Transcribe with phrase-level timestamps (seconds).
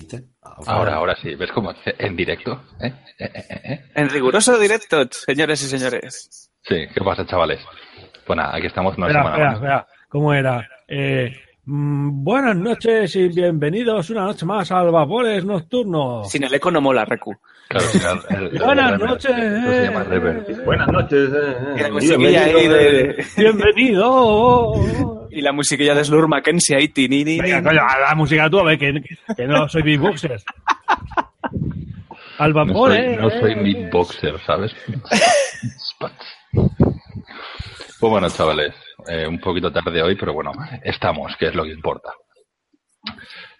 [0.00, 0.24] ¿Viste?
[0.66, 1.34] Ahora, ahora sí.
[1.36, 2.60] ¿Ves cómo en directo?
[2.82, 2.92] ¿Eh?
[3.18, 3.80] ¿Eh, eh, eh, eh?
[3.94, 6.50] En riguroso directo, señores y señores.
[6.62, 7.60] Sí, ¿qué pasa, chavales?
[8.26, 9.56] Pues nada, aquí estamos una Espera, semana espera, más.
[9.56, 9.86] espera.
[10.10, 10.68] ¿Cómo era?
[10.86, 11.32] Eh,
[11.64, 16.30] mm, buenas noches y bienvenidos una noche más al Vapores Nocturnos.
[16.30, 17.34] Sin el eco no mola, Recu.
[17.68, 17.98] Claro, sí,
[18.30, 20.64] el- el- el- Buenas el- noches.
[20.66, 21.30] Buenas noches.
[21.32, 23.24] eh, eh, bienvenido, de...
[23.38, 25.15] Bienvenido.
[25.36, 26.88] Y la musiquilla de Slur Mackenzie ahí.
[26.88, 27.66] ti, ni, ni, Venga, ni.
[27.68, 28.92] coño, a la música tú, a ver, que,
[29.36, 30.40] que no soy beatboxer.
[32.38, 33.20] Al No soy, Vapores.
[33.20, 34.74] no soy beatboxer, ¿sabes?
[38.00, 38.74] pues bueno, chavales,
[39.08, 40.52] eh, un poquito tarde hoy, pero bueno,
[40.82, 42.10] estamos, que es lo que importa.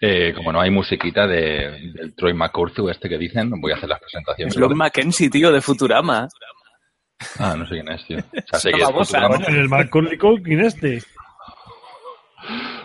[0.01, 3.89] Eh, como no hay musiquita de, del Troy McCurthy este que dicen, voy a hacer
[3.89, 4.53] las presentaciones.
[4.53, 6.27] Slur Mackenzie, tío, de Futurama.
[7.39, 8.17] Ah, no sé quién es, tío.
[8.17, 9.37] O sea, sé que es Futurama.
[9.47, 11.01] El Macaulay Culkin este.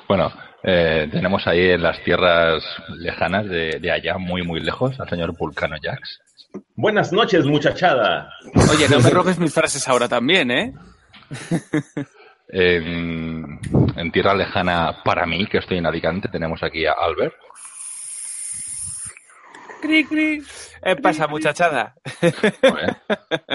[0.08, 2.62] Bueno, eh, tenemos ahí en las tierras
[2.96, 6.20] lejanas de, de allá, muy, muy lejos, al señor Vulcano Jax.
[6.74, 8.30] Buenas noches, muchachada.
[8.70, 10.74] Oye, no me robes mis frases ahora también, ¿eh?
[12.48, 13.58] En,
[13.96, 17.34] en tierra lejana para mí, que estoy en Alicante, tenemos aquí a Albert.
[19.80, 20.42] Cri, cri.
[20.84, 21.94] ¿Qué pasa, muchachada?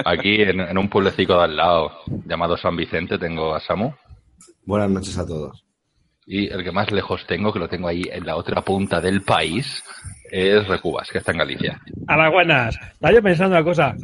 [0.04, 1.92] Aquí en, en un pueblecito de al lado
[2.26, 3.92] llamado San Vicente tengo a Samu.
[4.64, 5.64] Buenas noches a todos.
[6.30, 9.22] Y el que más lejos tengo, que lo tengo ahí en la otra punta del
[9.22, 9.82] país,
[10.30, 11.80] es Recubas, que está en Galicia.
[12.06, 12.76] A las buenas.
[12.92, 13.96] Estaba yo pensando una cosa.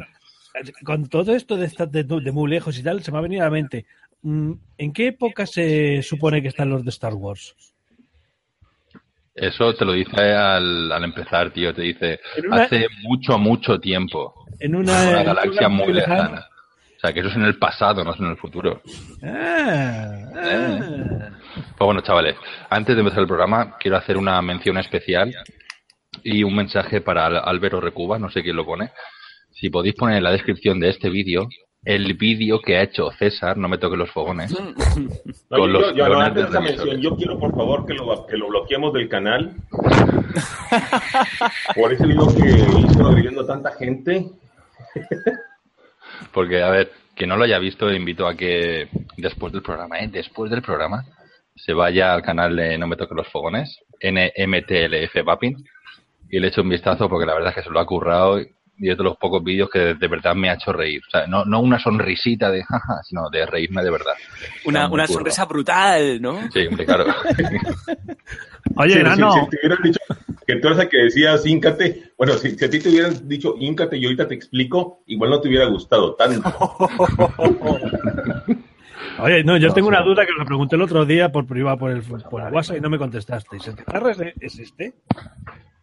[0.83, 3.43] Con todo esto de, estar de, de muy lejos y tal, se me ha venido
[3.43, 3.85] a la mente.
[4.23, 7.55] mm, ¿En qué época se supone que están los de Star Wars?
[9.35, 11.75] Eso te lo dice al, al empezar, tío.
[11.75, 14.33] Te dice, una- hace mucho, mucho tiempo.
[14.59, 16.47] En Una, galaxia muy lejana.
[17.05, 18.81] Sea, que eso es en el pasado, no es en el futuro.
[19.23, 20.79] Ah, ah.
[21.55, 22.35] Pues bueno, chavales,
[22.69, 25.33] antes de empezar el programa, quiero hacer una mención especial
[26.23, 28.91] y un mensaje para Álvaro Recuba, no sé quién lo pone.
[29.51, 31.47] Si podéis poner en la descripción de este vídeo
[31.83, 34.73] el vídeo que ha hecho César, no me toque los fogones, No,
[35.49, 38.25] Con yo, los yo- yo, no, antes de mención, yo quiero por favor que lo,
[38.25, 39.53] que lo bloqueemos del canal.
[41.75, 42.49] Por ese video que
[42.79, 44.25] hizo agrediendo tanta gente.
[46.35, 50.09] porque, a ver, que no lo haya visto, invito a que después del programa, ¿eh?
[50.11, 51.03] después del programa,
[51.55, 55.55] se vaya al canal de No me toque los fogones, NMTLF Vapin,
[56.29, 58.39] y le eche un vistazo porque la verdad es que se lo ha currado
[58.77, 61.01] y es de los pocos vídeos que de verdad me ha hecho reír.
[61.07, 64.13] O sea, no, no una sonrisita de jaja, sino de reírme de verdad.
[64.65, 66.51] Una, una sonrisa brutal, ¿no?
[66.51, 67.05] Sí, hombre, claro.
[68.75, 69.99] Oye, Si- si- Nano, Si, te hubieran dicho
[70.47, 73.55] que tú eres el que decías íncate, bueno, si, si a ti te hubieran dicho
[73.59, 76.49] íncate y ahorita te explico, igual no te hubiera gustado tanto.
[79.19, 81.91] oye, no, yo tengo una duda que lo pregunté el otro día por privado por
[81.91, 83.67] el, por el WhatsApp y no me contestasteis.
[83.67, 84.93] ¿El cacharro es- existe?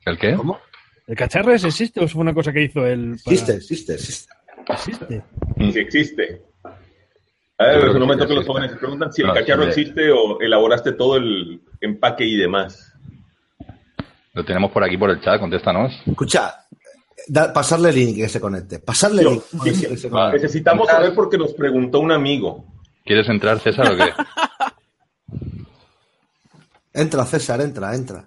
[0.05, 0.35] ¿El qué?
[0.35, 0.59] ¿Cómo?
[1.07, 3.17] ¿El cacharro existe o fue una cosa que hizo él?
[3.25, 4.33] para- Existe, existe, existe.
[4.69, 5.23] Existe.
[5.59, 6.43] Si existe.
[7.59, 9.65] A ver, en un que momento que los jóvenes se preguntan si No, el cacharro
[9.65, 9.69] sí.
[9.81, 12.92] existe o elaboraste todo el empaque y demás.
[14.35, 15.93] Lo tenemos por aquí por el chat, contéstanos.
[16.07, 16.55] Escucha,
[17.29, 18.79] da- pasarle el link que se conecte.
[18.79, 19.43] Pasarle el link.
[19.65, 20.31] dice, que se Vale.
[20.31, 20.43] conecte.
[20.47, 22.65] necesitamos saber porque nos preguntó un amigo.
[23.05, 24.13] ¿Quieres entrar, César, o qué?
[26.95, 28.25] Entra, César, entra, entra.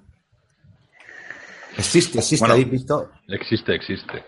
[1.78, 2.54] Existe, existe, Bueno.
[2.54, 3.12] ¿habéis visto?
[3.28, 4.24] Existe, existe.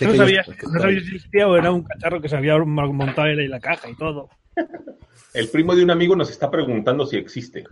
[0.00, 3.50] No sabía, no sabía si existía o era un cacharro que se había montado en
[3.50, 4.28] la caja y todo.
[5.32, 7.64] El primo de un amigo nos está preguntando si existe.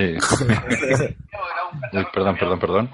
[0.00, 0.16] Sí.
[1.92, 2.90] Eh, perdón, perdón, perdón.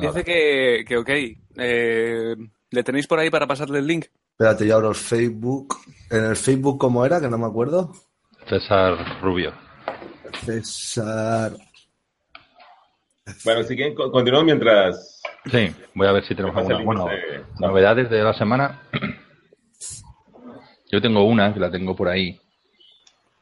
[0.00, 1.08] Dice que, que ok.
[1.56, 2.36] Eh,
[2.70, 4.04] ¿Le tenéis por ahí para pasarle el link?
[4.32, 5.76] Espérate, yo abro el Facebook.
[6.10, 7.20] En el Facebook, ¿cómo era?
[7.20, 7.92] Que no me acuerdo.
[8.48, 9.52] César Rubio.
[10.44, 11.52] César.
[13.44, 15.22] Bueno, siguen, con- continuamos mientras.
[15.50, 17.02] Sí, voy a ver si tenemos alguna.
[17.02, 18.82] Bueno, de- novedades de la semana.
[20.90, 22.39] Yo tengo una que la tengo por ahí.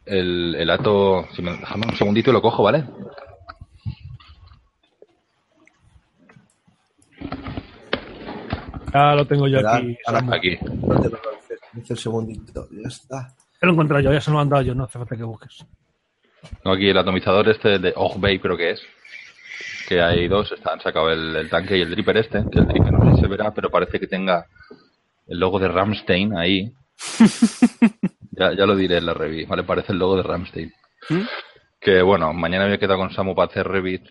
[0.09, 1.27] El, el ato.
[1.35, 2.85] Si me, déjame un segundito y lo cojo, ¿vale?
[8.93, 9.97] Ya lo tengo yo aquí.
[10.07, 10.35] ahora-.
[10.37, 10.59] Aquí.
[10.63, 11.11] No, no,
[11.91, 12.67] un segundito.
[12.71, 13.29] Ya está.
[13.61, 15.23] Ya lo he encontrado yo, ya se lo han dado yo, no hace falta que
[15.25, 15.65] busques.
[16.63, 18.81] Tengo aquí el atomizador este de Ogbay, creo que es.
[19.89, 22.45] Que hay dos, está- han sacado el, el tanque y el dripper este.
[22.51, 24.47] Que el dripper no sé si se verá, pero parece que tenga
[25.27, 26.73] el logo de Ramstein ahí.
[28.39, 29.63] ya, ya lo diré en la review, ¿vale?
[29.65, 30.73] Parece el logo de Ramstein.
[31.11, 31.23] ¿Mm?
[31.81, 34.03] Que bueno, mañana me he quedado con Samu para hacer revit.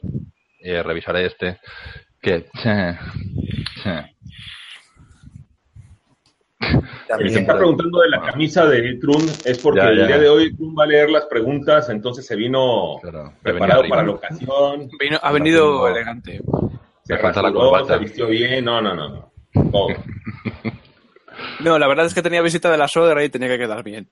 [0.60, 1.60] Eh, revisaré este.
[2.22, 2.46] Que.
[7.10, 10.02] El que está preguntando de la camisa de Trun es porque Ya, ya.
[10.02, 13.84] el día de hoy Trun va a leer las preguntas, entonces se vino Claro, preparado
[13.88, 14.90] para la ocasión.
[15.00, 16.42] Vino- ha venido elegante.
[17.04, 17.94] Se Me falta la rasuró, corbata.
[17.94, 18.66] se vistió bien.
[18.66, 19.32] No, no, no.
[19.54, 19.88] no.
[21.60, 24.10] No, la verdad es que tenía visita de la suegra y tenía que quedar bien.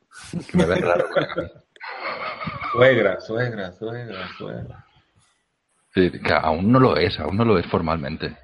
[2.71, 4.85] Suegra, suegra, suegra, suegra.
[5.93, 8.37] Sí, que aún no lo es, aún no lo es formalmente.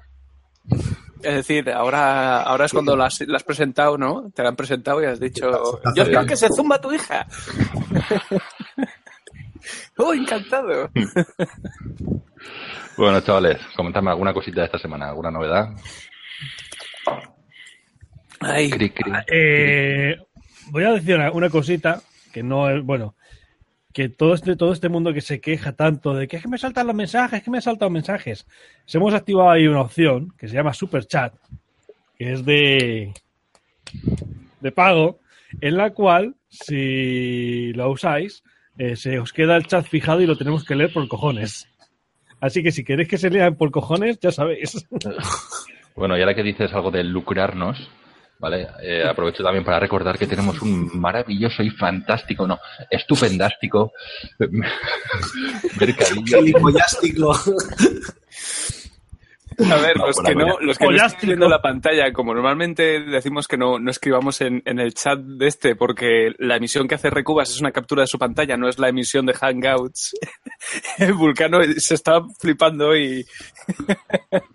[1.22, 4.30] Es decir, ahora, ahora es cuando la has, la has presentado, ¿no?
[4.34, 7.26] Te la han presentado y has dicho, yo creo que se zumba tu hija.
[9.98, 10.90] ¡Oh, encantado!
[12.96, 15.68] Bueno, chavales, comentadme alguna cosita de esta semana, alguna novedad.
[18.44, 19.12] Ay, Cri, cri.
[19.30, 20.16] Eh,
[20.70, 22.02] voy a decir una, cosita
[22.32, 23.14] que no es, bueno,
[23.92, 26.58] que todo este, todo este mundo que se queja tanto de que es que me
[26.58, 28.46] saltan los mensajes, que me saltan mensajes.
[28.86, 31.34] Se hemos activado ahí una opción que se llama Super Chat,
[32.16, 33.12] que es de,
[34.60, 35.20] de pago,
[35.60, 38.42] en la cual, si lo usáis,
[38.78, 41.68] eh, se os queda el chat fijado y lo tenemos que leer por cojones.
[42.40, 44.86] Así que si queréis que se lean por cojones, ya sabéis.
[45.94, 47.90] Bueno, y ahora que dices algo de lucrarnos,
[48.42, 48.66] ¿vale?
[48.82, 52.58] Eh, aprovecho también para recordar que tenemos un maravilloso y fantástico, no,
[52.90, 53.92] estupendástico
[55.80, 56.38] mercadillo.
[59.58, 63.46] A ver, No, los que no, los que no viendo la pantalla, como normalmente decimos
[63.46, 67.10] que no, no escribamos en, en el chat de este, porque la emisión que hace
[67.10, 70.16] Recubas es una captura de su pantalla, no es la emisión de Hangouts.
[70.98, 73.24] El Vulcano se está flipando y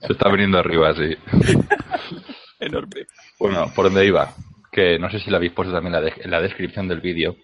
[0.02, 1.16] Se está viniendo arriba, sí.
[2.68, 3.06] enorme.
[3.40, 4.34] Bueno, por donde iba,
[4.72, 7.02] que no sé si lo habéis puesto también en la, de- en la descripción del
[7.02, 7.36] vídeo.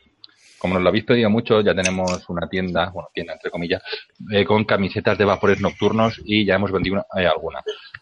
[0.57, 3.83] Como nos lo habéis pedido mucho, ya tenemos una tienda, bueno, tienda entre comillas,
[4.31, 7.59] eh, con camisetas de vapores nocturnos y ya hemos vendido una- eh, alguna.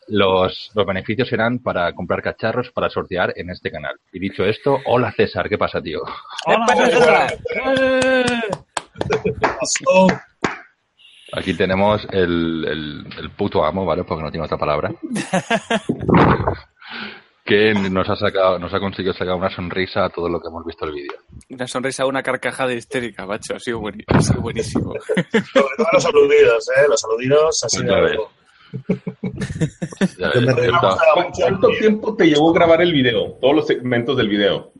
[0.09, 3.95] Los, los beneficios serán para comprar cacharros para sortear en este canal.
[4.13, 6.01] Y dicho esto, hola César, ¿qué pasa, tío?
[6.45, 7.33] ¡Hola, César!
[7.65, 8.39] ¡Eh!
[11.33, 14.03] Aquí tenemos el, el, el puto amo, ¿vale?
[14.03, 14.91] Porque no tiene otra palabra.
[17.45, 20.65] que nos ha sacado, nos ha conseguido sacar una sonrisa a todo lo que hemos
[20.65, 21.13] visto el vídeo.
[21.49, 23.55] Una sonrisa, una carcajada histérica, macho.
[23.55, 24.93] Ha sido, ha sido buenísimo.
[24.93, 26.85] Sobre todo los aludidos, ¿eh?
[26.87, 27.63] Los aludidos
[28.01, 28.17] reí.
[30.17, 30.97] ya está.
[31.13, 33.33] ¿Cu- ¿Cuánto tiempo te llevó grabar el video?
[33.41, 34.71] Todos los segmentos del video.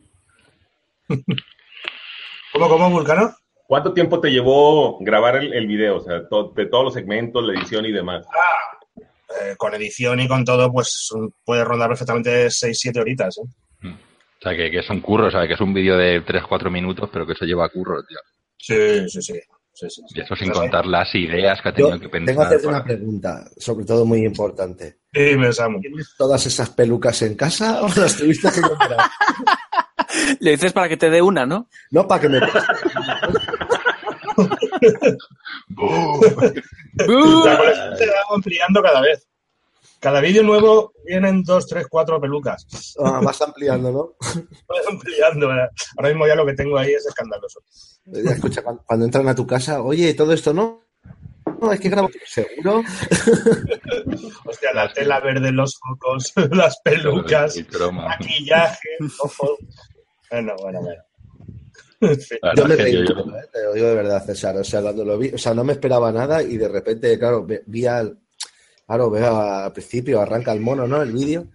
[2.54, 3.34] ¿Cómo, cómo, Vulcano?
[3.68, 5.98] ¿Cuánto tiempo te llevó grabar el, el video?
[5.98, 8.26] O sea, to- de todos los segmentos, la edición y demás.
[9.40, 11.10] Eh, con edición y con todo, pues
[11.46, 13.88] puede rondar perfectamente 6-7 horitas, ¿eh?
[13.88, 16.70] O sea, que, que es un curro, o sea, que es un vídeo de 3-4
[16.72, 18.18] minutos, pero que eso lleva curro, tío.
[18.58, 19.34] Sí, sí, sí.
[19.74, 20.02] sí, sí, sí.
[20.16, 22.46] Y eso sin contar las ideas que ha Yo tenido que tengo que pensar.
[22.48, 24.98] hacerte para- una pregunta, sobre todo muy importante.
[25.14, 25.80] Dime, Samu.
[25.80, 28.98] ¿Tienes todas esas pelucas en casa o las tuviste que comprar?
[30.40, 31.70] Le dices para que te dé una, ¿no?
[31.92, 32.40] No, para que me...
[37.08, 39.28] La colección se va ampliando cada vez.
[40.00, 42.66] Cada vídeo nuevo vienen dos, tres, cuatro pelucas.
[43.00, 44.16] Ah, vas ampliando, ¿no?
[44.68, 45.48] Va ampliando.
[45.48, 45.70] ¿verdad?
[45.96, 47.62] Ahora mismo ya lo que tengo ahí es escandaloso.
[48.06, 50.82] Ya, Escucha, cuando, cuando entran a tu casa, oye, todo esto no.
[51.62, 52.10] No, es que grabo.
[52.26, 52.80] ¿Seguro?
[54.46, 57.56] Hostia, la tela verde, los focos, las pelucas,
[57.94, 58.90] maquillaje,
[59.20, 59.58] ojo.
[60.32, 61.04] Bueno, bueno, bueno.
[62.56, 63.44] Yo me reí, yo- yo- mucho, ¿eh?
[63.54, 64.58] te lo digo de verdad, César.
[64.58, 67.46] O sea, cuando lo vi, o sea, no me esperaba nada y de repente, claro,
[67.46, 68.18] ve- vi al.
[68.88, 71.02] Claro, veo al principio, arranca el mono, ¿no?
[71.02, 71.48] El vídeo.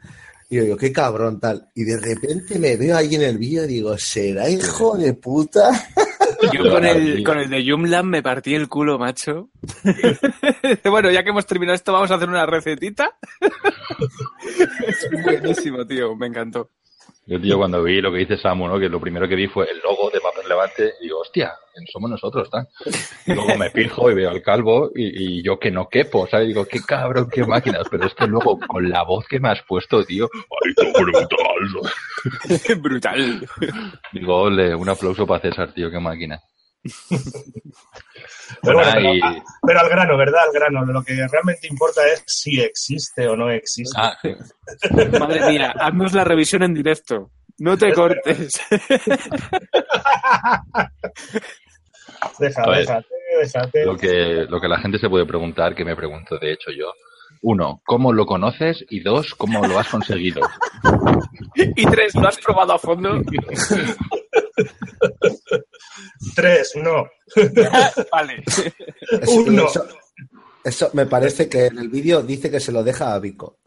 [0.49, 1.68] Y yo digo, qué cabrón, tal.
[1.75, 5.70] Y de repente me veo ahí en el vídeo y digo, ¿será hijo de puta?
[6.52, 9.49] Yo con el, con el de Joomla me partí el culo, macho.
[10.85, 13.16] bueno, ya que hemos terminado esto, vamos a hacer una recetita.
[14.87, 16.14] es buenísimo, tío.
[16.14, 16.70] Me encantó.
[17.28, 18.78] Yo, tío, cuando vi lo que dice Samu, ¿no?
[18.78, 21.54] Que lo primero que vi fue el logo de Papel Levante, y digo, hostia,
[21.92, 22.68] somos nosotros, ¿tá?
[23.26, 26.47] Y luego me fijo y veo al calvo, y, y yo que no quepo, ¿sabes?
[26.47, 29.61] Digo, qué cabrón, qué máquinas, pero es que luego, con la voz que me has
[29.62, 31.28] puesto, tío, ¡ay, qué brutal!
[32.80, 33.49] Brutal.
[34.12, 36.40] Digo, ole, un aplauso para César, tío, qué máquina.
[38.62, 40.40] Pero, Bueno, bueno, y- pero, al grano, ¿verdad?
[40.47, 40.85] Al grano.
[40.87, 43.97] Lo que realmente importa es si existe o no existe.
[44.00, 44.31] Ah, sí.
[45.19, 47.31] Madre mía, haznos la revisión en directo.
[47.59, 48.61] No te cortes.
[52.38, 52.78] Deja, A ver.
[52.81, 53.07] déjate,
[53.43, 53.85] déjate.
[53.87, 56.93] Lo que, lo que la gente se puede preguntar, que me pregunto de hecho yo.
[57.43, 58.85] Uno, ¿cómo lo conoces?
[58.88, 60.40] Y dos, ¿cómo lo has conseguido?
[61.55, 63.21] y tres, ¿lo has probado a fondo?
[66.34, 67.06] Tres, no.
[68.12, 68.42] vale.
[68.46, 69.66] Eso, Uno.
[69.66, 69.86] eso-
[70.64, 73.58] eso me parece que en el vídeo dice que se lo deja a Vico.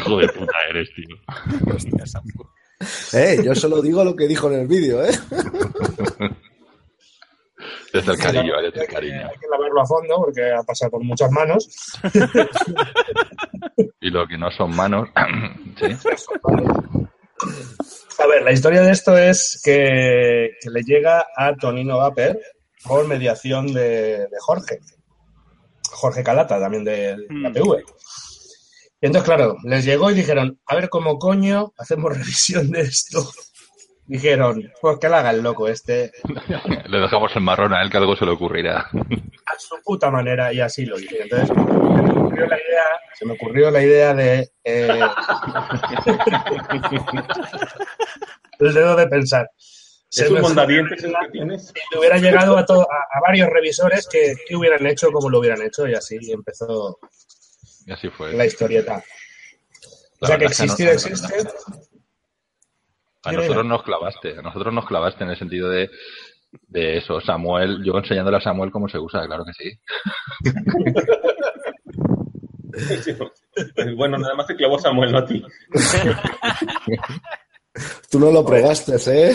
[0.00, 1.74] Hijo de puta eres, tío.
[1.74, 2.04] Hostia.
[3.12, 5.12] Eh, yo solo digo lo que dijo en el vídeo, ¿eh?
[7.92, 9.28] Desde el cariño, desde el que- cariño.
[9.28, 11.68] Hay que lavarlo a fondo porque ha pasado por muchas manos.
[14.00, 15.10] Y lo que no son manos,
[15.78, 15.94] sí.
[18.18, 22.38] A ver, la historia de esto es que, que le llega a Tonino Vapor
[22.84, 24.78] por mediación de, de Jorge.
[25.90, 27.52] Jorge Calata, también de la Mm.
[27.52, 27.84] TV.
[29.00, 33.28] Y entonces, claro, les llegó y dijeron, a ver cómo coño hacemos revisión de esto.
[34.06, 36.10] Dijeron, pues que la haga el loco este
[36.88, 38.88] Le dejamos el marrón a él que algo se le ocurrirá.
[39.46, 41.22] A su puta manera y así lo hice.
[41.22, 41.62] Entonces, se me
[42.12, 42.84] ocurrió la idea,
[43.18, 45.00] se me ocurrió la idea de eh,
[48.58, 49.50] el dedo de pensar.
[50.08, 51.72] Se ¿Es un mondadientes la el que tienes?
[51.74, 55.30] y le hubiera llegado a, to- a, a varios revisores que, que hubieran hecho como
[55.30, 56.98] lo hubieran hecho y así empezó
[57.86, 58.34] Y así fue.
[58.34, 59.02] la historieta.
[60.20, 61.34] O La sea que existir no- existe.
[63.24, 65.88] A nosotros nos clavaste, a nosotros nos clavaste en el sentido de,
[66.68, 67.20] de eso.
[67.20, 69.52] Samuel, yo enseñándole a Samuel cómo se usa, claro que
[73.02, 73.14] sí.
[73.96, 75.44] Bueno, nada más te clavó Samuel, no a ti.
[78.10, 79.32] Tú no lo pregaste, ¿eh?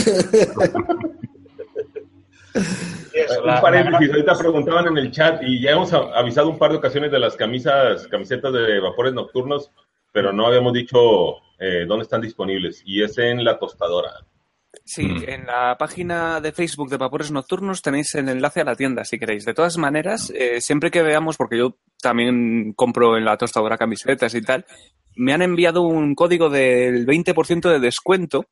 [3.13, 6.77] Eso, Un paréntesis, ahorita preguntaban en el chat y ya hemos avisado un par de
[6.77, 9.71] ocasiones de las camisas, camisetas de vapores nocturnos,
[10.12, 14.12] pero no habíamos dicho eh, dónde están disponibles y es en la tostadora.
[14.86, 15.24] Sí, Mm.
[15.27, 19.19] en la página de Facebook de Vapores Nocturnos tenéis el enlace a la tienda si
[19.19, 19.46] queréis.
[19.46, 24.34] De todas maneras, eh, siempre que veamos, porque yo también compro en la tostadora camisetas
[24.36, 24.65] y tal,
[25.15, 28.46] me han enviado un código del 20% de descuento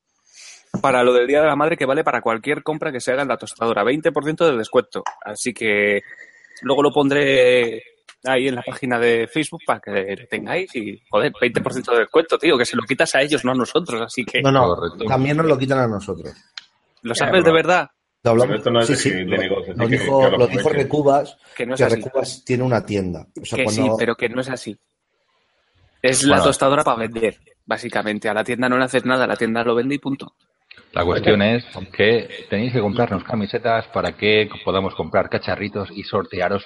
[0.82, 3.22] para lo del Día de la Madre que vale para cualquier compra que se haga
[3.22, 3.84] en la tostadora.
[3.84, 5.04] 20% de descuento.
[5.24, 6.02] Así que
[6.62, 7.82] luego lo pondré
[8.28, 12.38] ahí en la página de Facebook para que lo tengáis y, joder, 20% de descuento,
[12.38, 14.02] tío, que se lo quitas a ellos, no a nosotros.
[14.02, 15.06] Así que, No, no, Correcto.
[15.06, 16.34] también nos lo quitan a nosotros.
[17.02, 17.88] ¿lo sabes de verdad?
[18.24, 20.20] Lo hablamos- esto no es sí, de- sí, de lo- negocio, así lo que- dijo,
[20.22, 20.70] que lo lo dijo.
[20.70, 21.96] Recubas, Que no es que así.
[21.98, 23.28] Recubas tiene una tienda.
[23.40, 23.84] O sea, que cuando...
[23.84, 24.76] sí, pero que no es así.
[26.02, 28.30] Es la tostadora para vender, básicamente.
[28.30, 30.34] A la tienda no le haces nada, la tienda lo vende y punto.
[30.94, 36.66] La cuestión es que tenéis que comprarnos camisetas para que podamos comprar cacharritos y sortearos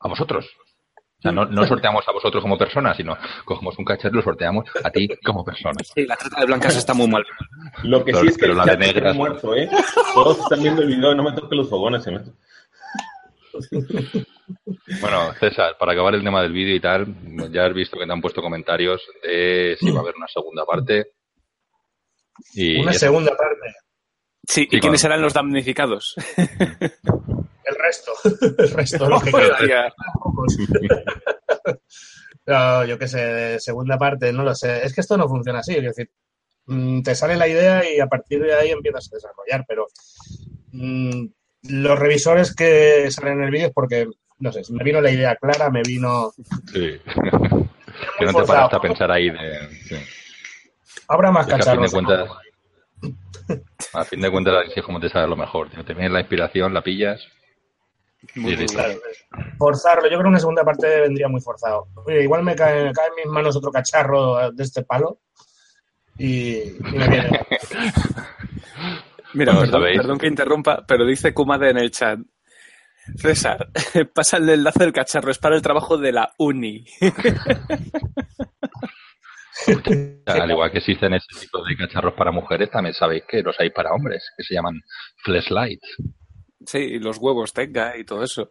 [0.00, 0.48] a vosotros.
[1.20, 4.22] O sea, no, no sorteamos a vosotros como personas, sino cogemos un cacharro y lo
[4.22, 5.78] sorteamos a ti como persona.
[5.94, 7.22] Sí, la trata de blancas está muy mal.
[7.84, 9.68] Lo que Pero- sí es que pero el la de negras- muerto, ¿eh?
[10.14, 12.06] Todos están viendo el video, no me toques los fogones.
[12.06, 12.20] Me...
[15.00, 17.06] Bueno, César, para acabar el tema del vídeo y tal,
[17.52, 20.64] ya has visto que te han puesto comentarios de si va a haber una segunda
[20.64, 21.12] parte.
[22.54, 23.00] Y Una eso.
[23.00, 23.74] segunda parte.
[24.46, 26.14] Sí, Sí, ¿y quiénes serán los damnificados?
[27.70, 28.12] El resto.
[28.58, 29.08] El resto.
[29.08, 29.30] los que.
[32.46, 34.84] No, yo qué sé, de segunda parte, no lo sé.
[34.84, 35.76] Es que esto no funciona así.
[35.76, 36.10] Es decir,
[36.66, 39.86] mm, te sale la idea y a partir de ahí empiezas a desarrollar, pero
[40.72, 41.26] mm,
[41.68, 44.08] los revisores que salen en el vídeo es porque,
[44.38, 46.32] no sé, me vino la idea clara, me vino...
[46.72, 46.98] Sí.
[48.18, 48.46] que no te forzado.
[48.46, 49.68] paraste a pensar ahí de...
[49.84, 49.96] sí.
[51.06, 51.92] Habrá más Es que a fin de cacharros.
[51.92, 52.30] cuentas,
[53.92, 55.68] a fin de cuentas, así es como te sale lo mejor.
[55.70, 57.20] Te viene la inspiración, la pillas.
[58.34, 58.66] Muy.
[58.66, 59.00] Claro.
[59.58, 61.88] Forzarlo, yo creo que una segunda parte vendría muy forzado.
[62.06, 65.20] Oye, igual me cae, cae en mis manos otro cacharro de este palo
[66.18, 67.40] y, y me viene.
[69.34, 72.18] Mira, perdón, perdón que interrumpa, pero dice Kumade en el chat.
[73.16, 73.70] César,
[74.14, 76.84] pasa el enlace del cacharro, es para el trabajo de la uni.
[80.26, 83.70] Al igual que existen ese tipo de cacharros para mujeres, también sabéis que los hay
[83.70, 84.80] para hombres, que se llaman
[85.22, 85.96] flashlights.
[86.66, 88.50] Sí, los huevos tenga y todo eso.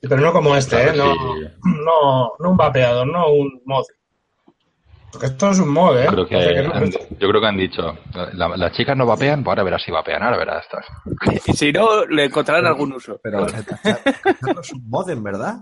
[0.00, 0.92] Pero no como este, ¿eh?
[0.92, 1.40] Claro, No, sí.
[1.84, 3.84] no, no un vapeador, no un mod.
[5.10, 6.04] Porque esto es un mod, ¿eh?
[6.04, 7.98] Yo creo que, O sea que no- han, yo creo que han dicho,
[8.34, 10.86] la- las chicas no vapean, pues ahora verás si vapean, ahora verás estas.
[11.46, 13.18] Y si no, le encontrarán algún uso.
[13.22, 13.46] Pero
[14.60, 15.56] es un modem, ¿verdad?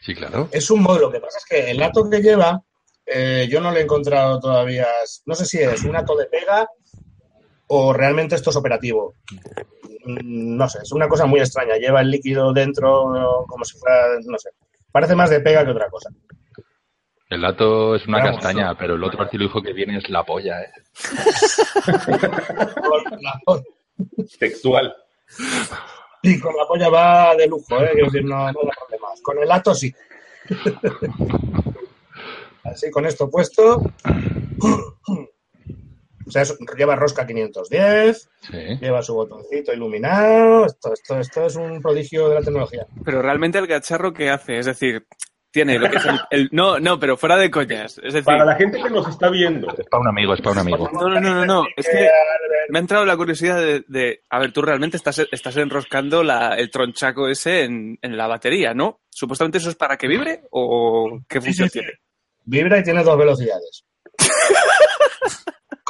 [0.00, 0.48] Sí, claro.
[0.50, 2.60] Es un mod, lo que pasa es que el ato que lleva,
[3.06, 4.86] eh, yo no lo he encontrado todavía.
[5.26, 6.68] No sé si es un ato de pega
[7.68, 9.14] o realmente esto es operativo.
[10.04, 11.76] Mm, No sé, es una cosa muy extraña.
[11.76, 14.50] Lleva el líquido dentro como si fuera, no sé.
[14.92, 16.10] Parece más de pega que otra cosa.
[17.28, 20.62] El dato es una Vamos, castaña, pero el otro artilugio que viene es la polla,
[20.62, 20.70] ¿eh?
[22.88, 23.40] Con la-
[24.38, 24.94] Textual.
[26.22, 27.90] Y con la polla va de lujo, ¿eh?
[27.92, 29.20] Quiero decir, no, no da problemas.
[29.22, 29.92] Con el ato sí.
[32.64, 33.82] Así, con esto puesto.
[36.26, 38.58] O sea, es- lleva rosca 510, Sí.
[38.80, 40.66] lleva su botoncito iluminado.
[40.66, 42.86] Esto, esto, esto es un prodigio de la tecnología.
[43.04, 44.58] Pero realmente el cacharro, ¿qué hace?
[44.58, 45.06] Es decir,
[45.52, 47.98] tiene lo que es el, el- no, no, pero fuera de coñas.
[47.98, 50.52] Es decir, Para la gente que nos está viendo, Es para un amigo, es para
[50.52, 50.90] un amigo.
[50.92, 52.08] no, no, no, no, no, es que
[52.68, 56.56] me ha entrado la curiosidad de, de- a ver, tú realmente estás, estás enroscando la,
[56.56, 59.00] el tronchaco ese en, en la batería, ¿no?
[59.08, 61.84] Supuestamente eso es para que vibre o qué Sí, función sí, sí.
[61.84, 61.98] tiene.
[62.44, 63.84] Vibra y tiene dos velocidades.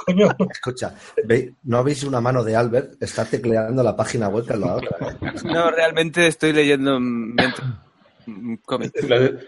[0.07, 0.95] Coño, Escucha,
[1.25, 1.51] ¿veis?
[1.65, 3.03] ¿no habéis una mano de Albert?
[3.03, 4.97] Está tecleando la página web que otra.
[5.11, 5.33] ¿eh?
[5.45, 7.63] No, realmente estoy leyendo mientras-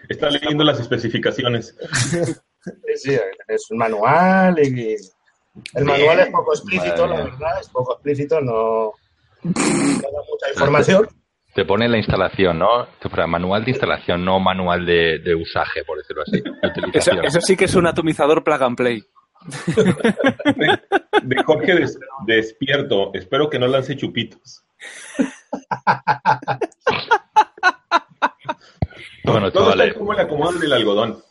[0.09, 1.77] está leyendo las especificaciones.
[2.97, 3.17] sí,
[3.49, 4.95] es un manual y
[5.75, 8.93] el manual es poco explícito, Madre la verdad, es poco explícito, no,
[9.43, 11.09] no da mucha información.
[11.55, 12.87] Te pone la instalación, ¿no?
[13.27, 16.41] Manual de instalación, no manual de, de usaje, por decirlo así.
[16.41, 17.25] de Eso, utilización.
[17.25, 19.03] eso sí que es un atomizador plug and play.
[20.57, 20.81] De,
[21.23, 23.13] de Jorge des- despierto.
[23.15, 24.65] Espero que no lance chupitos.
[29.25, 31.23] Bueno, Todo chavales, como el acomodado del algodón.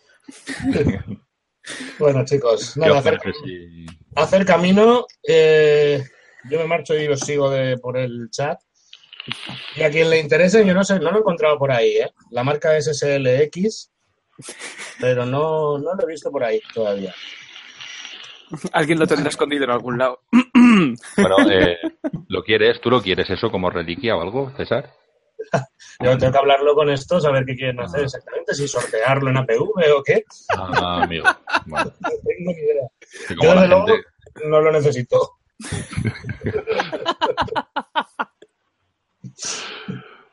[2.00, 3.86] Bueno, chicos, ¿qué nada, hacer, si-
[4.16, 5.06] hacer camino.
[5.28, 6.04] eh,
[6.50, 8.60] yo me marcho y os sigo de, por el chat.
[9.76, 12.10] Y a quien le interese, yo no sé, no lo he encontrado por ahí, ¿eh?
[12.32, 13.92] La marca es SLX,
[15.02, 17.14] pero no, no lo he visto por ahí todavía.
[18.74, 20.22] Alguien lo tendrá escondido en algún lado.
[21.18, 21.78] Bueno, eh,
[22.28, 22.80] ¿lo quieres?
[22.82, 24.94] ¿Tú lo quieres eso como reliquia o algo, César?
[26.04, 29.38] Yo tengo que hablarlo con estos a ver qué quieren hacer exactamente, si sortearlo en
[29.38, 29.62] APV
[29.96, 30.24] o qué.
[30.56, 31.26] Ah, amigo.
[31.66, 32.88] Bueno, No tengo ni idea.
[33.30, 34.08] Yo, desde luego, gente...
[34.46, 35.38] no lo necesito.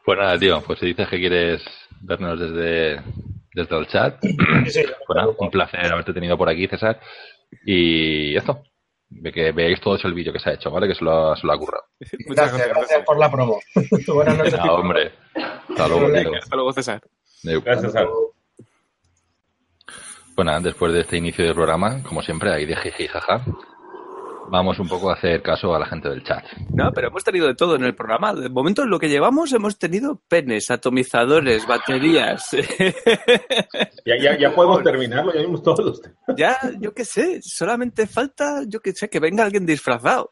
[0.05, 1.63] Pues nada, tío, pues si dices que quieres
[2.01, 3.03] vernos desde,
[3.55, 4.37] desde el chat, Sí,
[4.71, 7.01] sí, pues un placer haberte tenido por aquí, César.
[7.65, 8.63] Y esto,
[9.09, 10.89] de que veáis todo el vídeo que se ha hecho, ¿vale?
[10.89, 11.85] Que se lo, ha- se lo ha currado.
[12.27, 13.61] Muchas Gracias, gracias por la promo.
[14.15, 14.55] Buenas noches.
[14.69, 15.13] Hombre.
[15.35, 16.35] Hasta luego, tío.
[16.39, 17.01] Hasta luego, César.
[17.43, 18.07] Gracias, César.
[20.37, 23.45] Bueno, después de este inicio del programa, como siempre, ahí de jiji jaja,
[24.51, 26.45] vamos un poco a hacer caso a la gente del chat.
[26.75, 28.33] No, pero hemos tenido de todo en el programa.
[28.35, 32.51] De momento, en lo que llevamos, hemos tenido penes, atomizadores, baterías.
[34.07, 36.19] Ya, ya, ya podemos terminarlo, ya vimos todos los temas.
[36.37, 40.31] ya, yo qué sé, solamente falta, yo qué sé, que venga alguien disfrazado.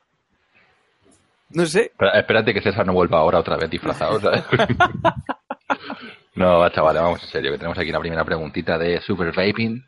[1.50, 1.84] No sé.
[1.92, 4.44] Espera- espérate que César no vuelva ahora otra vez disfrazado, ¿sabes?
[6.34, 9.82] no, chavales, vamos en serio, que tenemos aquí la primera preguntita de Super Vaping,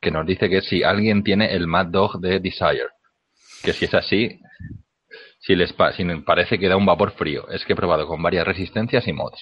[0.00, 2.88] que nos dice que si alguien tiene el Mad Dog de Desire,
[3.66, 4.40] que si es así,
[5.38, 7.48] si les pa- si les parece que da un vapor frío.
[7.50, 9.40] Es que he probado con varias resistencias y mods.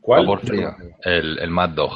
[0.00, 0.20] ¿Cuál?
[0.26, 0.74] Vapor frío.
[1.02, 1.92] El, el Mad Dog.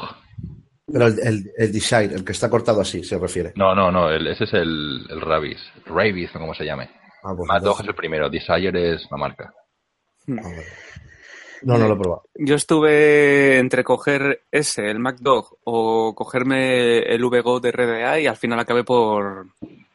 [0.91, 3.53] Pero el, el, el Desire, el que está cortado así, se refiere.
[3.55, 5.59] No, no, no, el- ese es el, el Ravis.
[5.85, 6.89] Ravis, o como se llame.
[7.23, 9.53] Ah, pues Mad Dog es entonces- el primero, Desire es la marca.
[10.29, 10.63] ah, vale.
[11.61, 12.23] No, no lo he probado.
[12.35, 18.37] Yo estuve entre coger ese, el MacDog, o cogerme el VGO de RDA y al
[18.37, 19.47] final acabé por,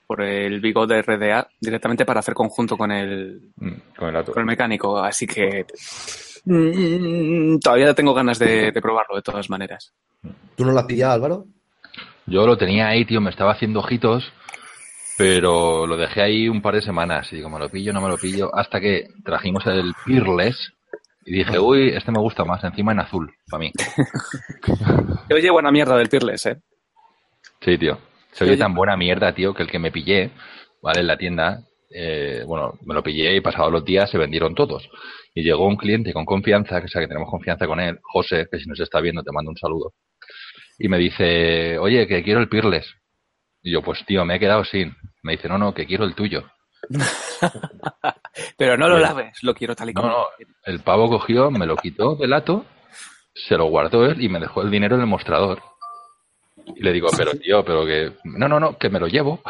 [0.06, 4.32] por el Vigo de RDA directamente para hacer conjunto con el, Mm, con el dato.
[4.32, 4.98] con el mecánico.
[4.98, 5.64] Así que
[6.44, 9.92] mm, todavía tengo ganas de, de probarlo de todas maneras.
[10.56, 11.44] ¿Tú no lo has pillado, Álvaro?
[12.26, 14.32] Yo lo tenía ahí, tío, me estaba haciendo ojitos,
[15.18, 18.08] pero lo dejé ahí un par de semanas y digo, me lo pillo, no me
[18.08, 20.72] lo pillo, hasta que trajimos el Peerless
[21.26, 23.72] y dije, uy, este me gusta más, encima en azul, para mí.
[25.28, 26.56] Yo oye buena mierda del Peerless, ¿eh?
[27.60, 27.98] Sí, tío.
[28.34, 30.30] Se oye tan buena mierda, tío, que el que me pillé,
[30.82, 31.00] ¿vale?
[31.00, 34.88] En la tienda, eh, bueno, me lo pillé y pasados los días se vendieron todos.
[35.34, 38.58] Y llegó un cliente con confianza, que sabe que tenemos confianza con él, José, que
[38.58, 39.94] si nos está viendo te mando un saludo.
[40.78, 42.92] Y me dice, oye, que quiero el Peerless.
[43.62, 44.94] Y yo, pues tío, me he quedado sin.
[45.22, 46.44] Me dice, no, no, que quiero el tuyo.
[48.58, 50.12] Pero no lo laves, lo quiero tal y No, como.
[50.12, 50.26] no,
[50.64, 52.66] el pavo cogió, me lo quitó del lato,
[53.34, 55.62] se lo guardó él y me dejó el dinero en el mostrador.
[56.76, 58.12] Y le digo, pero tío, pero que...
[58.24, 59.40] No, no, no, que me lo llevo.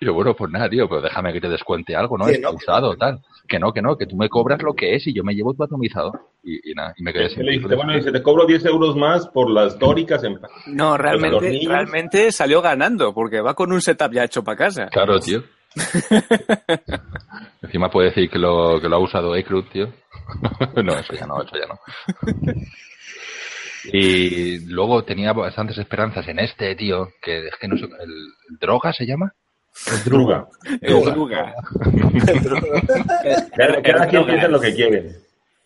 [0.00, 2.26] Y yo, bueno, pues nada, tío, pero déjame que te descuente algo, ¿no?
[2.26, 3.20] Que Está no, que usado, tal.
[3.48, 5.54] Que no, que no, que tú me cobras lo que es y yo me llevo
[5.54, 6.20] tu atomizador.
[6.42, 8.96] Y, y nada, y me quedé sin Le dijiste, bueno, dice, te cobro 10 euros
[8.96, 10.40] más por las tóricas en...
[10.66, 14.86] No, realmente, realmente salió ganando, porque va con un setup ya hecho para casa.
[14.86, 15.42] Claro, tío.
[17.62, 19.88] Encima puede decir que lo, que lo ha usado Ekrut, tío.
[20.82, 21.78] no, eso ya no, eso ya no.
[23.84, 27.90] Y luego tenía bastantes esperanzas en este, tío, que es que no sé, el,
[28.50, 29.32] el droga se llama.
[30.04, 30.46] Druga.
[30.80, 31.12] El Druga.
[31.14, 31.54] Druga.
[33.56, 35.16] Cada, cada quien piensa lo que quiere.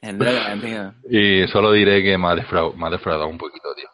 [0.01, 0.95] El Druga, tío.
[1.11, 3.89] Y solo diré que me ha, defrau- me ha defraudado un poquito, tío.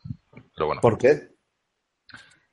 [0.54, 1.28] Pero bueno, ¿Por qué?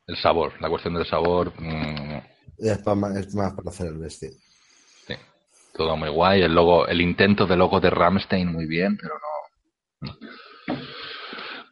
[0.07, 2.17] el sabor, la cuestión del sabor, mm,
[2.57, 4.33] Es, más para hacer el vestido.
[5.05, 5.13] sí,
[5.73, 6.41] todo muy guay.
[6.41, 10.17] El logo, el intento de logo de Ramstein muy bien, pero no.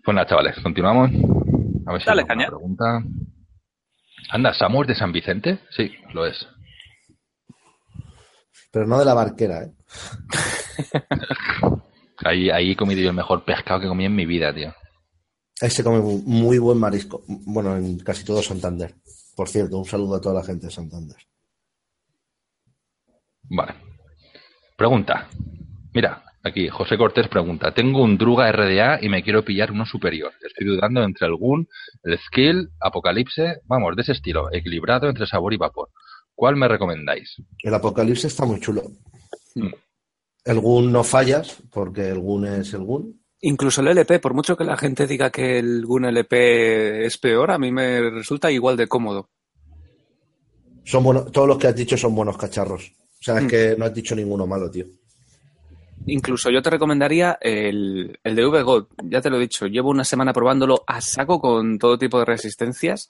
[0.08, 1.12] Pues nada, chavales, continuamos.
[1.86, 2.48] A ver si Dale, hay alguna caña.
[2.48, 3.04] pregunta.
[4.30, 5.60] Anda, ¿Samu es de San Vicente?
[5.72, 6.48] Sí, lo es.
[8.72, 9.74] Pero no de la barquera, ¿eh?
[12.26, 14.74] Ahí, ahí he comido yo el mejor pescado que comí en mi vida, tío.
[15.62, 17.24] Ahí se come mu- muy buen marisco.
[17.28, 18.96] Bueno, en casi todo Santander.
[19.36, 21.18] Por cierto, un saludo a toda la gente de Santander.
[23.50, 23.74] Vale.
[24.78, 25.28] Pregunta.
[25.94, 27.74] Mira, aquí José Cortés pregunta.
[27.74, 30.32] Tengo un Druga RDA y me quiero pillar uno superior.
[30.46, 31.68] Estoy dudando entre el Gun,
[32.04, 35.90] el Skill, Apocalipse, vamos, de ese estilo, equilibrado entre sabor y vapor.
[36.36, 37.36] ¿Cuál me recomendáis?
[37.64, 38.84] El Apocalipsis está muy chulo.
[39.56, 39.70] Mm.
[40.46, 43.22] El Gun no fallas, porque el Gun es el Gun.
[43.42, 47.52] Incluso el LP, por mucho que la gente diga que el Gun LP es peor,
[47.52, 49.30] a mí me resulta igual de cómodo.
[50.86, 52.92] Son buenos, todos los que has dicho son buenos cacharros.
[53.20, 53.48] O sea, es Mm.
[53.48, 54.86] que no has dicho ninguno malo, tío.
[56.08, 60.04] Incluso yo te recomendaría el, el de VGod, ya te lo he dicho, llevo una
[60.06, 63.10] semana probándolo a saco con todo tipo de resistencias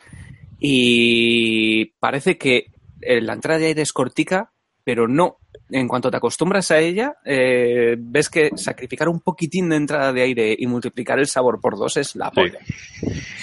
[0.60, 4.52] y parece que eh, la entrada de aire es cortica,
[4.84, 5.38] pero no.
[5.70, 10.22] En cuanto te acostumbras a ella, eh, ves que sacrificar un poquitín de entrada de
[10.22, 12.36] aire y multiplicar el sabor por dos es la Sí.
[12.36, 12.60] polla.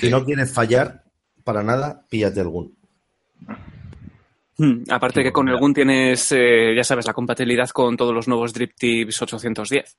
[0.01, 1.05] Si no quieres fallar
[1.45, 2.49] para nada, píllate el.
[4.57, 8.29] Hmm, Aparte que con el Gun tienes, eh, ya sabes, la compatibilidad con todos los
[8.29, 9.97] nuevos Drip Tips 810.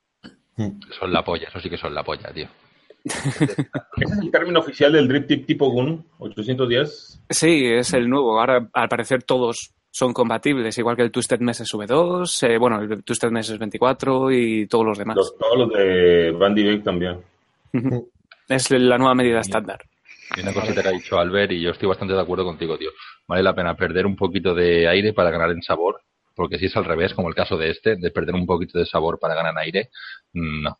[0.98, 2.48] Son la polla, eso sí que son la polla, tío.
[3.04, 7.22] ¿Ese es el término oficial del Drip Tip tipo GUN 810?
[7.28, 8.40] Sí, es el nuevo.
[8.40, 13.02] Ahora, al parecer, todos son compatibles, igual que el Twisted Mesh V2, eh, bueno, el
[13.02, 15.16] Twisted Mesh 24 y todos los demás.
[15.16, 17.20] Los, todos los de Bandy Bake también.
[18.48, 19.80] Es la nueva medida estándar.
[20.34, 22.90] Y una cosita que ha dicho Albert, y yo estoy bastante de acuerdo contigo, tío.
[23.28, 26.00] Vale la pena perder un poquito de aire para ganar en sabor,
[26.34, 28.86] porque si es al revés, como el caso de este, de perder un poquito de
[28.86, 29.90] sabor para ganar en aire,
[30.32, 30.78] mm, no.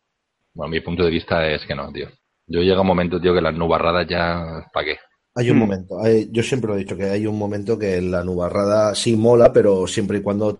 [0.53, 2.07] Bueno, mi punto de vista es que no, tío.
[2.47, 4.97] Yo llega un momento, tío, que las nubarradas ya, ¿para qué?
[5.35, 5.59] Hay un Mm.
[5.59, 9.15] momento, hay- yo siempre lo he dicho, que hay un momento que la nubarrada sí
[9.15, 10.57] mola, pero siempre y cuando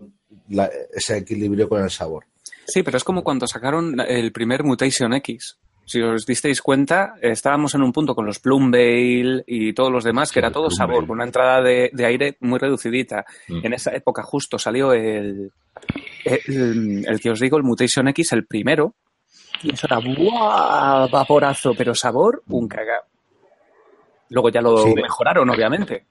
[0.50, 2.24] la- ese equilibrio con el sabor.
[2.66, 5.58] Sí, pero es como cuando sacaron el primer Mutation X.
[5.88, 10.04] Si os disteis cuenta, estábamos en un punto con los Plum Veil y todos los
[10.04, 13.24] demás, que Sí, era todo sabor, con una entrada de, de aire muy reducidita.
[13.48, 13.64] Mm.
[13.66, 15.50] En esa época justo salió el,
[16.26, 18.94] el, el que os digo, el Mutation X, el primero,
[19.62, 21.08] y eso era ¡buah!
[21.08, 23.04] vaporazo, pero sabor, un cagao.
[24.28, 24.94] Luego ya lo Sí.
[24.94, 26.04] mejoraron, obviamente.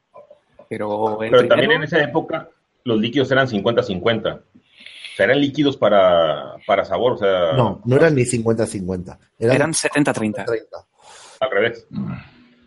[0.67, 2.49] Pero el Pero primero, también en esa época
[2.83, 4.41] los líquidos eran 50-50.
[5.17, 9.17] O sea, eran líquidos para, para sabor, o sea, No, no eran ni 50-50.
[9.39, 10.45] Eran, eran 70-30.
[10.45, 10.45] 30.
[11.39, 11.87] al revés,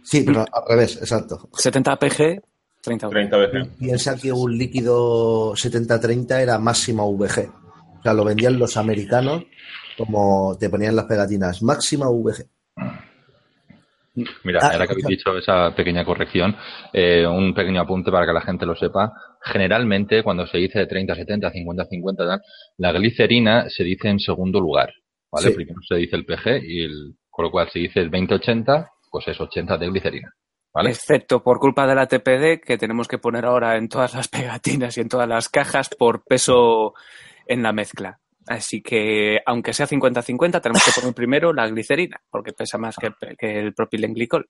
[0.02, 1.48] Sí, pero al revés, exacto.
[1.56, 2.42] 70 PG,
[2.82, 3.12] 30 VG.
[3.12, 3.68] 30 veces.
[3.78, 7.52] Piensa que un líquido 70-30 era máxima VG.
[8.00, 9.44] O sea, lo vendían los americanos
[9.96, 12.48] como te ponían las pegatinas, máxima VG.
[14.44, 16.56] Mira, Ah, ahora que habéis dicho esa pequeña corrección,
[16.92, 19.12] eh, un pequeño apunte para que la gente lo sepa.
[19.42, 22.40] Generalmente, cuando se dice 30, 70, 50, 50, tal,
[22.78, 24.92] la glicerina se dice en segundo lugar.
[25.30, 25.48] ¿vale?
[25.48, 25.54] Sí.
[25.54, 29.28] Primero se dice el PG y el, con lo cual si dice el 20-80, pues
[29.28, 30.35] es 80 de glicerina.
[30.72, 30.90] ¿Vale?
[30.90, 34.96] Excepto por culpa de la TPD que tenemos que poner ahora en todas las pegatinas
[34.96, 36.94] y en todas las cajas por peso
[37.46, 38.20] en la mezcla.
[38.46, 43.11] Así que, aunque sea 50-50, tenemos que poner primero la glicerina, porque pesa más que,
[43.38, 44.48] que el propilenglicol.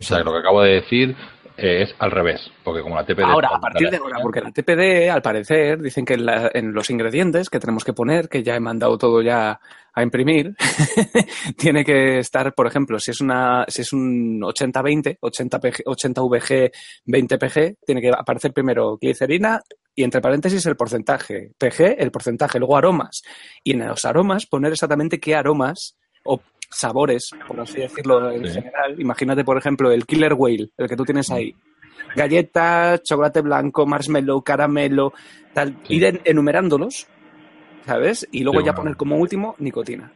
[0.00, 1.16] O sea, lo que acabo de decir
[1.56, 3.22] eh, es al revés, porque como la TPD...
[3.22, 6.72] Ahora, a partir de ahora, porque la TPD, al parecer, dicen que en, la- en
[6.72, 9.58] los ingredientes que tenemos que poner, que ya he mandado todo ya
[9.94, 10.54] a imprimir,
[11.56, 16.20] tiene que estar, por ejemplo, si es una, si es un 80-20, 80 PG, 80
[16.22, 16.70] VG,
[17.06, 19.60] 20 PG, tiene que aparecer primero glicerina
[19.96, 21.50] y entre paréntesis el porcentaje.
[21.58, 23.22] PG, el porcentaje, luego aromas.
[23.64, 28.54] Y en los aromas poner exactamente qué aromas o sabores, por así decirlo en Sí.
[28.60, 29.00] general.
[29.00, 31.54] Imagínate, por ejemplo, el Killer Whale, el que tú tienes ahí.
[32.14, 35.12] Galletas, chocolate blanco, marshmallow, caramelo,
[35.54, 35.76] tal.
[35.84, 35.94] Sí.
[35.96, 37.06] Ir en- enumerándolos,
[37.86, 38.28] ¿sabes?
[38.32, 40.12] Y luego Sí, ya poner como último nicotina.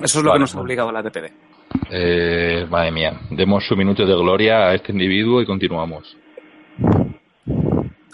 [0.00, 0.64] Eso es lo Vale, que nos ha bueno.
[0.64, 1.32] obligado la TPD.
[1.90, 6.16] Eh, madre mía, demos su minuto de gloria a este individuo y continuamos.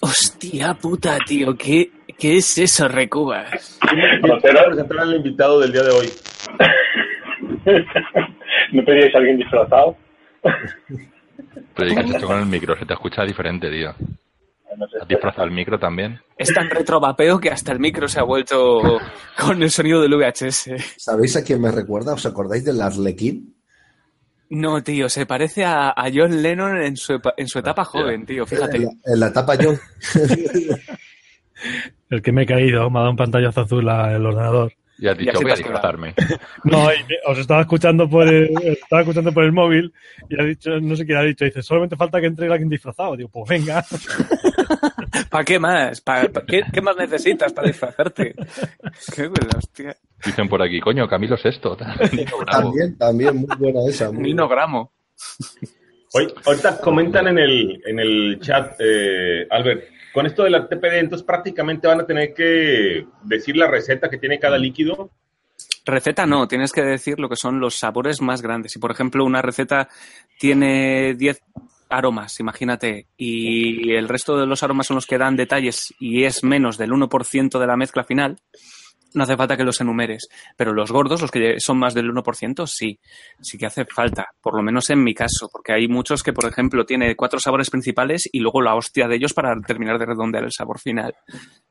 [0.02, 3.78] Hostia puta, tío, ¿qué, qué es eso, Recubas?
[3.90, 6.10] Quiero presentar al invitado del día de hoy.
[8.72, 9.96] ¿No pedíais a alguien disfrazado?
[11.74, 12.76] Pero ¿qué has hecho con el micro?
[12.78, 13.90] Se te escucha diferente, tío.
[13.90, 16.20] ¿Has disfrazado el micro también?
[16.36, 18.80] Es tan retrovapeo que hasta el micro se ha vuelto
[19.38, 20.70] con el sonido del VHS.
[20.96, 22.14] ¿Sabéis a quién me recuerda?
[22.14, 23.59] ¿Os acordáis del Arlequín?
[24.50, 28.42] No, tío, se parece a, a John Lennon en su, en su etapa joven, tío,
[28.42, 28.78] En fíjate.
[28.80, 29.72] la, en la etapa yo.
[32.10, 34.72] El que me he caído, me ha dado un pantallazo azul al ordenador.
[35.00, 36.14] Y has dicho, así voy a disfrazarme.
[36.64, 39.92] No, y os estaba escuchando por el, estaba escuchando por el móvil
[40.28, 43.16] y ha dicho, no sé quién ha dicho, dice, solamente falta que entre alguien disfrazado.
[43.16, 43.82] Digo, pues venga.
[45.30, 46.00] ¿Para qué más?
[46.00, 48.34] ¿Pa- pa- qué, qué más necesitas para disfrazarte?
[49.14, 49.96] Qué buena hostia.
[50.24, 51.76] Dicen por aquí, coño, Camilo Sexto.
[51.76, 54.10] También, también, muy buena esa.
[54.12, 54.92] muy Nino Gramo.
[56.12, 60.98] Hoy, ahorita comentan en el, en el chat, eh, Albert, con esto de la TPD,
[60.98, 65.10] entonces prácticamente van a tener que decir la receta que tiene cada líquido.
[65.84, 68.72] Receta no, tienes que decir lo que son los sabores más grandes.
[68.72, 69.88] Si, por ejemplo, una receta
[70.38, 71.40] tiene 10
[71.88, 76.44] aromas, imagínate, y el resto de los aromas son los que dan detalles y es
[76.44, 78.38] menos del 1% de la mezcla final,
[79.14, 80.28] no hace falta que los enumeres.
[80.56, 82.98] Pero los gordos, los que son más del 1%, sí,
[83.40, 86.46] sí que hace falta, por lo menos en mi caso, porque hay muchos que, por
[86.46, 90.44] ejemplo, tiene cuatro sabores principales y luego la hostia de ellos para terminar de redondear
[90.44, 91.14] el sabor final.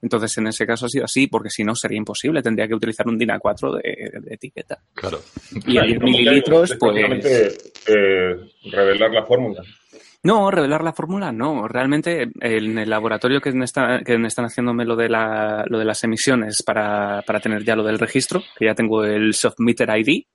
[0.01, 3.07] Entonces, en ese caso ha sido así, porque si no sería imposible, tendría que utilizar
[3.07, 4.79] un DIN A4 de, de etiqueta.
[4.93, 5.19] Claro.
[5.65, 7.25] Y a 10 Como que mililitros, es pues...
[7.87, 8.35] eh,
[8.71, 9.61] revelar la fórmula.
[10.21, 11.67] No, revelar la fórmula no.
[11.67, 13.65] Realmente en el laboratorio que me,
[14.05, 17.75] que me están haciéndome lo de, la, lo de las emisiones para, para tener ya
[17.75, 20.25] lo del registro, que ya tengo el Softmeter ID,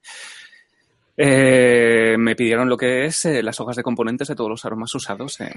[1.16, 4.94] eh, me pidieron lo que es eh, las hojas de componentes de todos los aromas
[4.94, 5.52] usados en,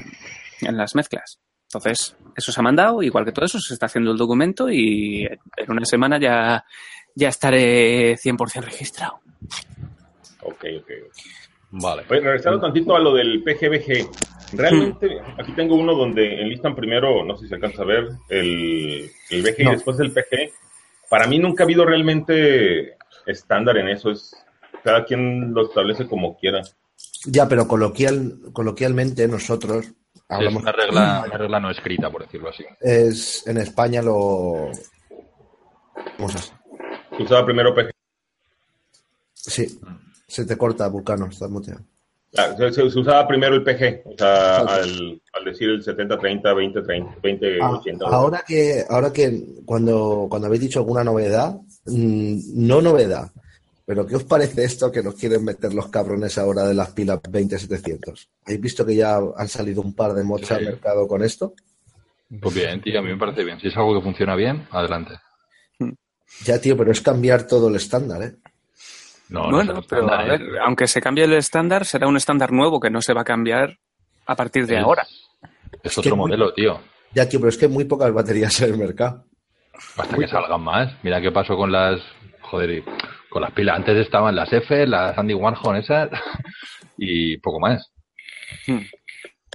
[0.61, 1.39] en las mezclas.
[1.67, 5.25] Entonces, eso se ha mandado, igual que todo eso, se está haciendo el documento y
[5.25, 6.63] en una semana ya,
[7.15, 9.19] ya estaré 100% registrado.
[10.43, 10.91] Ok, ok.
[11.71, 12.03] Vale.
[12.09, 14.09] Oye, regresando tantito a lo del PGBG.
[14.53, 19.11] Realmente, aquí tengo uno donde enlistan primero, no sé si se alcanza a ver, el,
[19.29, 19.71] el BG No.
[19.71, 20.53] y después el PG.
[21.09, 24.09] Para mí nunca ha habido realmente estándar en eso.
[24.11, 24.33] Es
[24.83, 26.61] cada quien lo establece como quiera.
[27.25, 29.93] Ya, pero coloquial, coloquialmente nosotros Es
[30.29, 30.61] hablamos.
[30.63, 32.63] una regla, una regla no escrita, por decirlo así.
[32.79, 34.71] Es, en España lo.
[36.15, 36.53] ¿Cómo se?
[37.19, 37.91] Usaba primero PG.
[39.33, 39.79] Sí,
[40.27, 41.81] se te corta, Vulcano, estás muteado.
[42.37, 46.41] Ah, se, se- se usaba primero el PG, o sea, al, al decir el 70-30,
[46.43, 47.97] 20-30, 20-80.
[48.05, 52.37] Ah, ahora que, ahora que cuando, cuando habéis dicho alguna novedad, mm,
[52.67, 53.31] no novedad,
[53.85, 57.21] pero ¿qué os parece esto que nos quieren meter los cabrones ahora de las pilas
[57.21, 58.29] 20700?
[58.45, 60.65] ¿Habéis visto que ya han salido un par de mods al Sí.
[60.65, 61.53] mercado con esto?
[62.41, 63.57] Pues bien, tío, a mí me parece bien.
[63.61, 65.13] Si es algo que funciona bien, adelante.
[66.43, 68.35] Ya, tío, pero es cambiar todo el estándar, ¿eh?
[69.29, 70.59] No, no bueno, pero a estándar, ver, ¿eh?
[70.63, 73.77] aunque se cambie el estándar, será un estándar nuevo que no se va a cambiar
[74.25, 75.05] a partir de Es- ahora.
[75.83, 76.79] Es que otro muy- modelo, tío.
[77.13, 79.25] Ya, tío, pero es que hay muy pocas baterías en el mercado.
[79.97, 80.91] Hasta que salgan más.
[81.03, 82.01] Mira qué pasó con las.
[82.41, 82.83] Joder,
[83.29, 83.75] con las pilas.
[83.75, 86.09] Antes estaban las F, las Andy Warhol, esas.
[86.97, 87.91] Y poco más.
[88.65, 88.79] Hmm.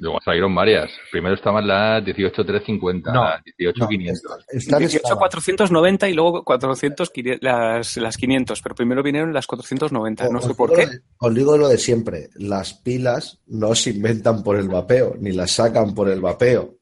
[0.03, 0.91] Luego salieron varias.
[1.13, 4.45] Primero estaban las 18350, No, las 18500.
[4.49, 10.29] Están 18 490 y luego 400, quini- las, las 500, pero primero vinieron las 490,
[10.29, 10.87] no Os sé por digo qué.
[10.87, 15.15] lo de- Os digo lo de siempre, las pilas no se inventan por el vapeo,
[15.21, 16.75] ni las sacan por el vapeo.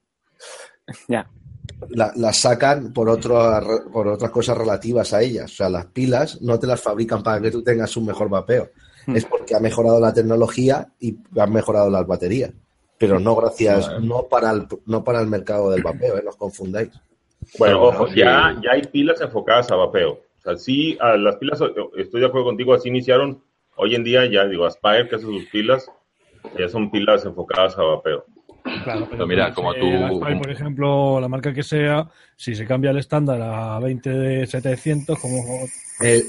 [1.06, 1.28] Ya.
[1.90, 3.38] La- las sacan por, otro,
[3.92, 5.52] por otras cosas relativas a ellas.
[5.52, 8.70] O sea, las pilas no te las fabrican para que tú tengas un mejor vapeo.
[9.06, 9.14] Hmm.
[9.16, 12.50] Es porque ha mejorado la tecnología y han mejorado las baterías.
[13.00, 14.06] Pero no gracias, Vale.
[14.06, 16.20] no para el, no para el mercado del vapeo, ¿eh?
[16.22, 16.90] no os confundáis.
[17.58, 20.12] Bueno, Pero ojo, ya, ya hay pilas enfocadas a vapeo.
[20.12, 21.58] O sea, sí, a las pilas,
[21.96, 23.42] estoy de acuerdo contigo, así iniciaron.
[23.76, 25.90] Hoy en día ya, digo, Aspire, que hace sus pilas,
[26.58, 28.26] ya son pilas enfocadas a vapeo.
[28.84, 32.66] Claro, Pero mira, como tú- la Aspire, por ejemplo, la marca que sea, si se
[32.66, 35.42] cambia el estándar a 20 de 700, como
[36.02, 36.24] Eh,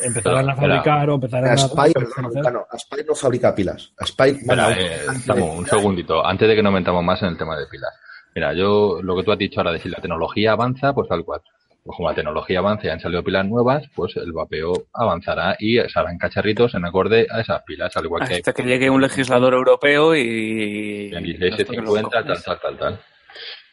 [0.00, 1.52] empezarán a fabricar o empezarán a...
[1.52, 2.52] A hacer.
[2.52, 3.92] no, Aspire no fabrica pilas.
[3.98, 5.00] Aspire, bueno, eh,
[5.36, 6.24] un segundito.
[6.24, 7.92] Antes de que nos metamos más en el tema de pilas.
[8.34, 11.24] Mira, yo lo que tú has dicho ahora de si la tecnología avanza, pues tal
[11.24, 11.40] cual.
[11.84, 15.76] Pues como la tecnología avanza y han salido pilas nuevas, pues el vapeo avanzará y
[15.76, 18.88] se harán cacharritos en acorde a esas pilas, al igual que hay Hasta que llegue
[18.88, 21.10] un legislador europeo y...
[21.12, 23.00] en y 16, nos toque los 50, tal, tal, tal, tal.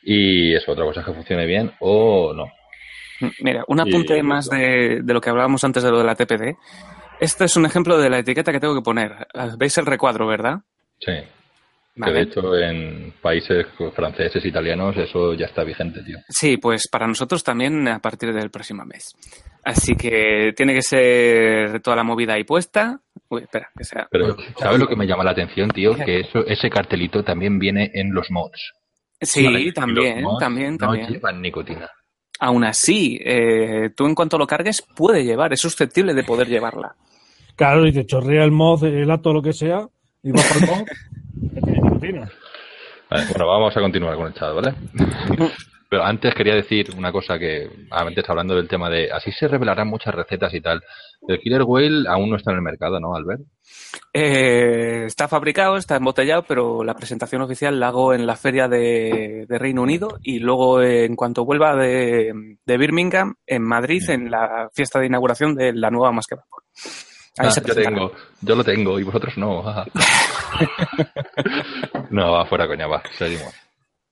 [0.02, 2.46] Y eso, otra cosa es que funcione bien o no.
[3.42, 6.16] Mira, un Y- apunte más de, de lo que hablábamos antes de lo de la
[6.16, 6.56] TPD.
[7.20, 9.28] Este es un ejemplo de la etiqueta que tengo que poner.
[9.58, 10.60] ¿Veis el recuadro, verdad?
[11.00, 11.12] Sí.
[12.02, 16.18] Que de hecho en países franceses, italianos, eso ya está vigente, tío.
[16.30, 19.14] Sí, pues para nosotros también a partir del próximo mes.
[19.66, 23.02] Así que tiene que ser toda la movida ahí puesta.
[23.28, 24.08] Uy, espera, que sea.
[24.10, 25.94] Pero, ¿sabes lo que me llama la atención, tío?
[25.94, 28.72] Que eso, ese cartelito también viene en los mods.
[29.20, 31.08] Sí, Vale, y los también, mods también, no también.
[31.10, 31.90] llevan nicotina.
[32.40, 36.96] Aún así, eh, tú en cuanto lo cargues, puede llevar, es susceptible de poder llevarla.
[37.56, 39.88] Claro, y te chorrea el mod, el acto, lo que sea,
[40.24, 40.86] y vas el mod.
[43.10, 44.76] Vale, bueno, vamos a continuar con el chat, ¿vale?
[45.90, 49.88] Pero antes quería decir una cosa que, antes hablando del tema de, así se revelarán
[49.88, 50.84] muchas recetas y tal.
[51.28, 53.42] El Killer Whale aún no está en el mercado, ¿no, Albert?
[54.14, 59.48] Eh, está fabricado, está embotellado, pero la presentación oficial la hago en la feria de,
[59.50, 64.30] de Reino Unido y luego eh, en cuanto vuelva de, de Birmingham, en Madrid, en
[64.30, 66.64] la fiesta de inauguración de la nueva Más que Vapor.
[67.40, 69.64] Ahí Ah, se yo tengo, yo lo tengo y vosotros no.
[72.12, 73.56] no, va fuera coña, va, seguimos.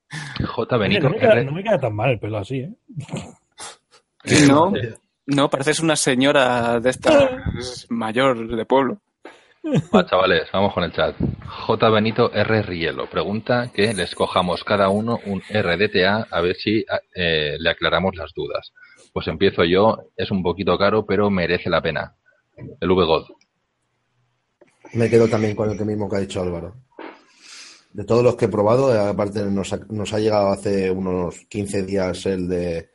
[0.10, 0.76] J.
[0.76, 1.46] Oye, Benito no, me queda, R.
[1.46, 2.74] no me queda tan mal el pelo así, ¿eh?
[4.48, 4.74] No,
[5.26, 9.02] no, pareces una señora de estas mayor de pueblo.
[9.94, 11.16] Va, chavales, vamos con el chat.
[11.46, 11.90] J.
[11.90, 12.62] Benito R.
[12.62, 18.16] Rielo pregunta que le escojamos cada uno un RDTA a ver si eh, le aclaramos
[18.16, 18.72] las dudas.
[19.12, 22.16] Pues empiezo yo, es un poquito caro, pero merece la pena.
[22.80, 23.26] El VGod.
[24.94, 26.74] Me quedo también con el que mismo que ha dicho Álvaro.
[27.98, 31.82] De todos los que he probado, aparte nos ha, nos ha llegado hace unos 15
[31.82, 32.92] días el de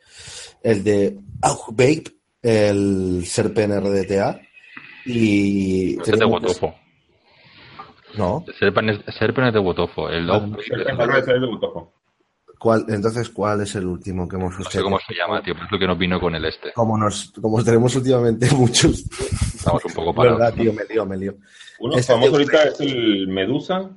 [0.63, 2.05] el de Vape,
[2.41, 4.41] el Serpen RDTA
[5.05, 6.73] y Este es de Wotofo.
[8.17, 10.09] no, Serpen es, Serpen es de Wotofo.
[10.09, 10.47] El Ah,
[11.19, 11.93] es de Butojo.
[12.61, 15.67] ¿cuál, entonces ¿cuál es el último que hemos no sé cómo se llama, tío, pero
[15.67, 16.73] es lo que nos vino con el este.
[16.75, 19.03] Como nos como tenemos últimamente muchos,
[19.53, 20.39] Estamos un poco parados.
[20.39, 21.35] verdad, tío, me lío, me lío.
[21.81, 23.91] Uno Este famoso ahorita es el Medusa.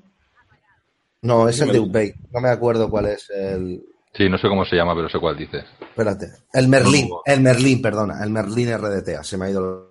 [1.22, 1.80] No, es el de.
[1.80, 2.16] Vape.
[2.32, 5.36] No me acuerdo cuál es el Sí, no sé cómo se llama, pero sé cuál
[5.38, 5.66] dices.
[5.82, 6.28] Espérate.
[6.54, 7.22] El Merlín, No.
[7.26, 9.24] el Merlín, perdona, el Merlín RDTA.
[9.24, 9.90] Se me ha ido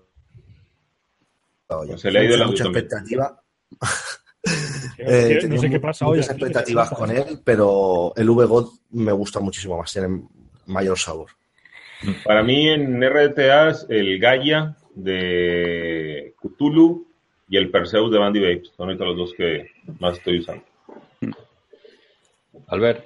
[1.68, 1.98] la olla.
[1.98, 3.40] Se le ha ido la mucha expectativa.
[4.98, 6.18] Eh, que- tenía no sé qué pasa hoy.
[6.18, 7.00] muchas aquí, ¿qué expectativas pasa?
[7.00, 10.22] con él, pero el VGod me gusta muchísimo más, tiene
[10.66, 11.30] mayor sabor.
[12.26, 17.06] Para mí en RDTA es el Gaia de Cthulhu
[17.48, 18.68] y el Perseus de Bandy Babes.
[18.76, 19.66] Son ahorita los dos que
[19.98, 20.62] más estoy usando.
[22.68, 23.04] Albert,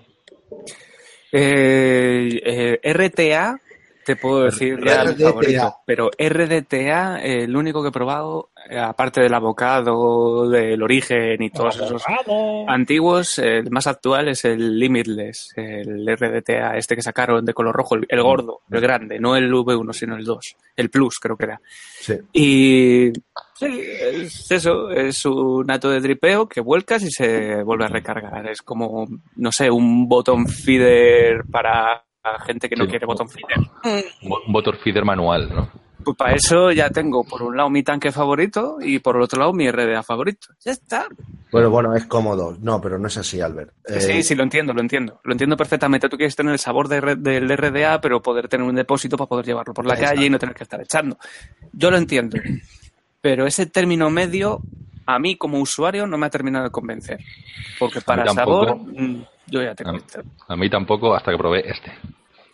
[1.30, 3.60] Eh, eh, RTA,
[4.04, 5.28] te puedo decir RDTA.
[5.28, 11.50] favorito, pero RDTA, eh, el único que he probado, aparte del abocado, del origen y
[11.50, 12.02] todos esos
[12.66, 17.74] antiguos, eh, el más actual es el Limitless, el RDTA este que sacaron de color
[17.74, 21.36] rojo, el, el gordo, el grande, no el V1, sino el 2, el Plus creo
[21.36, 21.60] que era.
[22.00, 22.14] Sí.
[22.32, 23.12] Y
[23.54, 23.80] sí,
[24.12, 28.48] es eso, es un ato de dripeo que vuelcas y se vuelve a recargar.
[28.48, 32.04] Es como, no sé, un botón feeder para
[32.44, 32.90] gente que no Sí.
[32.90, 33.58] quiere botón feeder.
[34.22, 35.87] un bo- un motor feeder manual, ¿no?
[36.08, 39.40] Pues para eso ya tengo por un lado mi tanque favorito y por el otro
[39.40, 40.48] lado mi RDA favorito.
[40.64, 41.06] Ya está.
[41.52, 42.56] Bueno, bueno, es cómodo.
[42.62, 43.72] No, pero no es así, Albert.
[43.86, 45.20] Eh, Sí, sí, lo entiendo, lo entiendo.
[45.24, 46.08] Lo entiendo perfectamente.
[46.08, 49.44] Tú quieres tener el sabor de del RDA, pero poder tener un depósito para poder
[49.44, 50.14] llevarlo por la Exacto.
[50.14, 51.18] calle y no tener que estar echando.
[51.72, 52.38] Yo lo entiendo.
[53.20, 54.62] Pero ese término medio,
[55.04, 57.18] a mí como usuario, no me ha terminado de convencer.
[57.78, 59.90] Porque para sabor, mm, yo ya tengo.
[59.90, 60.00] A mí,
[60.48, 61.92] a mí tampoco hasta que probé este.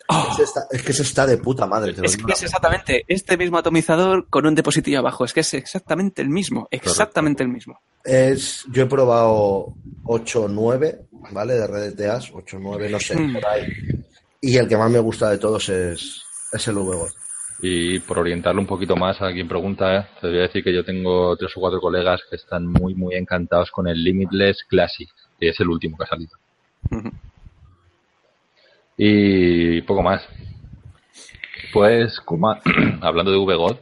[0.07, 1.93] Es, esta- es que se está de puta madre.
[1.93, 2.27] te lo Es digo.
[2.27, 5.25] que es exactamente este mismo atomizador con un depositillo abajo.
[5.25, 6.67] Es que es exactamente el mismo.
[6.71, 7.79] Exactamente el mismo.
[8.03, 10.99] Es, yo he probado 8 o 9,
[11.31, 11.53] ¿vale?
[11.55, 13.33] De RDTAs, 8 o 9, no sé, Mm.
[13.33, 13.67] por ahí.
[14.41, 16.21] Y el que más me gusta de todos es,
[16.53, 17.09] es el VGod.
[17.61, 20.07] Y por orientarlo un poquito más a quien pregunta, ¿eh?
[20.21, 23.15] te voy a decir que yo tengo tres o cuatro colegas que están muy, muy
[23.15, 26.37] encantados con el Limitless Classic, que es el último que ha salido.
[28.97, 30.27] Y poco más.
[31.73, 32.61] Pues, Kuma-
[33.01, 33.77] hablando de VGod,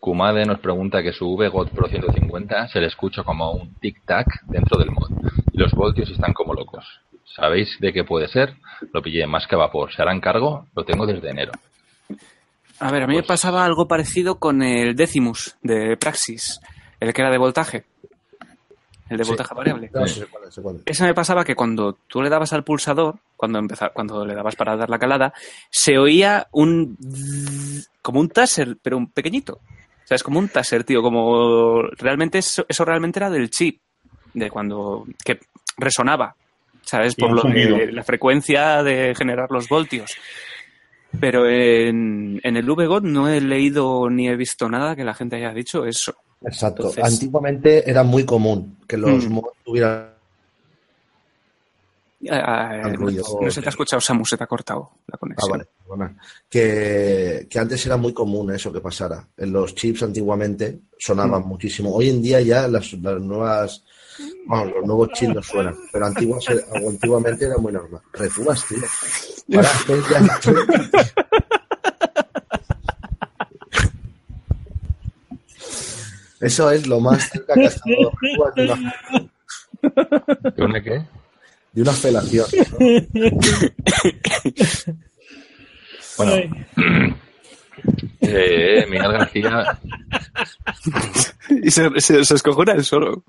[0.00, 4.78] Kumade nos pregunta que su VGod Pro 150 se le escucha como un tic-tac dentro
[4.78, 5.10] del mod.
[5.52, 6.84] Y los voltios están como locos.
[7.34, 8.54] ¿Sabéis de qué puede ser?
[8.92, 9.92] Lo pillé en más que vapor.
[9.92, 10.66] ¿Se harán cargo?
[10.74, 11.52] Lo tengo desde enero.
[12.78, 16.60] A ver, a mí me Pues- pasaba algo parecido con el Decimus de Praxis,
[17.00, 17.84] el que era de voltaje.
[19.08, 19.28] El de Sí.
[19.30, 19.90] voltaje variable.
[19.94, 20.04] No.
[20.84, 24.56] Ese me pasaba que cuando tú le dabas al pulsador, cuando empezaba, cuando le dabas
[24.56, 25.32] para dar la calada,
[25.70, 26.96] se oía un
[28.02, 29.54] como un taser, pero un pequeñito.
[29.54, 33.80] O sea, es como un taser, tío, como realmente eso, eso realmente era del chip,
[34.34, 35.40] de cuando que
[35.76, 36.34] resonaba,
[36.82, 37.14] ¿sabes?
[37.16, 40.10] Por lo de la frecuencia de generar los voltios.
[41.20, 45.36] Pero en, en el VGOT no he leído ni he visto nada que la gente
[45.36, 46.14] haya dicho eso.
[46.42, 46.88] Exacto.
[46.90, 49.32] Entonces- Antiguamente era muy común que los Mm.
[49.32, 50.14] mods tuvieran
[52.30, 53.10] Ah, Al no,
[53.42, 55.66] no se te ha escuchado, Samu, se te ha cortado la Ah, conexión.
[55.86, 56.14] vale.
[56.48, 59.28] Que, que antes era muy común eso que pasara.
[59.36, 61.46] En los chips antiguamente sonaban Mm.
[61.46, 61.94] muchísimo.
[61.94, 63.84] Hoy en día ya las, las nuevas,
[64.46, 66.44] bueno, los nuevos chips no suenan, pero antiguas,
[66.88, 68.00] antiguamente era muy normal.
[68.14, 68.78] Refugas, tío.
[69.54, 69.70] Para,
[70.10, 70.40] ya-
[76.40, 78.12] Eso es lo más cerca que ha estado
[78.56, 78.94] de una,
[80.54, 81.02] ¿De una qué?
[81.72, 82.46] de una felación.
[86.16, 86.50] Bueno, Ay,
[88.22, 89.78] eh, Miguel García,
[91.62, 93.22] Y se, se, se escojona el solo.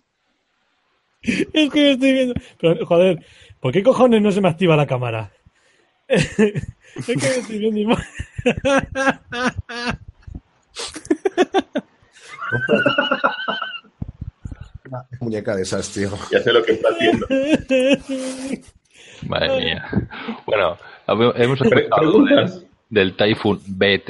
[1.21, 2.33] es que yo estoy viendo.
[2.59, 3.25] Pero, joder,
[3.59, 5.31] ¿por qué cojones no se me activa la cámara?
[6.07, 6.63] es que
[7.15, 7.97] yo estoy viendo.
[15.19, 16.09] Muñeca de esas, tío.
[16.31, 17.27] Ya sé lo que está haciendo.
[19.27, 19.85] madre mía.
[20.45, 20.77] Bueno,
[21.35, 24.09] hemos escuchado del, del Typhoon BT.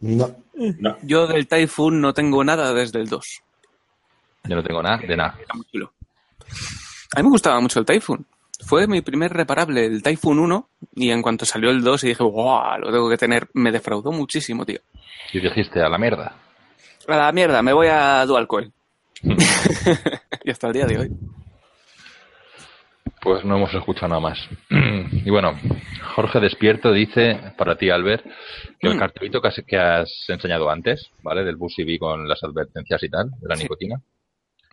[0.00, 0.34] No,
[0.80, 0.96] No.
[1.02, 3.24] Yo del Typhoon no tengo nada desde el 2.
[4.44, 5.36] Yo no tengo nada de nada.
[5.38, 5.92] Era muy chulo.
[7.14, 8.26] A mí me gustaba mucho el Typhoon.
[8.66, 12.22] Fue mi primer reparable, el Typhoon 1, y en cuanto salió el 2 y dije,
[12.24, 12.78] ¡guau!
[12.80, 13.48] Lo tengo que tener.
[13.54, 14.80] Me defraudó muchísimo, tío.
[15.32, 16.36] Y dijiste, a la mierda.
[17.08, 18.72] A la mierda, me voy a Dual Coil.
[20.44, 21.10] y hasta el día de hoy.
[23.20, 24.38] Pues no hemos escuchado nada más.
[25.26, 25.58] Y bueno,
[26.14, 28.24] Jorge Despierto dice para ti, Albert,
[28.78, 28.98] que el Mm.
[28.98, 31.44] cartelito que has, que has enseñado antes, ¿vale?
[31.44, 33.62] Del Bus con las advertencias y tal, de la Sí.
[33.62, 33.96] nicotina.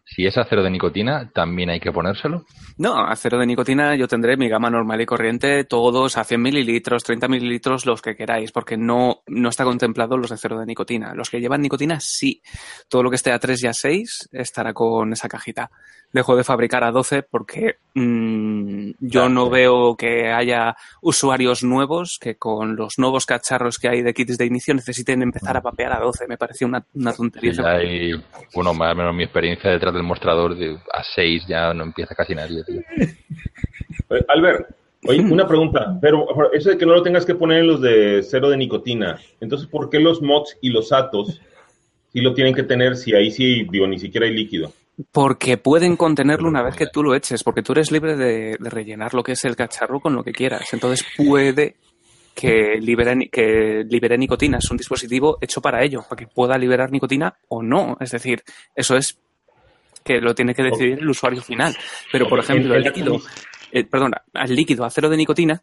[0.04, 2.46] Si es acero de nicotina, también hay que ponérselo.
[2.78, 6.42] No, a cero de nicotina yo tendré mi gama normal y corriente, todos a 100
[6.42, 10.66] mililitros, 30 mililitros, los que queráis, porque no, no está contemplado los de cero de
[10.66, 11.14] nicotina.
[11.14, 12.42] Los que llevan nicotina, sí.
[12.90, 15.72] Todo lo que esté a 3 y a 6 estará con esa cajita.
[16.12, 22.36] Dejo de fabricar a 12 porque mm, yo no veo que haya usuarios nuevos que
[22.36, 26.02] con los nuevos cacharros que hay de kits de inicio necesiten empezar a papear a
[26.02, 26.28] 12.
[26.28, 27.54] Me parece una, una tontería.
[27.66, 28.12] Hay,
[28.54, 32.16] bueno, más o menos mi experiencia detrás del mostrador, de, a 6 ya no empieza
[32.16, 32.64] casi nadie.
[32.64, 32.82] tío.
[34.10, 34.76] Eh, Albert,
[35.08, 38.22] oye, una pregunta, pero eso de que no lo tengas que poner en los de
[38.24, 41.40] cero de nicotina, entonces, ¿por qué los mods y los atos
[42.12, 44.74] sí lo tienen que tener si ahí sí, digo, ni siquiera hay líquido?
[45.12, 48.70] Porque pueden contenerlo una vez que tú lo eches, porque tú eres libre de, de
[48.70, 50.74] rellenar lo que es el cacharro con lo que quieras.
[50.74, 51.76] Entonces puede
[52.36, 54.58] que libere, que libere nicotina.
[54.58, 57.98] Es un dispositivo hecho para ello, para que pueda liberar nicotina o no.
[58.00, 58.44] Es decir,
[58.76, 59.18] eso es
[60.04, 61.76] que lo tiene que decidir el usuario final.
[62.12, 63.20] Pero, por ejemplo, el líquido,
[63.72, 65.62] eh, perdona, al líquido a cero de nicotina,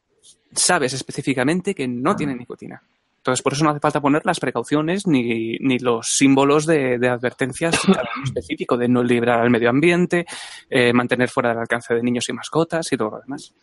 [0.52, 2.82] sabes específicamente que no tiene nicotina.
[3.18, 7.08] Entonces, por eso no hace falta poner las precauciones ni, ni los símbolos de, de
[7.08, 7.78] advertencias
[8.24, 10.24] específico de no liberar al medio ambiente,
[10.70, 13.54] eh, mantener fuera del alcance de niños y mascotas y todo lo demás.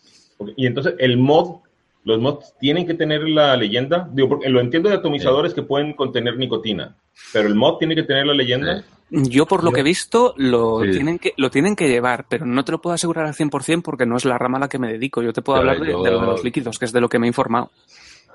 [0.58, 1.62] Y entonces, el mod,
[2.06, 5.94] los mods tienen que tener la leyenda, digo, porque lo entiendo de atomizadores que pueden
[5.94, 6.96] contener nicotina,
[7.34, 8.84] pero el mod tiene que tener la leyenda.
[9.10, 10.92] Yo, por lo que he visto, lo, Sí.
[10.92, 14.06] tienen que, lo tienen que llevar, pero no te lo puedo asegurar al 100% porque
[14.06, 15.22] no es la rama a la que me dedico.
[15.22, 17.10] Yo te puedo Pero hablar de, de lo de los líquidos, que es de lo
[17.10, 17.72] que me he informado.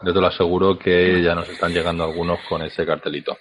[0.03, 3.37] Yo te lo aseguro que ya nos están llegando algunos con ese cartelito.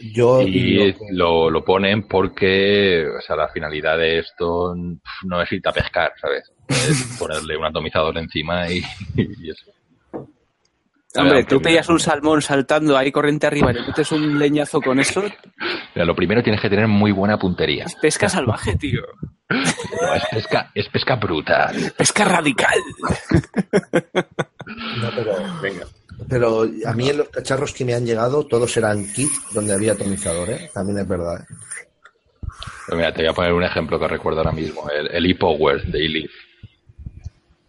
[0.00, 4.74] Yo Y lo- lo, lo ponen porque, o sea, la finalidad de esto
[5.24, 6.50] no es irte a pescar, ¿sabes?
[6.68, 8.82] Es ponerle un atomizador encima y,
[9.16, 9.70] y eso.
[11.14, 15.00] Hombre, tú pillas un salmón saltando ahí corriente arriba y le metes un leñazo con
[15.00, 15.22] eso,
[15.94, 17.84] mira, lo primero tienes que tener muy buena puntería.
[17.86, 19.00] es pesca salvaje, tío.
[19.48, 21.74] No, es pesca, es pesca brutal.
[21.96, 22.78] Pesca radical.
[24.66, 25.86] no, pero, Venga.
[26.28, 29.92] Pero a mí en los cacharros que me han llegado todos eran kits donde había
[29.92, 30.70] atomizador, ¿eh?
[30.72, 31.40] También es verdad.
[31.40, 31.54] ¿eh?
[32.86, 35.82] Pues mira, te voy a poner un ejemplo que recuerdo ahora mismo, el, el ePower
[35.86, 36.30] de eLeaf.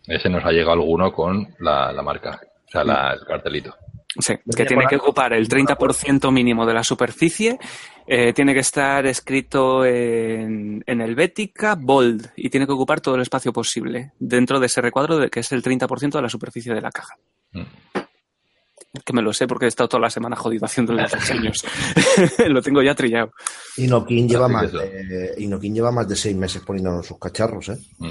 [0.08, 3.76] Ese nos ha llegado alguno con la, la marca, o sea, la- el cartelito.
[4.20, 7.60] Sí, que tiene que ocupar el 30% mínimo de la superficie,
[8.08, 13.22] eh, tiene que estar escrito en, en Helvética, bold, y tiene que ocupar todo el
[13.22, 16.82] espacio posible dentro de ese recuadro de que es el 30% de la superficie de
[16.82, 17.14] la caja.
[19.06, 21.64] Que me lo sé porque he estado toda la semana jodido haciendo los diseños.
[22.48, 23.32] lo tengo ya trillado.
[23.78, 27.78] Inokin lleva más de, Inokin lleva más de seis meses poniéndonos sus cacharros, ¿eh?
[28.00, 28.10] Mm.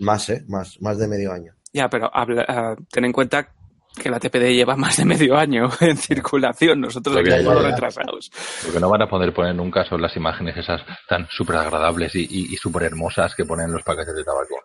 [0.00, 0.44] Más, ¿eh?
[0.48, 1.54] Más, más de medio año.
[1.72, 3.54] Ya, pero habla- ah, ten en cuenta
[3.98, 6.80] que la TPD lleva más de medio año en circulación.
[6.82, 8.30] Nosotros aquí estamos retrasados.
[8.66, 12.14] Lo que no van a poder poner nunca son las imágenes esas tan súper agradables
[12.14, 14.56] y, y, y súper hermosas que ponen los paquetes de tabaco.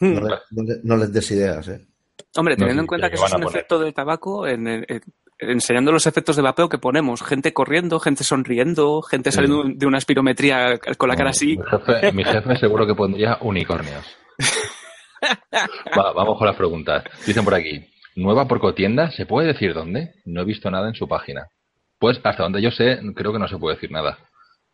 [0.00, 1.86] No, le- no le- no les des ideas, ¿eh?
[2.38, 3.56] Hombre, teniendo en cuenta que que eso es un poner.
[3.56, 5.02] efecto de tabaco, en, en- en-
[5.38, 9.36] enseñando los efectos de vapeo que ponemos, gente corriendo, gente sonriendo, gente Sí.
[9.36, 11.56] saliendo de una espirometría con la cara así.
[11.58, 14.06] Mi jefe, mi jefe seguro que pondría unicornios.
[15.98, 17.04] Va, vamos con las preguntas.
[17.26, 20.14] Dicen por aquí, nueva porcotienda, ¿se puede decir dónde?
[20.24, 21.46] No he visto nada en su página.
[21.98, 24.18] Pues hasta donde yo sé, creo que no se puede decir nada.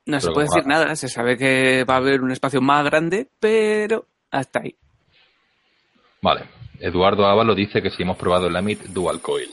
[0.07, 3.29] No se puede decir nada, se sabe que va a haber un espacio más grande,
[3.39, 4.75] pero hasta ahí.
[6.21, 6.43] Vale.
[6.83, 9.49] Eduardo Ávalo dice que si hemos probado el Amit Dual Coil.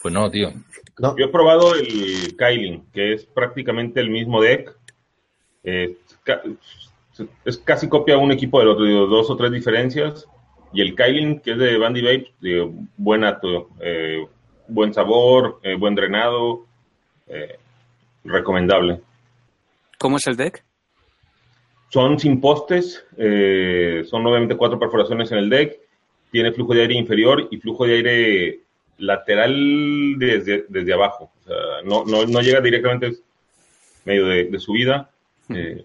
[0.00, 0.52] Pues no, tío.
[0.98, 4.76] No, Yo he probado el Kyling, que es prácticamente el mismo deck.
[5.64, 5.96] Eh,
[7.44, 10.28] es casi copia un equipo del otro, digo, dos o tres diferencias.
[10.72, 14.24] Y el Kylin, que es de Bandy Babe, eh, buen ato, eh,
[14.68, 16.64] buen sabor, eh, buen drenado,
[17.26, 17.58] eh,
[18.24, 19.00] recomendable.
[19.98, 20.64] ¿Cómo es el deck?
[21.88, 25.85] Son sin postes, eh, son obviamente cuatro perforaciones en el deck,
[26.36, 28.60] tiene flujo de aire inferior y flujo de aire
[28.98, 31.32] lateral desde, desde abajo.
[31.40, 33.12] O sea, no, no, no llega directamente
[34.04, 35.10] medio de, de subida.
[35.48, 35.82] eh,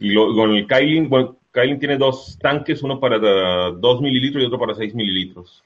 [0.00, 4.46] y lo- con el Kylin, bueno, Kylin tiene dos tanques, uno para 2 mililitros y
[4.46, 5.62] otro para 6 mililitros.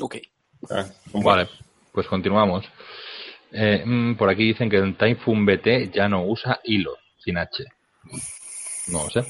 [0.00, 0.16] Ok.
[0.70, 1.48] Ah, Vale,
[1.92, 2.64] pues continuamos.
[3.52, 7.64] Eh, mm, por aquí dicen que el Typhoon BT ya no usa hilo, sin H.
[8.88, 9.24] No sé.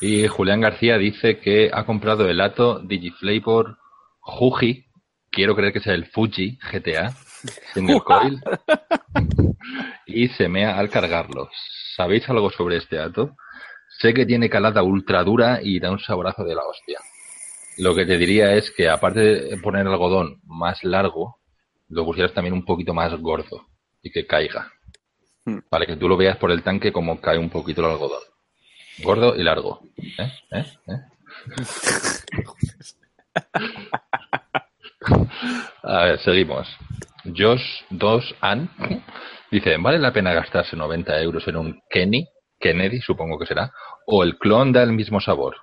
[0.00, 3.76] Y Julián García dice que ha comprado el Ato Digiflavor
[4.20, 4.86] Juji,
[5.30, 7.10] quiero creer que sea el Fuji GTA,
[7.74, 8.40] single coil,
[10.06, 11.50] y se mea al cargarlo.
[11.96, 13.36] ¿Sabéis algo sobre este Ato?
[14.00, 16.98] Sé que tiene calada ultra dura y da un saborazo de la hostia.
[17.76, 21.40] Lo que te diría es que aparte de poner algodón más largo,
[21.88, 23.66] lo pusieras también un poquito más gordo
[24.02, 24.72] y que caiga.
[25.44, 25.58] Hmm.
[25.68, 28.29] Para que tú lo veas por el tanque como cae un poquito el algodón.
[28.98, 29.80] Gordo y largo.
[29.96, 30.32] ¿Eh?
[30.52, 30.64] ¿Eh?
[30.88, 30.98] ¿Eh?
[35.82, 36.68] A ver, seguimos.
[37.36, 38.70] Josh 2 An
[39.50, 42.26] dice, ¿vale la pena gastarse 90 euros en un Kenny?
[42.58, 43.72] Kennedy, supongo que será.
[44.06, 45.56] ¿O el clon da el mismo sabor?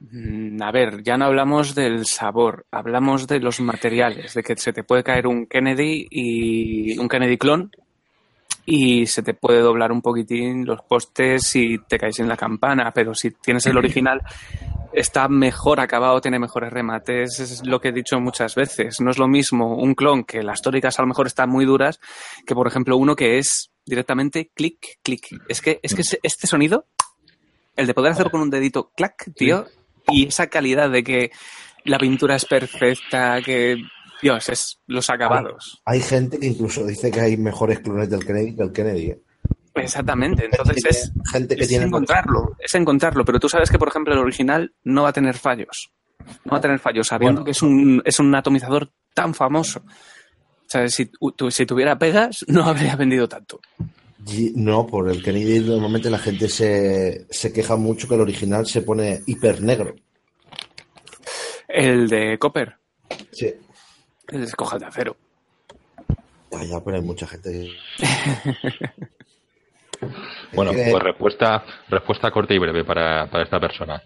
[0.00, 4.72] Mm, A ver, ya no hablamos del sabor, hablamos de los materiales, de que se
[4.72, 7.70] te puede caer un Kennedy y un Kennedy clon
[8.66, 12.92] y se te puede doblar un poquitín los postes y te caes en la campana,
[12.92, 14.22] pero si tienes el original
[14.92, 19.00] está mejor acabado, tiene mejores remates, es lo que he dicho muchas veces.
[19.00, 22.00] No es lo mismo un clon que las tóricas a lo mejor están muy duras
[22.46, 25.28] que por ejemplo uno que es directamente clic, clic.
[25.48, 26.86] Es que, es que este sonido,
[27.76, 29.66] el de poder hacer con un dedito clac, tío,
[30.08, 31.30] y esa calidad de que
[31.84, 33.76] la pintura es perfecta, que
[34.22, 35.80] Dios, es los acabados.
[35.84, 39.06] Hay gente que incluso dice que hay mejores clones del Kennedy que el Kennedy.
[39.10, 39.20] ¿eh?
[39.74, 43.88] Exactamente, entonces es, gente que es tiene encontrarlo, es encontrarlo, pero tú sabes que por
[43.88, 45.92] ejemplo el original no va a tener fallos.
[46.44, 47.44] No va a tener fallos, sabiendo Bueno.
[47.46, 49.80] que es un, es un atomizador tan famoso.
[49.86, 53.60] O sea, si, tu- si tuviera pegas, no habría vendido tanto.
[54.54, 58.82] No, por el Kennedy normalmente la gente se, se queja mucho que el original se
[58.82, 59.94] pone hiper negro.
[61.68, 62.74] El de Copper,
[63.32, 63.52] Sí.
[64.30, 65.16] El de escoja de acero.
[66.50, 67.70] Ya, ya, pero hay mucha gente.
[70.54, 74.02] Bueno, pues respuesta, respuesta corta y breve para, para esta persona.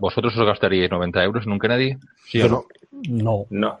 [0.00, 1.96] ¿Vosotros os gastaríais 90 euros en un Kennedy?
[2.26, 2.64] ¿Sí Yo o no?
[3.08, 3.46] no.
[3.50, 3.80] No.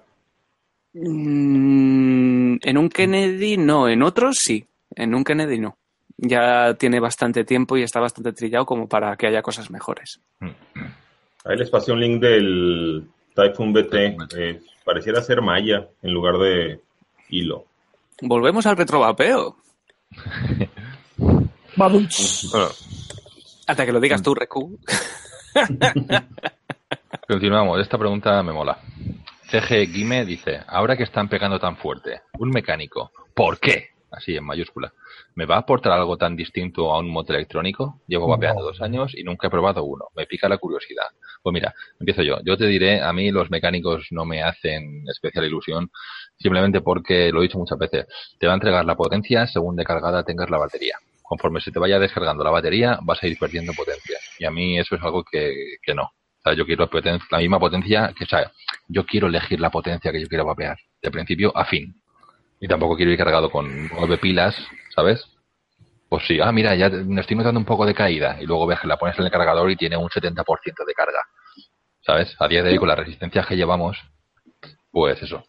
[0.94, 4.66] Mm, en un Kennedy no, en otros sí,
[4.96, 5.76] en un Kennedy no.
[6.16, 10.20] Ya tiene bastante tiempo y está bastante trillado como para que haya cosas mejores.
[10.40, 13.94] Ahí les pasé un link del Typhoon BT.
[14.36, 16.80] eh, pareciera ser malla en lugar de
[17.28, 17.66] hilo.
[18.22, 19.54] Volvemos al retrovapeo.
[21.76, 22.08] Bueno,
[23.66, 24.78] Hasta que lo digas tú, Recu.
[27.28, 27.80] continuamos.
[27.80, 28.78] Esta pregunta me mola.
[29.50, 33.90] CG Guime dice, ahora que están pegando tan fuerte, un mecánico, ¿por qué?
[34.10, 34.92] Así en mayúscula.
[35.34, 38.00] ¿Me va a aportar algo tan distinto a un moto electrónico?
[38.06, 38.68] Llevo vapeando No.
[38.68, 40.06] dos años y nunca he probado uno.
[40.16, 41.06] Me pica la curiosidad.
[41.42, 42.38] Pues mira, empiezo yo.
[42.44, 45.90] Yo te diré, a mí los mecánicos no me hacen especial ilusión,
[46.38, 48.06] simplemente porque, lo he dicho muchas veces,
[48.38, 50.96] te va a entregar la potencia según de cargada tengas la batería.
[51.22, 54.16] Conforme se te vaya descargando la batería, vas a ir perdiendo potencia.
[54.38, 56.04] Y a mí eso es algo que, que no.
[56.04, 56.88] O sea, yo quiero
[57.30, 58.50] la misma potencia que, o sea,
[58.88, 61.94] yo quiero elegir la potencia que yo quiero vapear, de principio a fin.
[62.60, 64.56] Y tampoco quiero ir cargado con nueve pilas,
[64.94, 65.24] ¿sabes?
[66.08, 68.38] Pues sí, ah, mira, ya me estoy notando un poco de caída.
[68.40, 71.20] Y luego ves que la pones en el cargador y tiene un 70% de carga.
[72.00, 72.34] ¿Sabes?
[72.38, 73.98] A día de hoy, con las resistencias que llevamos,
[74.90, 75.44] pues eso.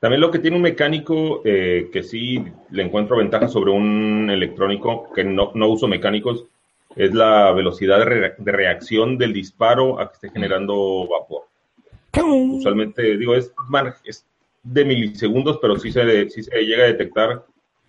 [0.00, 5.10] También lo que tiene un mecánico eh, que sí le encuentro ventaja sobre un electrónico
[5.12, 6.44] que no, no uso mecánicos
[6.94, 11.44] es la velocidad de, re- de reacción del disparo a que esté generando vapor.
[12.58, 13.52] Usualmente, digo, es,
[14.04, 14.24] es
[14.64, 17.44] de milisegundos, pero sí se, sí se llega a detectar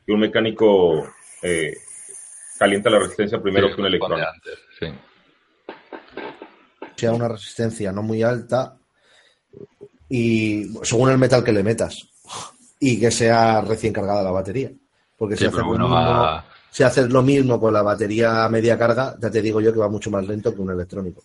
[0.05, 1.07] que un mecánico
[1.41, 1.75] eh,
[2.59, 4.87] calienta la resistencia primero Sí, que un antes, sí.
[6.95, 8.77] sea una resistencia no muy alta
[10.09, 12.07] y según el metal que le metas
[12.79, 14.71] y que sea recién cargada la batería.
[15.17, 18.77] Porque si, Sí, haces bueno, mismo, si haces lo mismo con la batería a media
[18.77, 21.23] carga, ya te digo yo que va mucho más lento que un electrónico.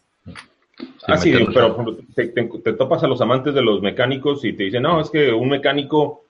[1.13, 3.81] Ah, sí, pero en- por ejemplo, te, te- te topas a los amantes de los
[3.83, 6.25] mecánicos y te dicen, no, es que un mecánico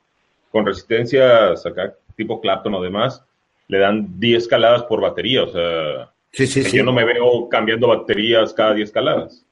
[0.50, 3.24] con resistencias acá, tipo Clapton o demás,
[3.68, 5.44] le dan 10 caladas por batería.
[5.44, 6.76] O sea, Sí, sí, Que sí.
[6.76, 9.44] Yo no me veo cambiando baterías cada 10 caladas.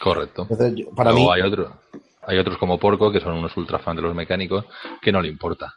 [0.00, 0.42] Correcto.
[0.50, 1.70] Entonces, yo- para Luego mí, hay otros.
[2.26, 4.64] Hay otros como Porco, que son unos ultra fan de los mecánicos,
[5.00, 5.74] que no le importa.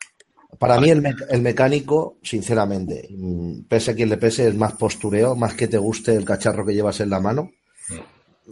[0.60, 4.74] Para mí el, me- el mecánico, sinceramente, mm, pese a quien le pese, es más
[4.74, 7.52] postureo, más que te guste el cacharro que llevas en la mano.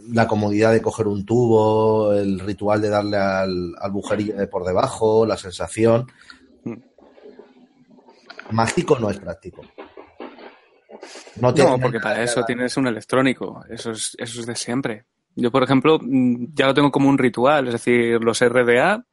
[0.08, 4.64] La comodidad de coger un tubo, el ritual de darle al, al bujerillo de por
[4.64, 6.06] debajo, la sensación.
[8.50, 9.62] Mágico no es práctico.
[11.40, 13.64] No, No, porque para eso tienes un electrónico.
[13.68, 15.04] Eso es, eso es de siempre.
[15.34, 19.04] Yo, por ejemplo, mm, ya lo tengo como un ritual, es decir, los RDA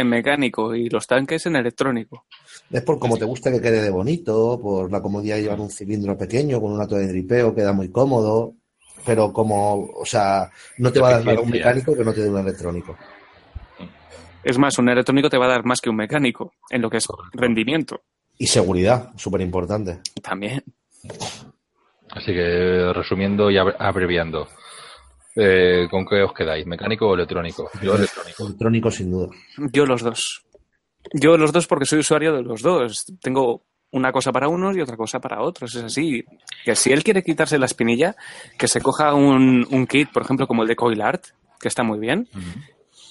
[0.00, 2.24] en mecánico y los tanques en electrónico.
[2.70, 5.70] Es por como te gusta que quede de bonito, por la comodidad de llevar un
[5.70, 8.54] cilindro pequeño con un ato de dripeo, queda muy cómodo,
[9.06, 12.22] pero como, o sea, no te va a dar nada un mecánico que no te
[12.22, 12.96] dé un electrónico.
[14.42, 16.96] Es más, un electrónico te va a dar más que un mecánico en lo que
[16.96, 18.00] es rendimiento.
[18.38, 20.00] Y seguridad, súper importante.
[20.22, 20.62] También.
[22.10, 24.48] Así que, resumiendo y abre- abreviando,
[25.36, 26.66] eh, ¿con qué os quedáis?
[26.66, 27.70] ¿Mecánico o electrónico?
[27.82, 28.46] Yo electrónico.
[28.46, 29.28] Electrónico sin duda.
[29.72, 30.44] Yo los dos.
[31.14, 33.06] Yo los dos porque soy usuario de los dos.
[33.20, 35.74] Tengo una cosa para unos y otra cosa para otros.
[35.74, 36.24] Es así.
[36.64, 38.16] Que si él quiere quitarse la espinilla,
[38.58, 41.24] que se coja un, un kit, por ejemplo, como el de Coil Art,
[41.60, 42.28] que está muy bien,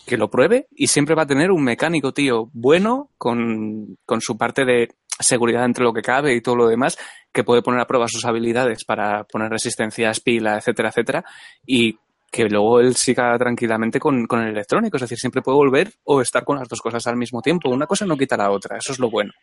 [0.06, 4.38] que lo pruebe y siempre va a tener un mecánico, tío, bueno, con, con su
[4.38, 4.90] parte de
[5.20, 6.98] seguridad entre lo que cabe y todo lo demás,
[7.32, 11.26] que puede poner a prueba sus habilidades para poner resistencias, pila, etcétera, etcétera,
[11.66, 12.00] y
[12.32, 14.98] que luego él siga tranquilamente con, con el electrónico.
[14.98, 17.70] Es decir, siempre puede volver o estar con las dos cosas al mismo tiempo.
[17.70, 18.78] Una cosa no quita la otra.
[18.78, 19.34] Eso es lo bueno.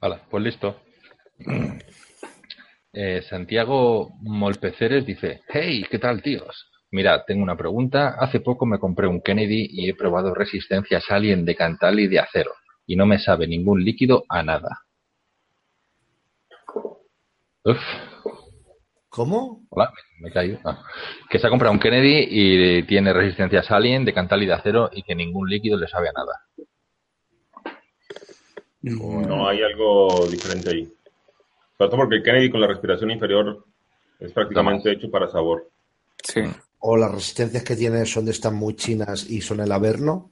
[0.00, 0.80] Vale, pues listo.
[2.92, 6.70] Eh, Santiago Molpeceres dice, hey, ¿qué tal, tíos?
[6.90, 8.16] Mira, tengo una pregunta.
[8.18, 12.18] Hace poco me compré un Kennedy y he probado resistencias Alien de Cantal y de
[12.18, 12.52] acero.
[12.86, 14.82] Y no me sabe ningún líquido a nada.
[17.62, 17.78] Uf,
[19.10, 19.66] ¿Cómo?
[19.70, 20.58] hola, me, me he caído.
[20.64, 20.82] Ah.
[21.28, 24.88] Que se ha comprado un Kennedy y tiene resistencias Alien de Cantal y de acero
[24.92, 26.46] y que ningún líquido le sabe a nada.
[28.82, 30.84] No hay algo diferente ahí.
[31.76, 33.64] Sobre todo porque el Kennedy con la respiración inferior
[34.20, 35.68] es prácticamente hecho para sabor.
[36.22, 36.42] Sí.
[36.78, 40.30] O las resistencias que tiene son de estas muy chinas y son el averno.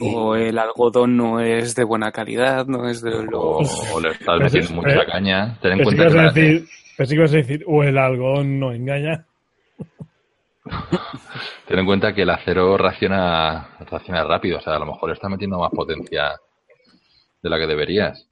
[0.00, 3.40] O el algodón no es de buena calidad, no es de lo...
[3.40, 3.62] O,
[3.94, 5.58] o le estás metiendo mucha eh, caña.
[5.60, 7.98] Ten en que, cuenta que a la- decir, pensé que ibas a decir, o el
[7.98, 9.26] algodón no engaña.
[11.66, 15.28] Ten en cuenta que el acero reacciona, reacciona rápido, o sea, a lo mejor está
[15.28, 16.32] metiendo más potencia
[17.42, 18.28] de la que deberías.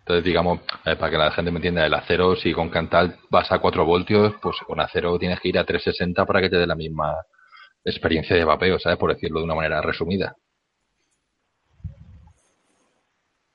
[0.00, 3.50] Entonces, digamos, eh, para que la gente me entienda, el acero, si con Cantal vas
[3.50, 6.66] a 4 voltios, pues con acero tienes que ir a 360 para que te dé
[6.66, 7.16] la misma
[7.84, 8.98] experiencia de vapeo, ¿sabes?
[8.98, 10.36] Por decirlo de una manera resumida.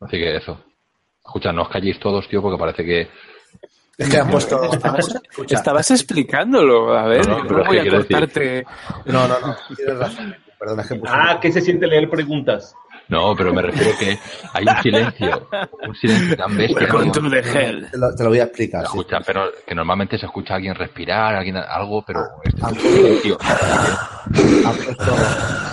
[0.01, 0.63] Así que eso.
[1.25, 3.09] Escucha, no os calléis todos, tío, porque parece que
[3.97, 4.61] Es que han puesto.
[5.30, 6.97] Escucha, Estabas explicándolo.
[6.97, 8.65] A ver, No, no, pero es voy que a decir- cortarte.
[9.05, 9.55] No, no, no.
[9.75, 10.36] Tienes razón.
[10.57, 12.73] Perdona, es que Ah, ¿qué se siente leer preguntas?
[13.10, 14.18] No, pero me refiero que
[14.53, 15.49] hay un silencio,
[15.88, 16.78] un silencio tan bestia.
[16.80, 17.22] Welcome tío.
[17.24, 17.88] to the hell.
[17.91, 18.82] te, lo, te lo voy a explicar.
[18.82, 18.88] sí.
[18.88, 22.84] Escucha, pero que normalmente se escucha a alguien respirar, alguien algo, pero este Ah, es
[22.84, 25.16] un silencio, Han puesto,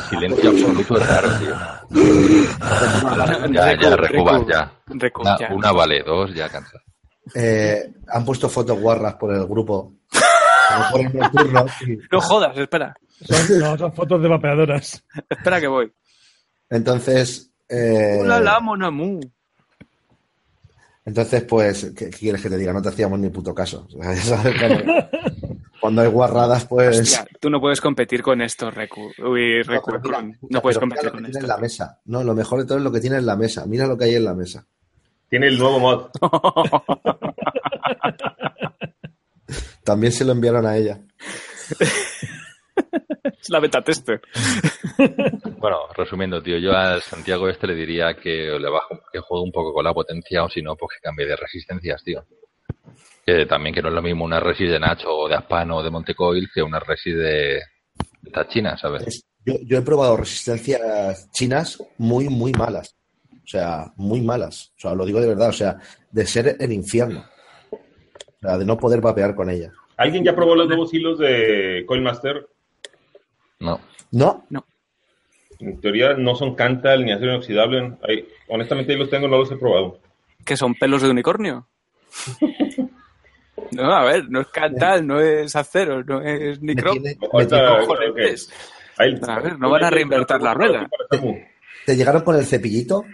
[0.09, 1.55] silencio absoluto es raro, tío.
[3.53, 4.73] Ya, ya, recubas, ya.
[5.51, 6.79] Una, vale, dos ya cansa.
[7.35, 9.93] eh, han puesto fotos guarras por el grupo.
[10.91, 12.95] Por el nocturno, y- No jodas, espera.
[13.25, 15.05] Son, no, son fotos de vapeadoras.
[15.31, 15.93] Espera que voy.
[16.71, 18.61] Entonces, eh, Hola, la
[21.05, 22.73] entonces, pues, ¿qué, qué quieres que te diga?
[22.73, 23.87] No te hacíamos ni puto caso.
[23.93, 24.85] Cuando,
[25.81, 26.99] cuando hay guarradas, pues.
[26.99, 29.13] Hostia, tú no puedes competir con esto, Recu.
[29.25, 29.91] Uy, No, Recu.
[29.93, 31.39] pero mira, No, escucha, puedes competir lo con esto.
[31.39, 32.01] en la mesa.
[32.07, 33.67] No, lo mejor de todo es lo que tiene en la mesa.
[33.67, 34.67] Mira lo que hay en la mesa.
[35.31, 36.07] Tiene el nuevo mod.
[39.85, 41.01] También se lo enviaron a ella.
[43.41, 44.21] Es la beta tester.
[45.59, 49.51] Bueno, resumiendo, tío, yo al Santiago este le diría que le bajo, que juegue un
[49.53, 52.25] poco con la potencia o si no, pues que cambie de resistencias, tío.
[53.25, 55.83] Que también que no es lo mismo una resi de Nacho o de Aspano o
[55.83, 57.25] de Montecoil que una resi de,
[57.55, 57.63] de
[58.27, 59.07] esta China, ¿sabes?
[59.07, 62.95] Es- Yo, yo he probado resistencias chinas muy, muy malas.
[63.33, 64.73] O sea, muy malas.
[64.77, 65.49] O sea, lo digo de verdad.
[65.49, 65.77] O sea,
[66.11, 67.25] de ser el infierno.
[67.71, 67.79] O
[68.41, 69.73] sea, de no poder vapear con ellas.
[69.97, 72.47] ¿Alguien ya probó los nuevos hilos de Coilmaster?
[73.61, 73.81] No.
[74.13, 74.45] No,
[75.59, 77.97] En teoría no son Cantal ni acero inoxidable.
[78.07, 79.99] Ahí- honestamente ahí los tengo, no los he probado.
[80.45, 81.67] ¿Qué son pelos de unicornio?
[83.73, 86.93] No, a ver, no es cantal, no es acero, no es me nicro.
[86.93, 88.19] tiene- me Ahorita- tiene- cojones ok.
[88.19, 88.51] es?
[88.97, 90.89] Ahí- A ver, no van a reinventar la rueda.
[91.85, 93.05] ¿Te llegaron con el cepillito?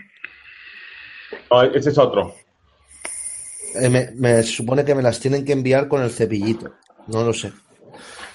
[1.50, 2.34] No, ese es otro.
[3.80, 6.74] Eh, me, me supone que me las tienen que enviar con el cepillito.
[7.06, 7.50] No lo sé.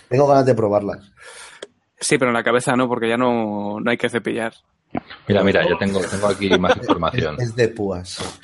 [0.09, 1.11] Tengo ganas de probarlas.
[1.99, 4.53] Sí, pero en la cabeza no, porque ya no, no hay que cepillar.
[5.27, 7.35] Mira, mira, yo tengo, tengo aquí más información.
[7.39, 8.39] Es, es de púas.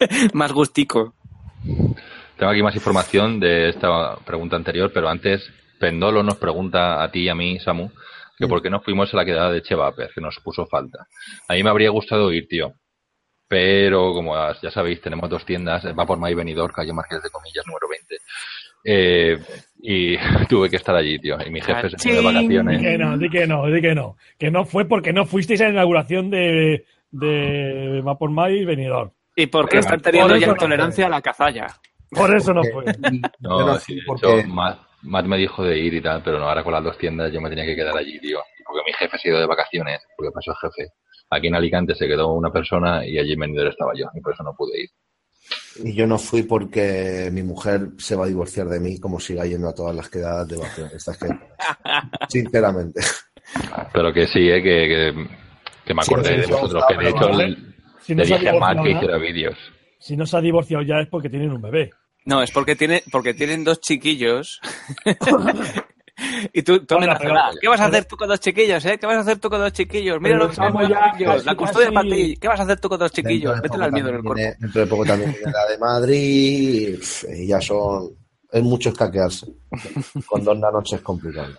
[0.32, 1.14] Más gustico.
[2.36, 5.50] Tengo aquí más información de esta pregunta anterior, pero antes
[5.80, 7.90] Pendolo nos pregunta a ti y a mí, Samu,
[8.36, 11.08] que por qué no fuimos a la quedada de Chevaper, que nos puso falta.
[11.48, 12.74] A mí me habría gustado ir, tío.
[13.48, 17.66] Pero, como ya sabéis, tenemos dos tiendas, va por My Venidor, calle Marqués de Comillas,
[17.66, 18.16] número 20.
[18.84, 19.38] Eh,
[19.80, 20.16] y
[20.48, 21.36] tuve que estar allí, tío.
[21.44, 22.82] Y mi jefe se fue de Di vacaciones.
[22.82, 24.16] que no, di que no, di que no.
[24.38, 29.12] Que no fue porque no fuisteis a la inauguración de, de Vapormay y Venidor.
[29.36, 31.66] ¿Y por qué Pero están por teniendo eso ya no intolerancia a la cazalla?
[32.10, 32.84] Por eso no fue.
[33.40, 36.38] No, no sí, de porque hecho, Matt, Matt me dijo de ir y tal, pero
[36.38, 38.40] no, ahora con las dos tiendas yo me tenía que quedar allí, tío.
[38.66, 40.92] Porque mi jefe se ha ido de vacaciones, porque pasó el jefe.
[41.30, 44.32] Aquí en Alicante se quedó una persona y allí en Venidor estaba yo, y por
[44.32, 44.88] eso no pude ir.
[45.84, 49.46] Y yo no fui porque mi mujer se va a divorciar de mí como siga
[49.46, 50.94] yendo a todas las quedadas de vacaciones.
[50.94, 51.28] Estas que...
[52.28, 53.00] Sinceramente.
[53.92, 55.26] Pero que sí, eh, que, que,
[55.84, 57.56] que me acordé sí, de vosotros, que de hecho le,
[58.02, 59.56] Si le no ha dije a Matt que hiciera vídeos.
[59.98, 61.90] si no se ha divorciado ya es porque tienen un bebé.
[62.24, 64.60] No, es porque tiene, porque tienen dos chiquillos.
[66.52, 67.18] y tú, tú Hola,
[67.60, 68.98] ¿qué vas a hacer tú con dos chiquillos, eh?
[68.98, 70.20] ¿Qué vas a hacer tú con dos chiquillos?
[70.20, 72.36] Mira lo que ya casi, la custodia para ti.
[72.40, 73.60] ¿Qué vas a hacer tú con dos chiquillos?
[73.62, 74.34] Métele al miedo en el cuerpo.
[74.36, 76.98] viene- dentro de poco también viene la de Madrid
[77.36, 78.10] y, ya son...
[78.50, 79.46] Es mucho escaquearse.
[80.26, 81.54] Con dos nanos es complicado.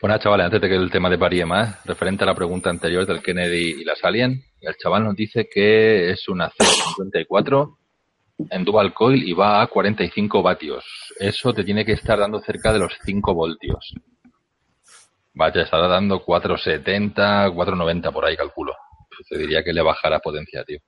[0.00, 3.06] Bueno, chavales, antes de que el tema de varíe más, referente a la pregunta anterior
[3.06, 7.76] del Kennedy y las Alien, el chaval nos dice que es una C54
[8.50, 10.84] en dual coil y va a 45 vatios.
[11.22, 13.94] Eso te tiene que estar dando cerca de los 5 voltios.
[15.34, 18.72] Vaya, estará dando 470, 490 por ahí, calculo.
[19.28, 20.80] Te diría que le bajará potencia, tío.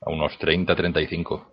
[0.00, 1.52] A unos 30, 35.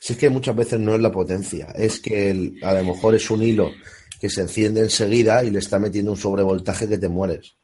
[0.00, 3.30] Si es que muchas veces no es la potencia, es que a lo mejor es
[3.30, 3.70] un hilo
[4.20, 7.54] que se enciende enseguida y le está metiendo un sobrevoltaje que te mueres.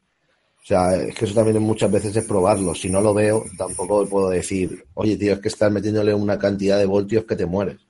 [0.63, 2.73] O sea, es que eso también muchas veces es probarlo.
[2.73, 6.77] Si no lo veo, tampoco puedo decir, oye, tío, es que estás metiéndole una cantidad
[6.77, 7.88] de voltios que te mueres.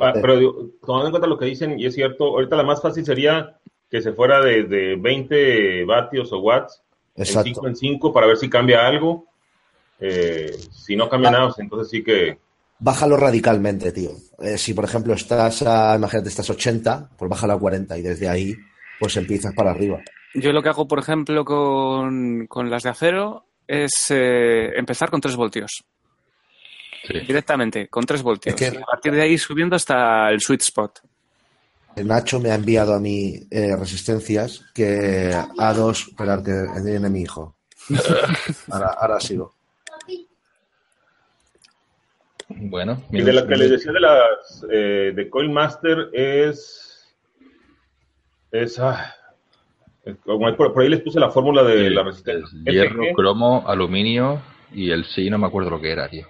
[0.00, 2.80] Ah, Pero digo, tomando en cuenta lo que dicen, y es cierto, ahorita la más
[2.80, 3.58] fácil sería
[3.90, 6.82] que se fuera de, de 20 vatios o watts
[7.16, 7.44] en Exacto.
[7.48, 9.26] 5 en 5 para ver si cambia algo.
[10.00, 11.32] Eh, si no cambia Ah.
[11.32, 12.38] nada, pues entonces sí que...
[12.78, 14.10] Bájalo radicalmente, tío.
[14.40, 18.02] Eh, si, por ejemplo, estás a, imagínate, estás a 80, pues bájalo a 40 y
[18.02, 18.54] desde ahí,
[18.98, 20.00] pues empiezas para arriba.
[20.34, 25.20] Yo lo que hago, por ejemplo, con, con las de acero es eh, empezar con
[25.20, 25.84] 3 voltios.
[27.06, 27.20] Sí.
[27.20, 28.54] Directamente, con 3 voltios.
[28.60, 31.00] Es que- Y a partir de ahí subiendo hasta el sweet spot.
[32.02, 36.52] Nacho me ha enviado a mí eh, resistencias que a dos, esperar que
[36.84, 37.54] viene mi hijo.
[38.70, 39.54] Ahora, ahora sigo.
[42.48, 47.14] Bueno, Y de lo que les decía de las eh, de Coil Master es...
[48.52, 49.14] es ah,
[50.24, 52.58] como por, por ahí les puse la fórmula de la resistencia.
[52.66, 54.42] es hierro, cromo, aluminio
[54.72, 56.26] y el sí, no me acuerdo lo que era, tío.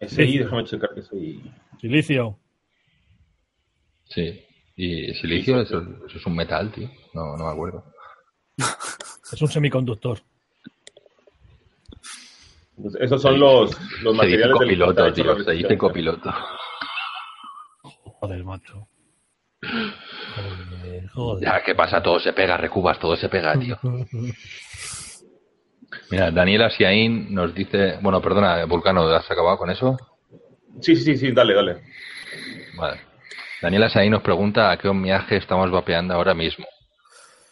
[0.00, 1.42] SI, déjame checar que soy...
[1.80, 2.38] Silicio.
[4.04, 4.44] Sí.
[4.76, 6.88] Y silicio, eso, eso es un metal, tío.
[7.14, 7.84] No, no me acuerdo.
[9.30, 10.18] Es un semiconductor.
[12.80, 13.70] Pues esos son los,
[14.02, 15.44] los Se dice materiales copiloto, tío.
[15.44, 16.32] Se dice copiloto.
[17.82, 18.88] Joder, macho.
[19.60, 21.44] Joder, joder.
[21.44, 22.02] Ya, ¿qué pasa?
[22.02, 23.78] Todo se pega, recubas, todo se pega, tío.
[26.10, 27.98] Mira, Daniela Siaín nos dice...
[28.00, 29.96] Bueno, perdona, Vulcano, ¿has acabado con eso?
[30.80, 31.82] Sí, sí, sí, dale, dale.
[32.76, 33.00] Vale.
[33.60, 36.64] Daniela Saín nos pregunta a qué homenaje estamos vapeando ahora mismo.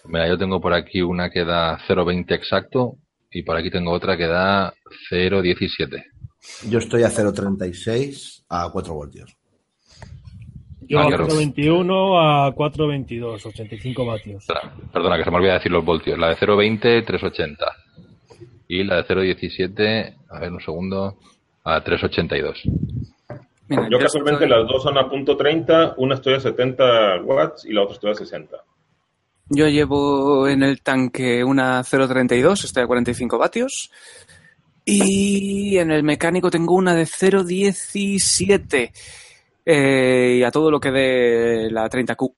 [0.05, 2.95] Mira, yo tengo por aquí una que da 0.20 exacto
[3.31, 4.73] y por aquí tengo otra que da
[5.11, 6.05] 0.17.
[6.71, 9.37] Yo estoy a 0.36 a 4 voltios.
[10.89, 11.25] Yo Ah, a claro.
[11.25, 14.47] 421 a 422, 85 vatios.
[14.93, 16.17] Perdona, que se me olvida decir los voltios.
[16.17, 17.57] La de 0.20, 3.80.
[18.69, 21.19] Y la de 0.17, a ver un segundo,
[21.65, 22.63] a 3.82.
[23.69, 27.65] Mira, Yo casualmente estoy- las dos son a punto 30, una estoy a 70 watts
[27.65, 28.57] y la otra estoy a 60.
[29.49, 33.91] Yo llevo en el tanque una 0.32, estoy a 45 vatios.
[34.85, 38.93] Y en el mecánico tengo una de 0.17.
[39.65, 42.33] Eh, y a todo lo que dé la 30Q.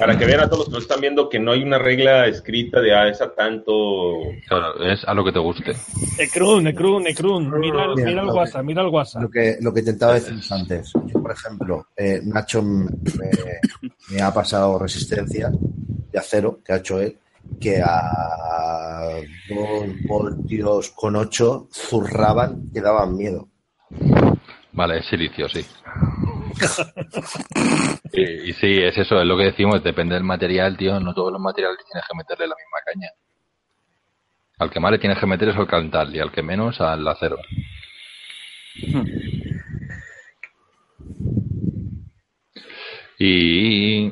[0.00, 2.26] Para que vean a todos los que nos están viendo que no hay una regla
[2.26, 3.72] escrita de a esa tanto.
[4.48, 5.72] Claro, es a lo que te guste.
[6.18, 7.60] Necrun, Necrun, Necrun.
[7.60, 9.22] Mira, Mira, mira el WhatsApp, mira el WhatsApp.
[9.22, 10.92] Lo que, lo que intentaba decir antes.
[11.06, 12.88] Yo, por ejemplo, eh, Nacho me,
[14.10, 15.50] me ha pasado resistencia
[16.10, 17.18] de acero que ha hecho él,
[17.60, 23.48] que a dos voltios con 8 zurraban que daban miedo.
[24.72, 25.64] Vale, es silicio, sí.
[28.12, 31.32] y, y sí, es eso, es lo que decimos, depende del material, tío, no todos
[31.32, 33.08] los materiales tienes que meterle la misma caña.
[34.58, 37.06] Al que más le tienes que meter es al cantal y al que menos al
[37.08, 37.36] acero.
[43.18, 44.10] Y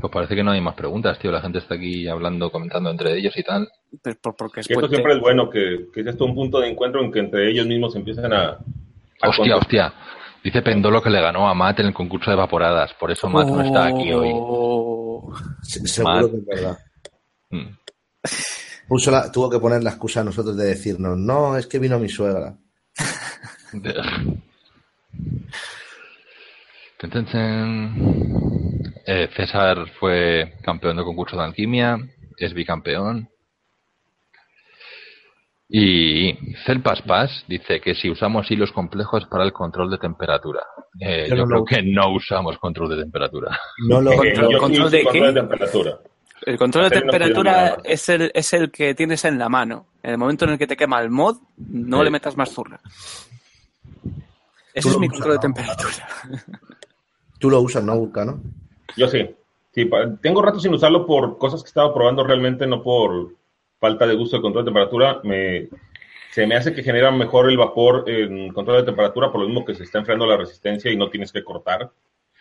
[0.00, 1.30] pues parece que no hay más preguntas, tío.
[1.32, 3.68] La gente está aquí hablando, comentando entre ellos y tal.
[4.02, 6.68] Pues por- porque es esto siempre es bueno, que, que es esto un punto de
[6.68, 8.44] encuentro en que entre ellos mismos empiezan a...
[8.50, 9.58] a Hostia, contar.
[9.58, 9.94] hostia.
[10.44, 12.92] Dice Pendolo que le ganó a Matt en el concurso de evaporadas.
[12.94, 14.30] Por eso Matt no está aquí hoy.
[14.32, 15.32] Oh.
[15.62, 16.78] Se- Seguro que es verdad.
[17.50, 17.76] Mm.
[18.86, 21.98] Puso la- tuvo que poner la excusa a nosotros de decirnos, no, es que vino
[21.98, 22.54] mi suegra.
[29.06, 31.98] Eh, César fue campeón del concurso de alquimia,
[32.38, 33.28] es bicampeón.
[35.68, 36.34] Y
[36.66, 40.60] Celpaspas dice que si usamos hilos complejos para el control de temperatura.
[41.00, 43.58] Eh, Yo yo no creo lo- que no usamos control de temperatura.
[43.88, 45.32] No lo, Control- yo control sí, de control qué?
[45.32, 45.98] de temperatura.
[46.46, 49.86] El control de temperatura es el, es el que tienes en la mano.
[50.02, 52.04] En el momento en el que te quema el mod, no Sí.
[52.04, 52.78] le metas más zurra.
[54.74, 55.54] Ese es mi usas, control de ¿no?
[55.54, 56.08] temperatura.
[57.38, 58.42] Tú lo usas, ¿no, Vulcano?
[58.96, 59.26] Yo sí.
[59.72, 59.88] sí
[60.20, 63.30] tengo rato sin usarlo por cosas que estaba probando realmente, no por
[63.84, 65.20] falta de gusto de control de temperatura.
[65.24, 65.68] Me,
[66.32, 69.64] se me hace que genera mejor el vapor en control de temperatura, por lo mismo
[69.64, 71.90] que se está enfriando la resistencia y no tienes que cortar,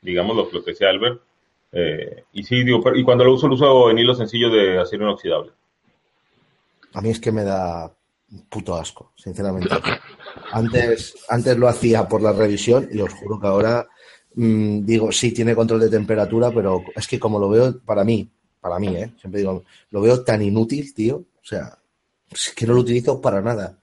[0.02, 1.22] digamos, lo, lo que decía Albert.
[1.74, 4.80] Eh, y sí, digo, pero- y cuando lo uso, lo uso en hilo sencillo de
[4.80, 5.52] acero inoxidable.
[6.94, 7.92] A mí es que me da
[8.50, 9.76] puto asco, sinceramente.
[10.52, 13.86] Antes, antes lo hacía por la revisión y os juro que ahora
[14.36, 18.28] mm, digo, sí, tiene control de temperatura, pero es que como lo veo, para mí,
[18.62, 19.12] para mí, ¿eh?
[19.20, 21.24] Siempre digo, lo veo tan inútil, tío.
[21.44, 21.78] O sea,
[22.32, 23.78] es que no lo utilizo para nada.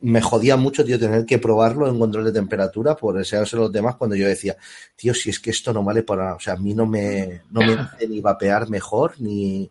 [0.00, 3.96] Me, jodía mucho, tío, tener que probarlo en control de temperatura por a los demás
[3.96, 4.56] cuando yo decía,
[4.94, 6.36] tío, si es que esto no vale para nada.
[6.36, 9.68] O sea, a mí no me, no me hace ni vapear mejor, ni...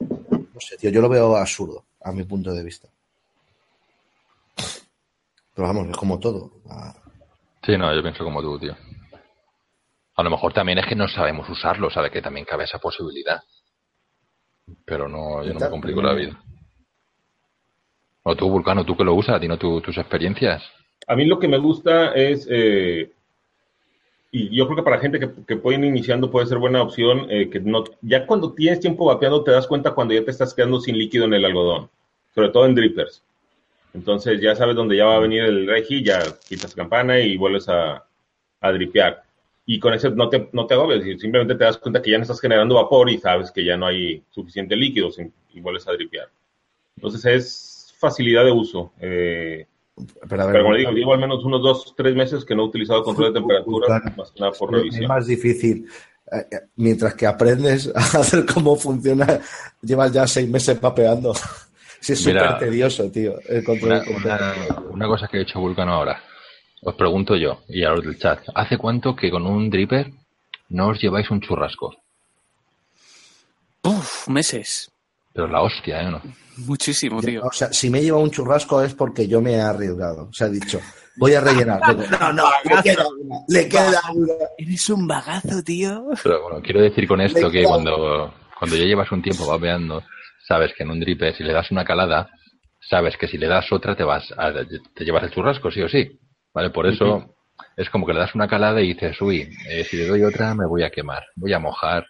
[0.00, 2.88] No sé, tío, yo lo veo absurdo, a mi punto de vista.
[5.54, 6.50] Pero vamos, es como todo.
[7.64, 8.74] Sí, no, yo pienso como tú, tío.
[10.16, 13.42] A lo mejor también es que no sabemos usarlo, sabe que también cabe esa posibilidad.
[14.84, 16.40] Pero no, yo no me complico la vida.
[18.22, 20.62] O tú, Vulcano, tú que lo usas, dino tu- tus experiencias.
[21.06, 23.12] A mí lo que me gusta es, eh,
[24.32, 27.26] y yo creo que para gente que, que puede ir iniciando puede ser buena opción,
[27.30, 30.52] eh, que no, ya cuando tienes tiempo vapeando te das cuenta cuando ya te estás
[30.52, 31.88] quedando sin líquido en el algodón,
[32.34, 33.22] sobre todo en drippers.
[33.94, 37.68] Entonces ya sabes dónde ya va a venir el regi, ya quitas campana y vuelves
[37.68, 38.04] a,
[38.60, 39.22] a dripear.
[39.68, 42.18] Y con eso no te, no te agobies, y simplemente te das cuenta que ya
[42.18, 45.88] no estás generando vapor y sabes que ya no hay suficiente líquido sin- y vuelves
[45.88, 46.28] a dripear.
[46.96, 48.92] Entonces es facilidad de uso.
[49.00, 49.66] Eh,
[50.28, 52.54] Pero a ver, pero como le digo, llevo al menos unos dos, tres meses que
[52.54, 54.12] no he utilizado control de temperatura, Claro.
[54.16, 55.06] más que nada por es revisión.
[55.08, 55.88] más difícil.
[56.30, 59.40] Eh, eh, Mientras que aprendes a hacer cómo funciona,
[59.82, 61.32] llevas ya seis meses vapeando.
[61.98, 64.54] Sí, es súper tedioso, tío, el control Una, de temperatura.
[64.78, 66.22] una- una cosa que ha hecho Vulcano ahora.
[66.88, 70.06] Os pregunto yo, y a los del chat, ¿hace cuánto que con un dripper
[70.68, 71.96] no os lleváis un churrasco?
[73.82, 74.88] Uf, meses.
[75.32, 76.06] Pero la hostia, ¿eh?
[76.06, 76.22] ¿o no?
[76.58, 77.42] Muchísimo, tío.
[77.44, 80.28] O sea, si me lleva un churrasco es porque yo me he arriesgado.
[80.30, 80.80] O sea, he dicho,
[81.16, 81.80] voy a rellenar.
[82.20, 84.32] No, no, le queda una, le queda una.
[84.56, 86.04] Eres un bagazo, tío.
[86.22, 90.04] Pero bueno, quiero decir con esto que cuando, cuando ya llevas un tiempo vapeando,
[90.46, 92.30] sabes que en un dripper, si le das una calada,
[92.88, 94.52] sabes que si le das otra te vas a-
[94.94, 96.16] te llevas el churrasco, sí o sí.
[96.56, 96.70] ¿Vale?
[96.70, 97.34] Por eso
[97.76, 100.54] es como que le das una calada y dices, uy, eh, si le doy otra
[100.54, 102.06] me voy a quemar, voy a mojar.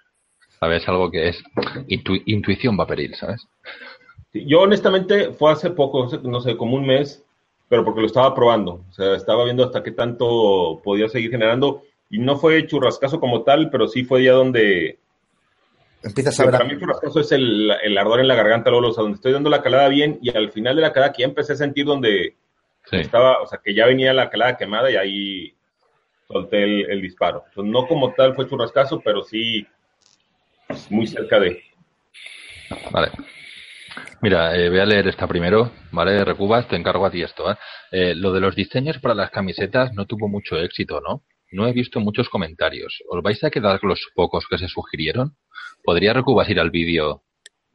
[0.60, 0.88] ¿Sabes?
[0.88, 1.42] Algo que es
[1.88, 3.44] intu- intuición vaporil, ¿sabes?
[4.32, 7.24] Yo honestamente fue hace poco, no sé, como un mes,
[7.68, 8.84] pero porque lo estaba probando.
[8.88, 11.82] O sea, estaba viendo hasta qué tanto podía seguir generando.
[12.08, 14.98] Y no fue churrascazo como tal, pero sí fue ya donde...
[16.04, 16.52] Empiezas a ver.
[16.52, 19.16] Para mí el churrascazo es el, el ardor en la garganta, luego, o sea, donde
[19.16, 21.56] estoy dando la calada bien y al final de la calada que ya empecé a
[21.56, 22.36] sentir donde
[22.90, 22.96] Sí.
[22.98, 25.54] estaba, o sea, que ya venía la calada quemada y ahí
[26.28, 27.44] solté el, el disparo.
[27.48, 29.66] Entonces, no como tal fue churrascazo, pero sí
[30.90, 31.62] muy cerca de...
[32.90, 33.10] Vale.
[34.22, 36.24] Mira, eh, voy a leer esta primero, ¿vale?
[36.24, 37.56] Recubas, te encargo a ti esto, ¿eh?
[37.92, 41.22] Eh, Lo de los diseños para las camisetas no tuvo mucho éxito, ¿no?
[41.52, 43.02] No he visto muchos comentarios.
[43.08, 45.36] ¿Os vais a quedar con los pocos que se sugirieron?
[45.84, 47.22] ¿Podría Recubas ir al vídeo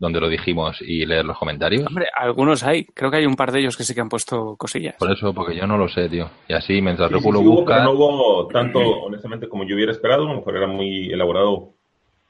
[0.01, 1.85] donde lo dijimos y leer los comentarios?
[1.87, 2.85] Hombre, algunos hay.
[2.85, 4.95] Creo que hay un par de ellos que sí que han puesto cosillas.
[4.97, 6.27] Por eso, porque yo no lo sé, tío.
[6.47, 7.75] Y así, mientras Sí, sí, sí hubo, busca...
[7.75, 10.23] pero no hubo tanto, honestamente, como yo hubiera esperado.
[10.25, 11.69] A lo mejor era muy elaborado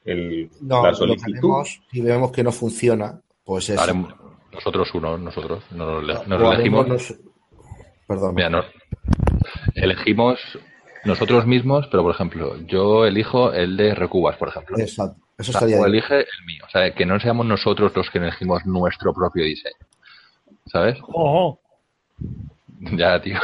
[0.04, 1.32] el, No, la lo solicitud.
[1.32, 3.70] tenemos y vemos que no funciona, Pues.
[3.70, 4.12] Haremos
[4.52, 5.64] nosotros uno, nosotros.
[5.70, 6.86] Nos, nos O haremos elegimos.
[6.88, 7.14] nos-
[8.06, 8.34] Perdón.
[8.34, 8.66] Mira, nos-
[9.74, 10.38] elegimos
[11.04, 14.76] nosotros mismos, pero por ejemplo, yo elijo el de Recubas, por ejemplo.
[14.78, 15.21] Exacto.
[15.38, 15.88] Eso estaría bien.
[15.88, 16.64] elige el mío.
[16.66, 19.74] O sea, que no seamos nosotros los que elegimos nuestro propio diseño.
[20.66, 20.98] ¿Sabes?
[22.96, 23.38] Ya, tío.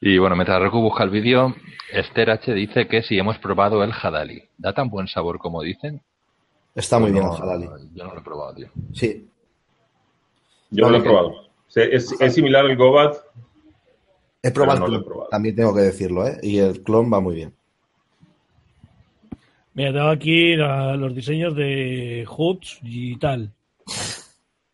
[0.00, 1.56] Y bueno, mientras Reku busca el vídeo,
[1.92, 4.44] Esther H dice que si hemos probado el Hadali.
[4.56, 6.00] ¿Da tan buen sabor como dicen?
[6.74, 7.68] Está muy bien el halali.
[7.94, 8.68] Yo no lo he probado, tío.
[8.92, 9.28] Sí.
[10.70, 11.48] Yo no lo he probado.
[11.74, 13.16] Es, es similar al Gobat.
[14.42, 15.30] He probado no el lo he clon, probado.
[15.30, 16.38] también tengo que decirlo, ¿eh?
[16.42, 17.54] Y el clon va muy bien.
[19.78, 23.52] Mira, tengo aquí la- los diseños de hoods y tal.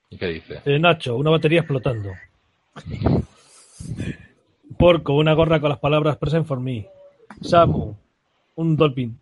[0.09, 0.63] ¿Y qué dice?
[0.65, 2.09] De Nacho, una batería explotando.
[4.79, 6.87] Porco, una gorra con las palabras present for me.
[7.43, 7.95] Samu,
[8.55, 9.19] un dolphin.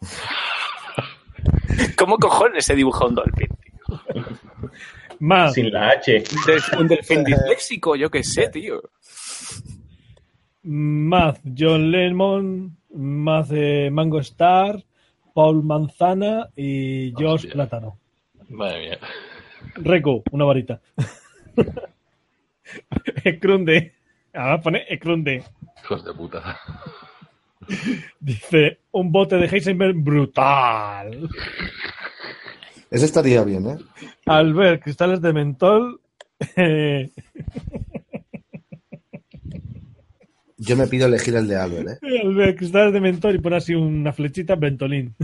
[1.98, 3.48] ¿Cómo cojones se dibuja un dolphin?
[5.18, 6.22] Más, Sin la H.
[6.78, 8.80] Un delfín disléxico, yo qué sé, tío.
[10.62, 14.82] más John Lemon, más eh, Mango Star,
[15.34, 17.52] Paul Manzana y Josh Hostia.
[17.52, 17.98] Plátano.
[18.48, 18.98] Madre mía.
[19.76, 20.80] Reco, una varita.
[23.24, 23.92] Ecrunde.
[24.32, 25.42] Ahora pone Ecrunde.
[25.82, 26.58] Hijos de puta.
[28.20, 31.28] Dice, un bote de Heisenberg brutal.
[32.90, 33.76] Ese estaría bien, ¿eh?
[34.26, 36.00] Al ver cristales de mentol,
[36.56, 37.10] eh,
[40.64, 42.20] Yo me pido elegir el de Albert, ¿eh?
[42.22, 45.14] al ver cristales de mentol y pone así una flechita Ventolín.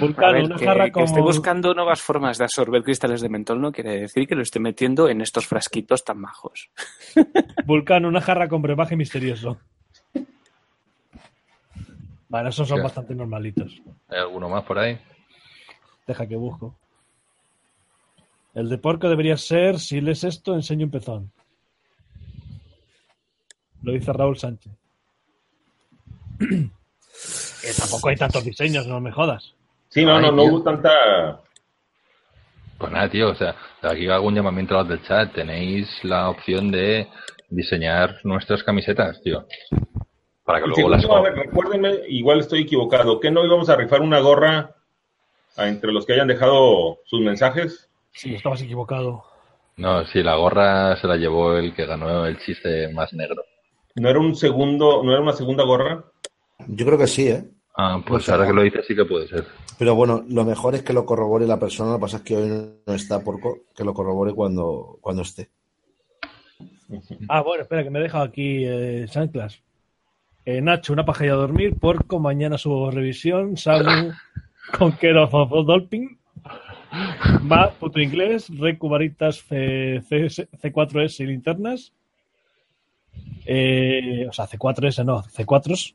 [0.00, 1.06] Vulcano, ver, una que, jarra que como...
[1.06, 4.58] esté buscando nuevas formas de absorber cristales de mentol no quiere decir que lo esté
[4.58, 6.70] metiendo en estos frasquitos tan majos.
[7.66, 9.58] Vulcano, una jarra con brebaje misterioso.
[12.28, 13.82] Vale, esos son bastante normalitos.
[14.08, 14.98] ¿Hay alguno más por ahí?
[16.06, 16.76] Deja que busco.
[18.54, 21.32] El de porco debería ser, si lees esto, enseño un pezón.
[23.82, 24.72] Lo dice Raúl Sánchez.
[26.38, 29.54] Que tampoco hay tantos diseños, no me jodas.
[29.88, 30.52] Sí, no, Ay, no, no tío.
[30.52, 31.40] hubo tanta.
[32.78, 35.32] Pues nada, tío, o sea, aquí hago un llamamiento a los del chat.
[35.32, 37.08] Tenéis la opción de
[37.48, 39.46] diseñar nuestras camisetas, tío.
[40.44, 41.04] Para que Y luego las...
[41.04, 44.74] a ver, recuérdenme, igual estoy equivocado, que no íbamos a rifar una gorra
[45.56, 47.88] a entre los que hayan dejado sus mensajes.
[48.12, 49.22] Sí, estabas equivocado.
[49.76, 53.42] No, sí, la gorra se la llevó el que ganó el chiste más negro.
[53.96, 56.04] ¿No era un segundo, no era una segunda gorra?
[56.66, 57.44] Yo creo que sí, ¿eh?
[57.76, 59.46] Ah, pues ahora que lo dices sí que puede ser.
[59.78, 61.90] Pero bueno, lo mejor es que lo corrobore la persona.
[61.90, 62.48] Lo que pasa es que hoy
[62.86, 65.50] no está porco, que lo corrobore cuando, cuando esté.
[67.28, 69.62] Ah, bueno, espera, que me he dejado aquí eh, Sanclas.
[70.44, 71.78] Eh, Nacho, una paja y a dormir.
[71.78, 73.56] Porco, mañana subo revisión.
[73.56, 74.12] Samu,
[74.78, 76.18] con Care of Dolphin.
[77.42, 78.48] Matt, puto inglés.
[78.58, 81.92] Recu, varitas, C, C, 4 s y linternas.
[83.44, 85.94] Eh, o sea, C4S no, C4s.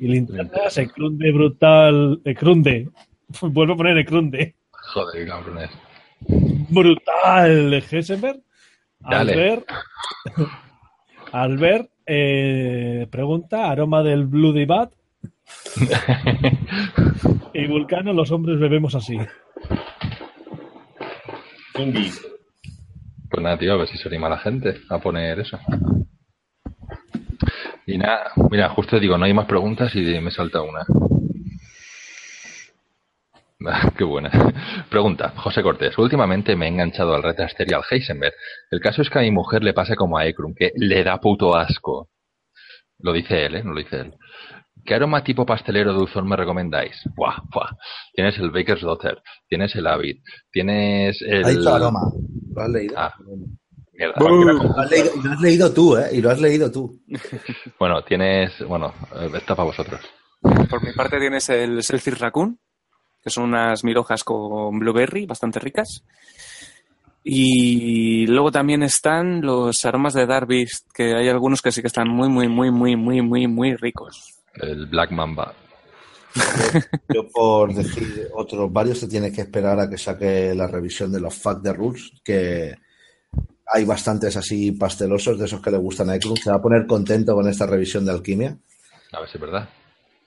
[0.00, 2.20] Y linternas, Ecrunde brutal.
[2.24, 2.88] Ecrunde.
[3.40, 4.54] Vuelvo a poner Ecrunde.
[4.70, 5.70] Joder, cabrones.
[6.70, 8.40] brutal de Heisenberg.
[9.02, 9.64] Al ver,
[11.32, 14.92] al ver eh, pregunta, aroma del Bloody Bat.
[17.54, 19.16] y Vulcano, los hombres bebemos así.
[23.30, 25.58] Pues nada, tío, a ver si se anima la gente a poner eso.
[27.90, 30.86] Y nada, mira, justo digo, no hay más preguntas y me salta una.
[33.66, 34.30] Ah, Qué buena.
[34.88, 35.98] Pregunta, José Cortés.
[35.98, 38.32] Últimamente me he enganchado al Retaster y al Heisenberg.
[38.70, 41.18] El caso es que a mi mujer le pasa como a Ekrum, que le da
[41.18, 42.08] puto asco.
[43.00, 43.64] Lo dice él, ¿eh?
[43.64, 44.14] No lo dice él.
[44.84, 46.94] ¿Qué aroma tipo pastelero dulzón me recomendáis?
[47.16, 47.70] Buah, buah.
[48.14, 50.22] Tienes el Baker's Daughter, tienes el Avid,
[50.52, 51.44] tienes el...
[51.44, 52.02] Ha dicho aroma.
[52.54, 52.94] ¿Lo has leído?
[52.96, 53.14] Ah.
[54.00, 54.14] Mierda.
[54.18, 56.08] Lo has leído, y lo has leído tú, ¿eh?
[56.12, 57.00] Y lo has leído tú.
[57.78, 58.52] Bueno, tienes...
[58.66, 58.92] Bueno,
[59.34, 60.00] está para vosotros.
[60.40, 62.58] Por mi parte tienes el Selfie Raccoon,
[63.22, 66.02] que son unas mil hojas con blueberry bastante ricas.
[67.22, 72.08] Y luego también están los aromas de Darby's, que hay algunos que sí que están
[72.08, 74.40] muy, muy, muy, muy, muy, muy, muy ricos.
[74.54, 75.54] El Black Mamba.
[77.14, 81.20] Yo por decir otros varios te tienes que esperar a que saque la revisión de
[81.20, 82.76] los Fact the Rules, que
[83.72, 86.38] hay bastantes así pastelosos de esos que le gustan a Eklund.
[86.38, 88.56] Se va a poner contento con esta revisión de alquimia.
[89.12, 89.68] A ver si es verdad.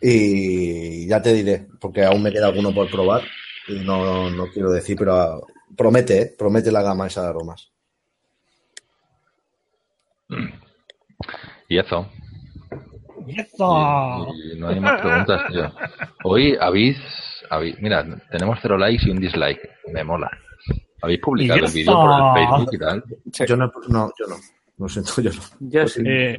[0.01, 3.21] Y ya te diré, porque aún me queda alguno por probar.
[3.67, 5.39] Y no, no quiero decir, pero ah,
[5.77, 6.35] promete, ¿eh?
[6.37, 7.71] promete la gama esa de aromas.
[11.69, 12.09] Y eso.
[13.27, 14.27] ¡Eso!
[14.53, 15.71] Y no hay más preguntas, tío.
[16.25, 16.97] Hoy habéis,
[17.49, 19.61] habéis- mira, tenemos cero likes y un dislike.
[19.93, 20.29] Me mola.
[21.03, 22.47] ¿Habéis publicado el vídeo por el.
[22.47, 23.03] Facebook y tal?
[23.33, 23.43] Sí.
[23.45, 24.35] Yo no, no, yo no.
[24.77, 25.41] Lo siento, yo no.
[25.59, 26.01] Yo sí.
[26.05, 26.37] Eh,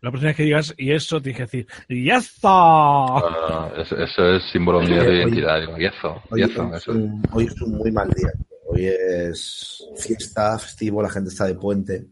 [0.00, 2.48] la próxima vez que digas y eso, tienes que decir ¡Y eso!
[2.48, 5.60] Ah, eso, eso es símbolo mío de identidad.
[5.78, 8.32] Yezo, Hoy, yezo, hoy es eso un, hoy es un muy mal día.
[8.66, 12.04] Hoy es fiesta, festivo, la gente está de puente.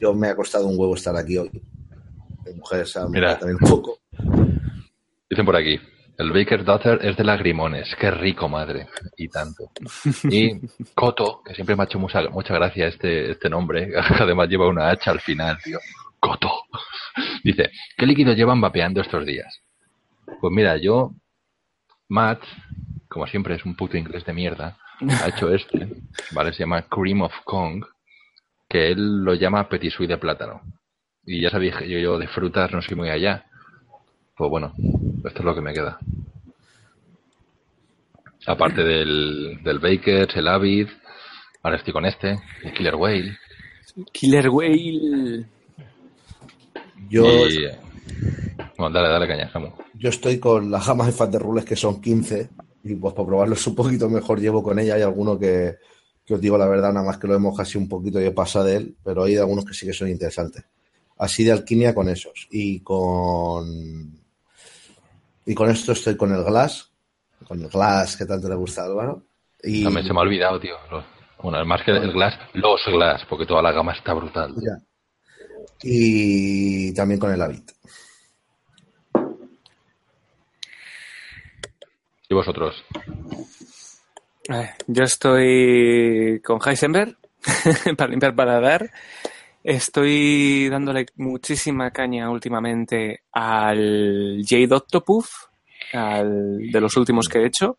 [0.00, 1.50] Yo me ha costado un huevo estar aquí hoy.
[2.46, 4.00] Mi mujer se ha también un poco.
[5.30, 5.78] Dicen por aquí,
[6.22, 7.94] el Baker Daughter es de lagrimones.
[7.96, 8.86] Qué rico, madre.
[9.16, 9.70] Y tanto.
[10.24, 10.60] Y
[10.94, 14.88] Coto, que siempre me ha hecho mucha, mucha gracia este, este nombre, además lleva una
[14.88, 15.78] hacha al final, tío.
[16.20, 16.50] Coto.
[17.42, 19.60] Dice, ¿qué líquido llevan vapeando estos días?
[20.40, 21.12] Pues mira, yo,
[22.08, 22.42] Matt,
[23.08, 24.78] como siempre es un puto inglés de mierda,
[25.22, 25.88] ha hecho este,
[26.30, 26.52] ¿vale?
[26.52, 27.84] Se llama Cream of Kong,
[28.68, 30.62] que él lo llama Petit de plátano.
[31.24, 33.44] Y ya sabéis que yo, yo de frutas no soy muy allá.
[34.36, 34.72] Pues bueno,
[35.24, 35.98] esto es lo que me queda.
[38.46, 40.88] Aparte del, del Bakers, el Avid,
[41.62, 43.36] ahora estoy con este, el Killer Whale.
[44.12, 45.46] Killer Whale.
[47.08, 47.66] Yo, Y,
[48.78, 49.68] bueno, dale, dale caña, Samu.
[49.94, 52.48] yo estoy con la gama de fat de rules que son 15
[52.84, 54.94] y pues para probarlos un poquito mejor llevo con ella.
[54.94, 55.76] Hay alguno que,
[56.24, 58.30] que os digo la verdad, nada más que lo hemos casi un poquito y he
[58.32, 60.64] pasado de él, pero hay algunos que sí que son interesantes.
[61.18, 62.48] Así de alquimia con esos.
[62.50, 64.20] Y con.
[65.46, 66.90] Y con esto estoy con el Glass.
[67.46, 69.22] Con el Glass que tanto le gusta a Álvaro.
[69.62, 70.76] Y, También se me ha olvidado, tío.
[71.42, 74.54] Bueno, más que el Glass, los Glass, porque toda la gama está brutal.
[74.56, 74.78] ya.
[75.82, 77.70] y también con el Habit.
[82.28, 82.82] ¿Y vosotros?
[84.48, 87.16] Eh, Yo estoy con Heisenberg
[87.96, 88.90] para limpiar paladar.
[89.64, 95.28] Estoy dándole muchísima caña últimamente al Jade Octopuff,
[95.92, 97.78] al de los últimos que he hecho,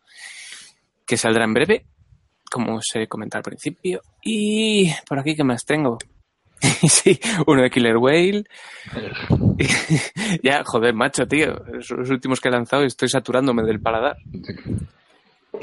[1.06, 1.86] que saldrá en breve,
[2.50, 4.00] como os he comentado al principio.
[4.22, 5.98] Y por aquí, ¿qué más tengo?
[6.88, 8.44] sí, uno de Killer Whale.
[10.42, 11.54] ya, joder, macho, tío.
[11.66, 14.16] Los últimos que he lanzado y estoy saturándome del paladar.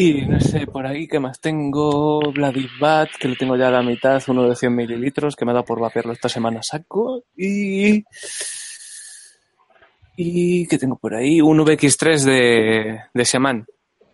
[0.04, 2.32] Y no sé, por ahí, ¿qué más tengo?
[2.32, 5.52] Bloody Bat, que lo tengo ya a la mitad, uno de 100 mililitros, que me
[5.52, 7.24] ha dado por vapearlo esta semana saco.
[7.38, 8.04] Y.
[10.18, 10.66] Y.
[10.66, 11.40] ¿Qué tengo por ahí?
[11.40, 13.68] Un VX3 de, de Shaman,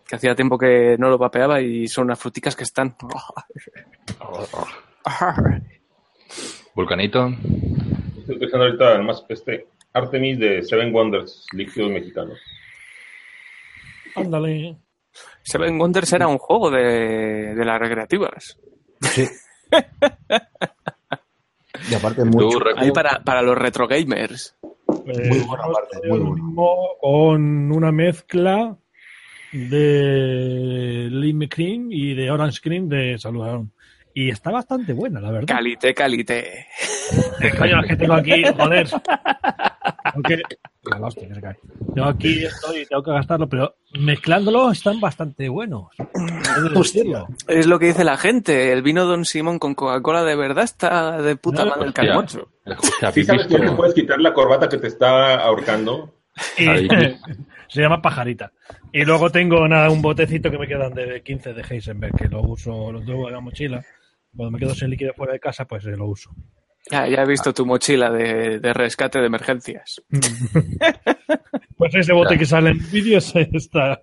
[0.06, 2.94] que hacía tiempo que no lo vapeaba y son unas fruticas que están.
[6.74, 7.30] Vulcanito,
[8.18, 12.34] Estoy utilizando ahorita más este Artemis de Seven Wonders, líquido mexicano.
[14.16, 14.76] Ándale.
[15.48, 18.58] Seven Wonders era un juego de, de las recreativas.
[19.00, 19.26] Sí.
[21.90, 22.58] y aparte, mucho.
[22.76, 24.54] Ahí para, para los retro gamers.
[25.06, 28.76] Eh, Muy buena parte, muy mismo Con una mezcla
[29.52, 33.72] de Lime Cream y de Orange Cream de Saludón.
[34.12, 35.46] Y está bastante buena, la verdad.
[35.46, 36.66] Calite, calite.
[37.56, 38.88] Coño, es que tengo aquí, joder.
[40.24, 40.42] Tengo
[40.94, 41.56] que- la hostia que se cae.
[41.94, 45.86] Tengo aquí esto y tengo que gastarlo, pero mezclándolo están bastante buenos.
[46.74, 47.26] Hostia.
[47.46, 48.72] Es lo que dice la gente.
[48.72, 52.46] El vino Don Simón con Coca-Cola de verdad está de puta No, madre el.
[52.66, 53.76] Escucha, ¿Sí ¿habéis sabes que te visto?
[53.76, 56.14] puedes quitar la corbata que te está ahorcando?
[56.58, 56.64] Y-
[57.68, 58.52] se llama pajarita.
[58.92, 62.42] Y luego tengo nada, un botecito que me quedan de 15 de Heisenberg, que lo
[62.42, 63.84] uso, lo tengo en la mochila.
[64.36, 66.30] Cuando me quedo sin líquido fuera de casa, pues eh, lo uso.
[66.90, 70.02] Ya, ya he visto tu mochila de, de rescate de emergencias.
[71.76, 72.38] Pues ese bote Ya.
[72.40, 74.02] que sale en vídeos está.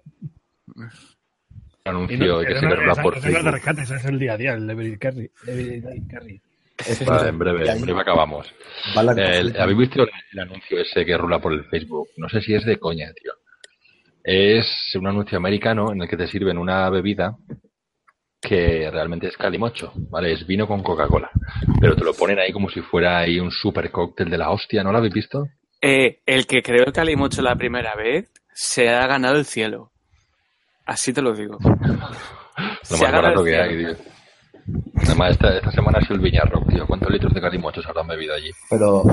[1.83, 4.37] Anuncio y que se no- esa- por no de rescate, ese es el día a
[4.37, 5.29] día, el Every Carry.
[6.09, 6.41] Carry.
[7.05, 8.47] Vale, en breve, en breve acabamos.
[8.47, 9.59] Eh, el-.
[9.59, 12.07] ¿Habéis visto el, el anuncio ese que rula por el Facebook?
[12.17, 13.33] No sé si es de coña, tío.
[14.23, 17.35] Es un anuncio americano en el que te sirven una bebida
[18.47, 20.33] que realmente es calimocho, ¿vale?
[20.33, 21.29] Es vino con Coca-Cola.
[21.79, 24.83] Pero te lo ponen ahí como si fuera ahí un super cóctel de la hostia,
[24.83, 25.47] ¿no lo habéis visto?
[25.81, 29.91] Eh, el que creó el calimocho la primera vez se ha ganado el cielo.
[30.85, 31.57] Así te lo digo.
[32.89, 33.63] Lo Se más ha ganado barato el que cielo.
[33.63, 34.05] hay, tío.
[35.03, 36.87] Además, esta, esta semana ha sido el Viñarro, tío.
[36.87, 38.49] ¿Cuántos litros de calimochos habrán bebido allí?
[38.69, 39.03] Pero,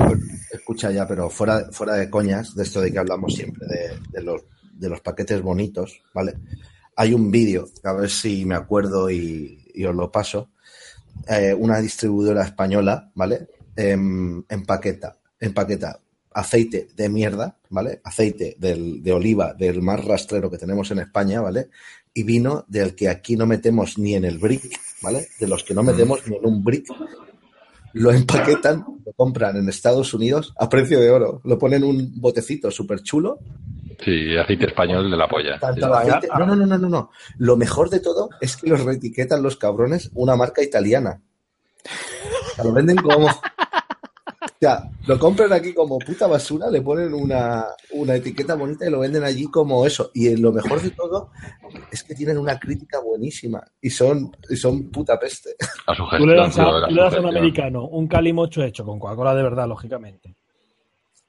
[0.51, 4.23] escucha ya, pero fuera, fuera de coñas, de esto de que hablamos siempre, de, de
[4.23, 4.41] los,
[4.73, 6.33] de los paquetes bonitos, ¿vale?
[6.95, 10.51] Hay un vídeo, a ver si me acuerdo y, os lo paso.
[11.27, 13.47] Eh, una distribuidora española, ¿vale?
[13.75, 15.99] Em, empaqueta, empaqueta
[16.33, 18.01] aceite de mierda, ¿vale?
[18.03, 21.69] Aceite de oliva del más rastrero que tenemos en España, ¿vale?
[22.13, 25.27] Y vino del que aquí no metemos ni en el brick, ¿vale?
[25.39, 26.87] De los que no metemos ni en un brick,
[27.93, 32.19] lo empaquetan, lo compran en Estados Unidos a precio de oro, lo ponen en un
[32.19, 33.39] botecito súper chulo
[33.99, 35.55] Sí, aceite español de la polla.
[35.59, 37.09] Aceite- No, no, no, no, no, no.
[37.37, 41.21] Lo mejor de todo es que los reetiquetan los cabrones una marca italiana.
[41.85, 43.27] O sea, lo venden como.
[43.27, 48.89] O sea, lo compran aquí como puta basura, le ponen una, una etiqueta bonita y
[48.89, 50.09] lo venden allí como eso.
[50.13, 51.31] Y lo mejor de todo
[51.91, 55.55] es que tienen una crítica buenísima y son, y son puta peste.
[55.85, 58.85] A su Tú le das, a, tú le das a un americano un calimocho hecho
[58.85, 60.33] con Coca-Cola de verdad, lógicamente,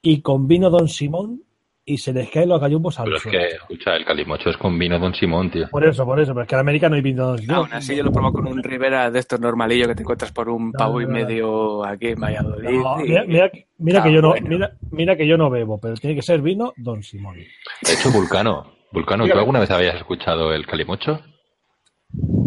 [0.01, 1.41] y con vino Don Simón,
[1.87, 4.77] y se les caen los gallumbos al Pero es que, escucha, el calimocho es con
[4.79, 5.67] vino Don Simón, tío.
[5.69, 7.55] Por eso, por eso, pero es que el americano hay vino Don Simón.
[7.57, 10.49] Aún así, yo lo probo con un Rivera de estos normalillos que te encuentras por
[10.49, 11.15] un pavo y no, no.
[11.17, 12.69] medio aquí en Valladolid.
[12.69, 14.47] No, y- mira, mira- mira Ah, que yo no, bueno.
[14.49, 17.35] mira, mira que yo no bebo, pero tiene que ser vino Don Simón.
[17.35, 18.71] De hecho, Vulcano.
[18.91, 21.19] Vulcano, ¿tú alguna vez habías escuchado el calimocho?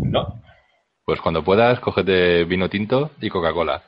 [0.05, 0.40] No.
[1.05, 3.82] Pues cuando puedas, cógete vino tinto y Coca-Cola.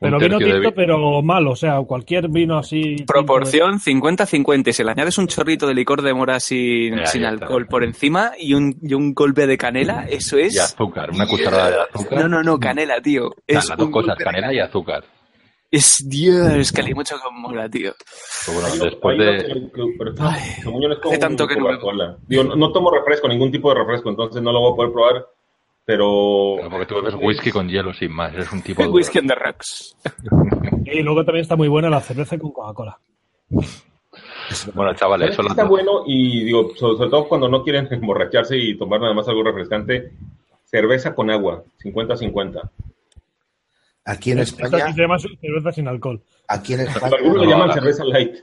[0.00, 2.96] Pero vino de tinto, pero malo, o sea, cualquier vino así.
[3.06, 4.68] Proporción 50-50.
[4.68, 7.44] Y si le añades un chorrito de licor de mora sin, Ya, sin ya está.
[7.46, 10.54] alcohol por encima y un, y un golpe de canela, eso es.
[10.54, 12.20] Y azúcar, una cucharada de azúcar.
[12.22, 13.30] No, no, no, canela, tío.
[13.46, 15.04] Es las dos cosas, canela y azúcar.
[15.70, 17.92] Es Dios, calimocho con mola, tío.
[18.46, 19.36] Pues bueno, Hay uno- después de...
[19.38, 20.12] que- que- pero
[21.08, 21.66] hace tanto que no.
[22.28, 24.92] Digo, no, no tomo refresco, ningún tipo de refresco, entonces no lo voy a poder
[24.92, 25.26] probar.
[25.86, 26.54] Pero.
[26.56, 28.82] Claro, Porque tú bebes whisky con hielo sin más, eres un tipo.
[28.90, 29.96] Whisky on the rocks.
[30.86, 32.98] Y luego también está muy buena la cerveza con Coca-Cola.
[34.74, 37.62] Bueno, chavales, ¿Sabes son qué las está bueno y digo, sobre, sobre todo cuando no
[37.64, 40.12] quieren emborracharse y tomar nada más algo refrescante,
[40.64, 42.70] cerveza con agua, 50-50.
[44.04, 46.20] Aquí en España, se llama cerveza sin alcohol.
[46.48, 47.76] aquí en España, Algunos no lo llaman hagas.
[47.82, 48.34] cerveza light.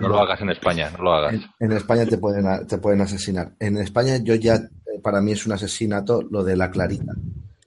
[0.00, 1.34] No lo hagas en España, no lo hagas.
[1.34, 3.52] en, en España te pueden, te pueden asesinar.
[3.60, 4.58] En España yo ya,
[5.02, 7.12] para mí es un asesinato lo de la clarita,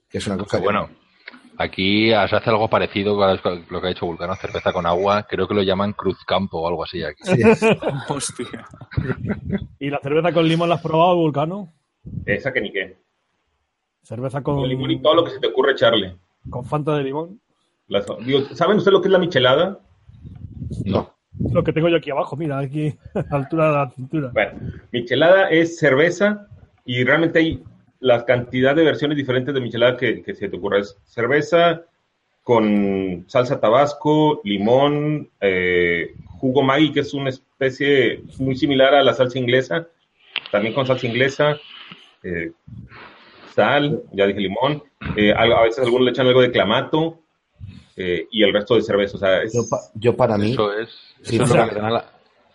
[0.08, 0.88] que es una cosa Que bueno,
[1.58, 3.34] aquí se hace algo parecido a
[3.70, 5.26] lo que ha hecho Vulcano, cerveza con agua.
[5.28, 7.22] Creo que lo llaman Cruz Campo o algo así aquí.
[7.24, 7.42] sí,
[8.08, 8.66] Hostia.
[9.78, 11.72] ¿Y la cerveza con limón la has probado, Vulcano?
[12.26, 12.96] Esa que ni qué.
[14.02, 16.16] Cerveza Con con, limón y todo lo que se te ocurre echarle.
[16.48, 17.40] con Fanta de limón.
[17.88, 19.80] Las- digo, ¿Saben ustedes lo que es la michelada?
[20.84, 21.14] No.
[21.52, 24.30] Lo que tengo yo aquí abajo, mira, aquí, a la altura de la cintura.
[24.32, 24.52] Bueno,
[24.92, 26.48] michelada es cerveza
[26.88, 27.62] y realmente hay
[28.00, 30.78] la cantidad de versiones diferentes de michelada que, que se te ocurra.
[30.78, 31.82] Es cerveza
[32.42, 39.12] con salsa tabasco, limón, eh, jugo Maggi, que es una especie muy similar a la
[39.12, 39.86] salsa inglesa,
[40.50, 41.58] también con salsa inglesa,
[42.22, 42.52] eh,
[43.54, 44.82] sal, ya dije limón,
[45.16, 47.20] eh, a veces algunos le echan algo de clamato
[47.96, 49.16] eh, y el resto de cerveza.
[49.16, 50.88] O sea, es, yo, pa- yo para mí, Eso es,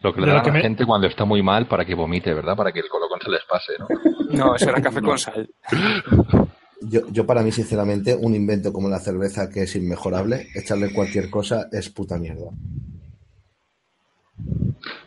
[0.03, 1.95] lo que le dan a la, la me- gente cuando está muy mal para que
[1.95, 2.55] vomite, ¿verdad?
[2.55, 3.87] Para que el colocón se les pase, ¿no?
[4.37, 5.49] No, eso era café con sal.
[6.81, 11.29] yo, yo para mí sinceramente un invento como la cerveza que es inmejorable, echarle cualquier
[11.29, 12.49] cosa es puta mierda.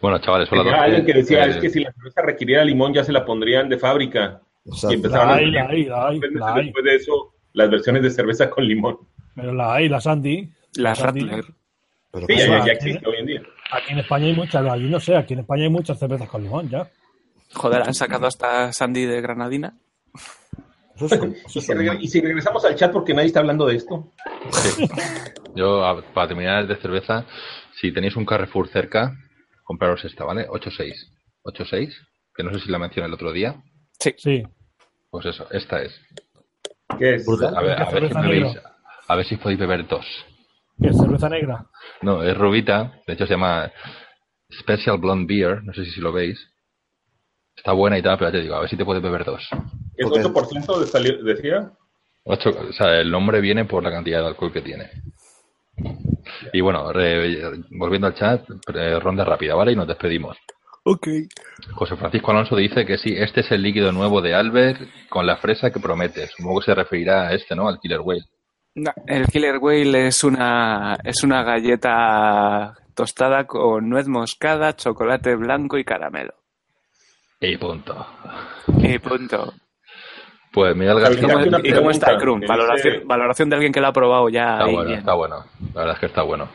[0.01, 0.75] Bueno, chavales, Había dos.
[0.75, 3.69] alguien que decía, Eh, es que si la cerveza requiriera limón ya se la pondrían
[3.69, 4.41] de fábrica.
[4.65, 6.65] O sea, Y empezaron La a hay, la hay, la hay, la hay.
[6.67, 8.99] después de eso las versiones de cerveza con limón.
[9.35, 10.49] Pero la hay, la Sandy.
[10.77, 11.21] La Sandy.
[11.23, 11.45] Rattler.
[12.13, 13.43] pero Sí, que ya, ya existe hoy en día.
[13.73, 16.43] Aquí en España hay muchas, allí no sé, aquí en España hay muchas cervezas con
[16.43, 16.89] limón ya.
[17.55, 19.75] Joder, han sacado hasta Sandy de Granadina.
[20.95, 23.67] eso es- eso Y si, regre- y si regresamos al chat porque nadie está hablando
[23.67, 24.13] de esto.
[24.53, 24.89] sí.
[25.55, 27.25] Yo, a- para terminar de cerveza,
[27.81, 29.15] si tenéis un Carrefour cerca,
[29.65, 30.47] compraros esta, ¿vale?
[30.49, 31.11] 8.6.
[31.45, 31.95] 8.6,
[32.35, 33.55] que no sé si la mencioné el otro día.
[33.99, 34.43] Sí.
[35.11, 35.99] Pues eso, esta es.
[36.99, 37.27] ¿Qué es?
[37.29, 38.15] A ver, a ver si
[39.09, 40.05] a ver si podéis beber dos.
[40.81, 41.67] ¿Qué es cerveza negra?
[42.03, 43.71] No, es rubita, de hecho se llama
[44.61, 46.39] Special Blonde Beer, no sé si, lo veis.
[47.57, 49.49] Está buena y tal, pero ya te digo, a ver si te puedes beber dos.
[49.97, 50.13] ¿Es Ok.
[50.19, 51.71] 8% de sali- decía?
[52.25, 54.91] Ocho, o sea, el nombre viene por la cantidad de alcohol que tiene.
[56.53, 58.45] Y bueno, re- volviendo al chat,
[59.01, 59.73] ronda rápida, ¿vale?
[59.73, 60.37] Y nos despedimos.
[60.85, 61.09] Ok.
[61.75, 65.37] José Francisco Alonso dice que sí, este es el líquido nuevo de Albert con la
[65.37, 66.27] fresa que promete.
[66.29, 67.69] Supongo que se referirá a este, ¿no?
[67.69, 68.25] Al Killer Whale.
[68.77, 75.79] No, el Killer Whale es una, es una galleta tostada con nuez moscada, chocolate blanco
[75.79, 76.35] y caramelo.
[77.41, 78.07] Y punto.
[78.79, 79.55] Y punto.
[80.53, 82.41] Pues Miguel ¿Y García cómo, y cómo está el Krum?
[82.47, 84.53] Valoración, dice- valoración de alguien que lo ha probado ya.
[84.53, 84.99] Está ahí bueno, bien.
[85.01, 85.45] está bueno.
[85.75, 86.49] La verdad es que está bueno.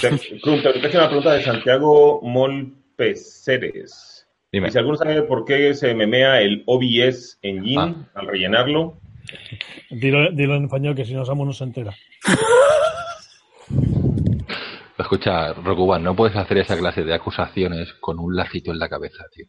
[0.00, 4.26] Te- Krum, te tengo una pregunta de Santiago Molpeceres.
[4.50, 4.68] Dime.
[4.68, 7.94] Y si alguno sabe por qué se memea el OBS en Yin Ah.
[8.14, 8.98] al rellenarlo,
[9.90, 11.94] Dilo, dilo en español que si no Samu no se entera.
[14.98, 19.24] Escucha, Rokuban, no puedes hacer esa clase de acusaciones con un lacito en la cabeza,
[19.32, 19.46] tío.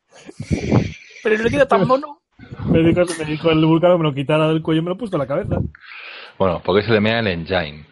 [1.22, 2.22] Pero el líquido tan mono.
[2.66, 4.96] Me dijo, me dijo el vulcano que me lo quitara del cuello y me lo
[4.96, 5.62] he puesto en la cabeza.
[6.38, 7.86] Bueno, porque se le mea el engine.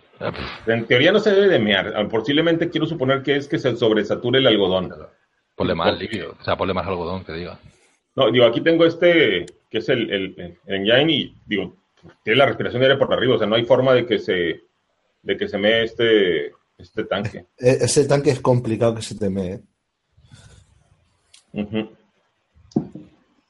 [0.68, 2.08] En teoría no se debe de mear.
[2.10, 4.94] Posiblemente quiero suponer que es que se sobresature el algodón.
[5.56, 6.36] Ponle más líquido.
[6.40, 7.60] O sea, ponle más algodón, que diga.
[8.26, 11.76] No, digo, aquí tengo este, que es el, el, el engine y, digo,
[12.23, 14.61] tiene la respiración aérea por arriba, o sea, no hay forma de que se,
[15.23, 17.45] de que se me este, este tanque.
[17.57, 19.61] E- Ese tanque es complicado que se teme, ¿eh?
[21.53, 21.89] Ujú.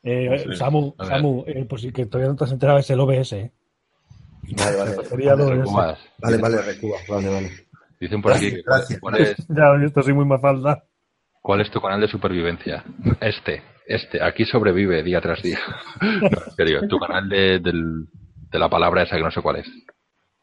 [0.04, 0.56] Eh, Sí.
[0.56, 0.94] Samu.
[0.98, 3.34] Samu, eh, por si que todavía no te has enterado, es el OBS.
[3.34, 3.52] ¿eh?
[4.58, 5.06] Vale, vale.
[5.06, 5.58] Sería el OBS.
[5.58, 6.00] Recubas.
[6.18, 6.98] Vale, vale, Recuba.
[7.08, 7.50] Vale, vale.
[8.00, 9.00] Dicen por aquí que cuál, Gracias.
[9.00, 10.84] cuál es, Ya he visto, soy muy más falda.
[11.42, 12.84] cuál es tu canal de supervivencia.
[13.20, 13.62] Este,
[13.94, 14.24] este.
[14.24, 15.60] Aquí sobrevive día tras día.
[16.02, 18.08] No, en serio, tu canal de, del-
[18.52, 19.68] de la palabra esa que no sé cuál es.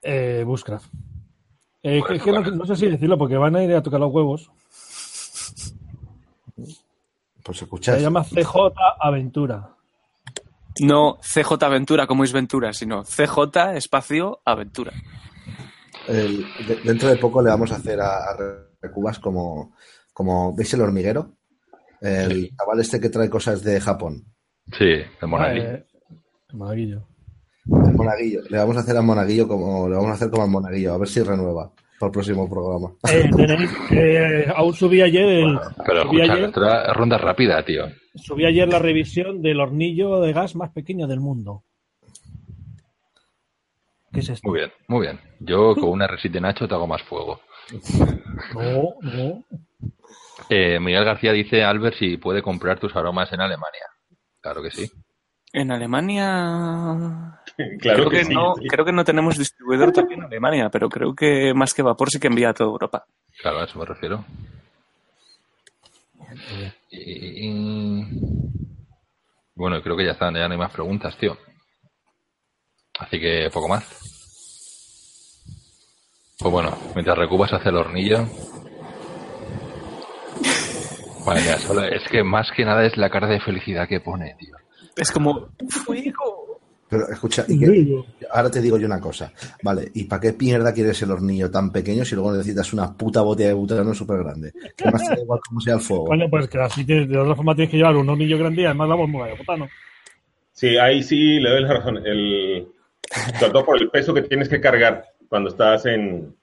[0.03, 0.87] Eh, Bushcraft.
[1.83, 4.51] Eh, que- no, sé si decirlo porque van a ir a tocar los huevos.
[7.43, 7.95] Pues escuchad.
[7.97, 8.55] Se llama CJ
[9.01, 9.71] Aventura.
[10.81, 14.93] No CJ Aventura como es Ventura, sino CJ espacio Aventura.
[16.07, 18.37] el- de- dentro de poco le vamos a hacer a, a
[18.81, 19.75] Recubas como,
[20.13, 20.55] como.
[20.55, 21.33] ¿Veis el hormiguero?
[22.01, 24.25] El chaval este que trae cosas de Japón.
[24.77, 25.71] Sí, de Monaguillo.
[25.71, 25.87] Eh,
[26.53, 27.09] Monaguillo.
[27.69, 28.41] El monaguillo.
[28.49, 29.89] Le vamos a hacer al monaguillo como.
[29.89, 32.93] Le vamos a hacer como al monaguillo, a ver si renueva para el próximo programa.
[33.13, 37.85] Eh, tenéis, eh, aún subí ayer el, Pero subí escucha, ayer, era ronda rápida, tío.
[38.15, 41.65] subí ayer la revisión del hornillo de gas más pequeño del mundo.
[44.13, 44.49] ¿Qué es esto?
[44.49, 45.21] Muy bien, muy bien.
[45.41, 47.41] Yo con una resita de Nacho te hago más fuego.
[48.55, 49.45] No, no.
[50.49, 53.85] Eh, Miguel García dice, Albert, si puede comprar tus aromas en Alemania.
[54.41, 54.91] Claro que sí.
[55.53, 57.41] En Alemania.
[57.81, 58.35] Claro creo, que, que sí.
[58.35, 58.69] no, sí.
[58.69, 62.19] creo que no tenemos distribuidor todavía en Alemania, pero creo que más que vapor sí
[62.21, 63.05] que envía a toda Europa.
[63.41, 64.25] Claro, a eso me refiero.
[66.91, 68.07] Y- y-
[69.55, 71.37] Bueno, creo que ya están, ya no hay más preguntas, tío.
[73.01, 73.85] Así que poco más.
[76.39, 78.27] Pues bueno, mientras recubas hacia el hornillo.
[81.59, 84.55] Solo- es que más que nada es la cara de felicidad que pone, tío.
[84.97, 85.49] Es como.
[85.69, 86.47] ¡Fuego!
[86.91, 88.03] Pero escucha, y que-
[88.33, 89.31] ahora te digo yo una cosa.
[89.63, 93.21] Vale, ¿y para qué mierda quieres el hornillo tan pequeño si luego necesitas una puta
[93.21, 94.53] botella de butano súper grande?
[94.75, 96.07] Que más te da igual cómo sea el fuego.
[96.07, 98.65] Coño, pues que así tienes, de otra forma tienes que llevar un hornillo grande y
[98.65, 99.69] además la bomba de botano.
[100.53, 101.99] Sí, ahí sí le doy la razón.
[102.07, 102.69] El,
[103.39, 106.35] sobre todo por el peso que tienes que cargar cuando estás en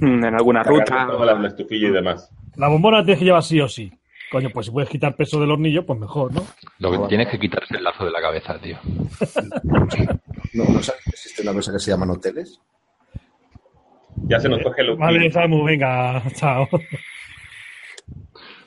[0.00, 1.06] Mm, En alguna ruta.
[1.06, 2.28] la, la estufilla y demás.
[2.56, 3.90] La bombona tienes que llevar sí o sí.
[4.30, 6.46] Coño, pues si puedes quitar peso del hornillo, pues mejor, ¿no?
[6.78, 8.78] Lo que Ah, tienes que quitarse el lazo de la cabeza, tío.
[10.52, 12.60] No, no sabes que existe una cosa que se llaman hoteles.
[14.24, 16.66] Ya se nos coge el Vale, Samu, venga, chao.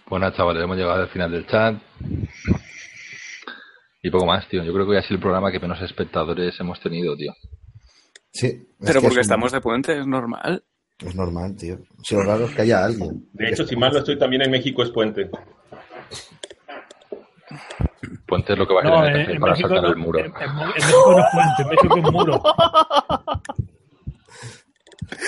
[0.07, 1.75] Bueno, chavales, hemos llegado al final del chat.
[4.01, 4.63] Y poco más, tío.
[4.63, 7.33] Yo creo que hoy ha sido el programa que menos espectadores hemos tenido, tío.
[8.31, 8.47] Sí.
[8.47, 10.63] es Pero que porque es, estamos de puente, es normal.
[11.05, 11.77] Es normal, tío.
[12.01, 13.27] Si lo raro es que haya alguien.
[13.33, 15.29] De hecho, si mal no estoy, también en México es puente.
[18.25, 20.19] Puente es lo que va a No, en, en para México saltar no, el muro.
[20.19, 22.43] en, en- en México no es puente, en México es muro.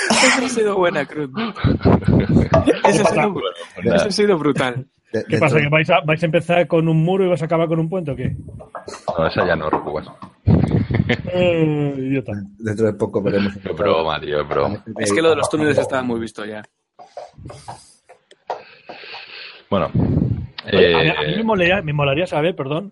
[0.10, 1.30] Esa ha sido buena, Cruz.
[2.86, 3.36] Esa ha sido,
[3.84, 4.88] esa ha sido brutal.
[5.16, 5.60] De- ¿Qué dentro- pasa?
[5.62, 7.88] ¿Que vais a, vais a empezar con un muro y vas a acabar con un
[7.90, 8.36] puente o qué?
[9.18, 10.08] No, esa ya no recubas.
[11.34, 12.34] Eh, idiota.
[12.60, 13.56] Dentro de poco veremos.
[13.56, 14.84] Es broma, tío, es broma.
[15.00, 16.62] Es que lo de los túneles estaba muy visto ya.
[19.70, 19.86] Bueno.
[19.86, 19.90] A,
[20.72, 22.92] mí, eh, a mí me, molaría, me molaría saber, perdón,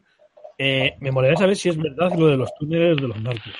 [0.57, 3.53] eh, me molaría saber si es verdad lo de los túneles de los narcos.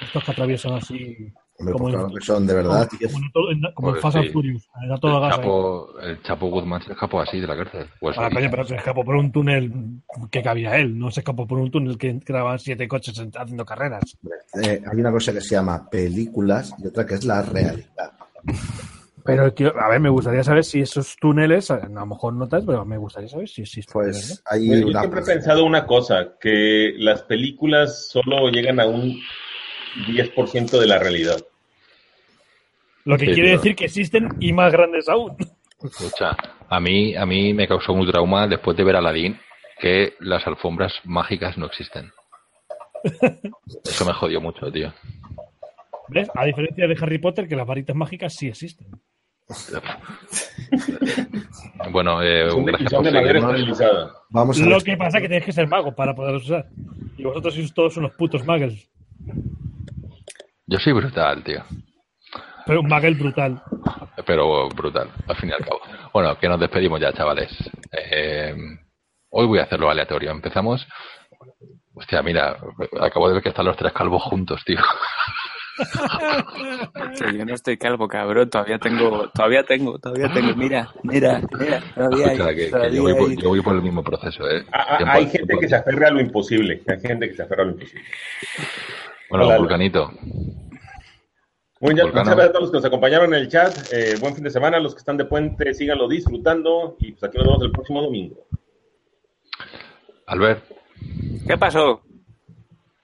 [0.00, 1.32] Estos que atraviesan así,
[1.62, 2.88] Hombre, como pues claro que son de verdad.
[3.34, 3.62] como en,
[3.92, 4.32] Pues Fast and sí.
[4.32, 4.68] Furious.
[4.84, 5.38] Era todo el, gas ahí.
[5.44, 7.86] Chapo, el Chapo Guzmán se escapó así de la cárcel.
[8.00, 9.72] Pues, Ah, coño, pero se escapó por un túnel
[10.30, 13.64] que cabía él, no se escapó por un túnel que graban siete coches en- haciendo
[13.64, 14.18] carreras.
[14.62, 18.12] Eh, hay una cosa que se llama películas y otra que es la realidad.
[19.24, 22.64] Pero, tío, a ver, me gustaría saber si esos túneles, a lo mejor no tal,
[22.66, 23.92] pero me gustaría saber si existen.
[23.92, 29.16] Pues hay Yo siempre he pensado una cosa, que las películas solo llegan a un
[30.08, 31.36] 10% de la realidad.
[33.04, 33.58] Lo que Sí, quiere tío.
[33.58, 35.36] decir que existen y más grandes aún.
[35.82, 36.36] Escucha,
[36.68, 39.36] a mí, a mí me causó un trauma después de ver Aladdin
[39.80, 42.12] que las alfombras mágicas no existen.
[43.84, 44.92] Eso me jodió mucho, tío.
[46.08, 46.28] ¿Ves?
[46.34, 48.86] A diferencia de Harry Potter, que las varitas mágicas sí existen.
[51.90, 54.08] Bueno, eh, Son de, son de.
[54.30, 54.84] Vamos a Lo ver.
[54.84, 56.66] que pasa es que tienes que ser mago para poderlos usar.
[57.18, 58.88] Y vosotros sois todos unos putos muggles.
[60.66, 61.62] Yo soy brutal, tío.
[62.66, 63.62] Pero un muggle brutal.
[64.26, 65.80] Pero brutal, al fin y al cabo.
[66.12, 67.50] Bueno, que nos despedimos ya, chavales.
[67.92, 68.54] Eh,
[69.30, 70.30] hoy voy a hacerlo aleatorio.
[70.30, 70.86] Empezamos.
[71.94, 72.56] Hostia, mira,
[73.00, 74.78] acabo de ver que están los tres calvos juntos, tío.
[77.32, 78.48] Yo no estoy calvo, cabrón.
[78.50, 80.54] Todavía tengo, todavía tengo, todavía tengo.
[80.54, 81.82] Mira, mira, mira.
[81.94, 84.64] Todavía hay, que todavía yo, voy por, yo voy por el mismo proceso, ¿eh?
[84.72, 86.82] Ah, ah, Tiempo- hay gente tiempo- que se aferra a lo imposible.
[86.86, 88.04] Hay gente que se aferra a lo imposible.
[89.30, 89.58] Bueno, Hola.
[89.58, 90.10] Vulcanito.
[91.82, 93.76] Muy bien, muchas gracias a todos los que nos acompañaron en el chat.
[93.92, 94.78] Eh, buen fin de semana.
[94.78, 96.96] Los que están de puente, síganlo disfrutando.
[97.00, 98.46] Y pues aquí nos vemos el próximo domingo.
[100.26, 100.64] Albert,
[101.46, 102.00] ¿Qué pasó?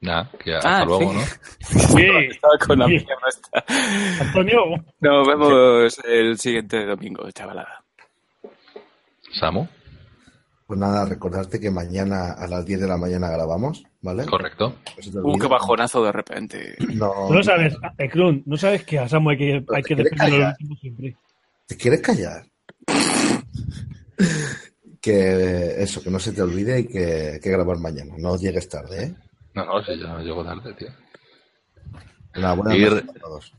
[0.00, 1.16] nada, que hasta Ah, luego, sí.
[1.16, 1.20] ¿no?
[1.98, 2.06] Sí.
[2.30, 2.90] Estaba con la Sí.
[2.92, 3.64] mierda esta.
[4.24, 4.60] Antonio,
[5.00, 7.82] Nos vemos el siguiente domingo, chavalada.
[9.32, 9.66] Samu,
[10.68, 14.26] Pues nada, recordarte que mañana a las 10 de la mañana grabamos, ¿vale?
[14.26, 14.74] correcto.
[15.02, 16.76] Te Uh, qué bajonazo de repente.
[16.92, 20.20] No, no sabes, Ekrun, no sabes que a Samu hay que, hay que te quieres
[20.20, 21.16] defenderlo siempre.
[21.66, 22.44] ¿Te quieres callar?
[25.00, 28.12] que eso, que no se te olvide y que que grabar mañana.
[28.18, 29.14] No llegues tarde, ¿eh?
[29.54, 30.88] No, no, si yo no llego tarde, tío.
[32.36, 33.54] Una buena Ir- noche a todos.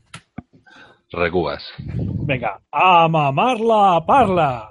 [1.10, 1.64] Recubas.
[1.88, 4.68] Venga, a mamarla, parla.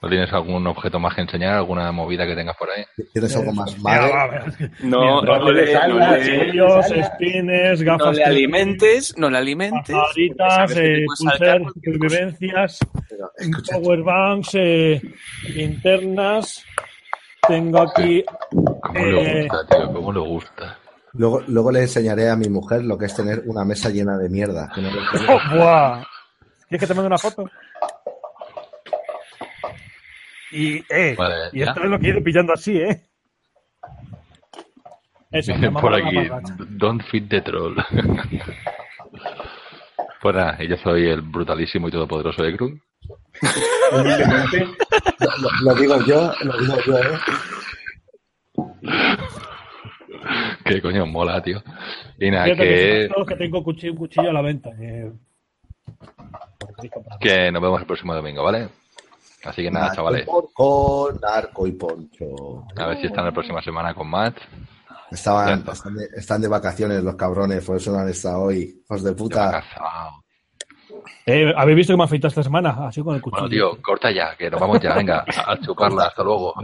[0.00, 1.54] ¿No tienes algún objeto más que enseñar?
[1.54, 2.84] ¿Alguna movida que tengas por ahí?
[3.12, 4.06] ¿Tienes algo más malo?
[4.80, 9.94] No, no, le, no le- spines, no alimentes, no le alimentes.
[9.96, 12.78] pajaritas, eh, pulser, supervivencias,
[13.72, 15.02] powerbanks, eh,
[15.54, 16.64] linternas.
[17.46, 19.48] Tengo aquí ¿Cómo le Eh.
[19.48, 19.92] gusta, tío?
[19.92, 20.78] ¿Cómo le gusta?
[21.14, 24.28] luego, luego le enseñaré a mi mujer lo que es tener una mesa llena de
[24.28, 24.70] mierda.
[24.74, 26.02] que no le puedo- ¡Oh, buah!
[26.68, 27.48] ¿Quieres que te mande una foto?
[30.50, 31.66] Y, eh, Vale, y ¿ya?
[31.66, 33.02] esto es lo ido pillando así, ¿eh?
[35.30, 36.16] Eso, por aquí,
[36.70, 37.76] don't feed the troll.
[40.22, 42.80] pues nada, y yo soy el brutalísimo y todopoderoso Ekrun.
[43.92, 44.66] Humildemente,
[45.40, 47.18] Lo, lo digo yo, lo digo yo, ¿eh?
[50.64, 51.62] Que coño mola, tío.
[52.18, 54.70] Y nada, Fíjate que que, tengo cuchillo, un cuchillo a la venta.
[54.80, 55.12] eh.
[57.20, 58.68] Que nos vemos el próximo domingo, ¿vale?
[59.44, 60.26] Así que nada, Narco chavales.
[60.26, 62.64] porco, narco y poncho.
[62.76, 64.36] A ver si están la próxima semana con Matt.
[65.10, 68.82] Estaban, están, de, están de vacaciones los cabrones, por eso no han estado hoy.
[68.84, 69.64] Hijos de puta.
[71.24, 72.86] Eh, ¿Habéis visto que me ha afeitado esta semana?
[72.88, 73.42] Así con el cuchillo.
[73.42, 74.94] Bueno, tío, corta ya, que nos vamos ya.
[74.94, 76.06] Venga, a chuparla.
[76.06, 76.54] Hasta luego.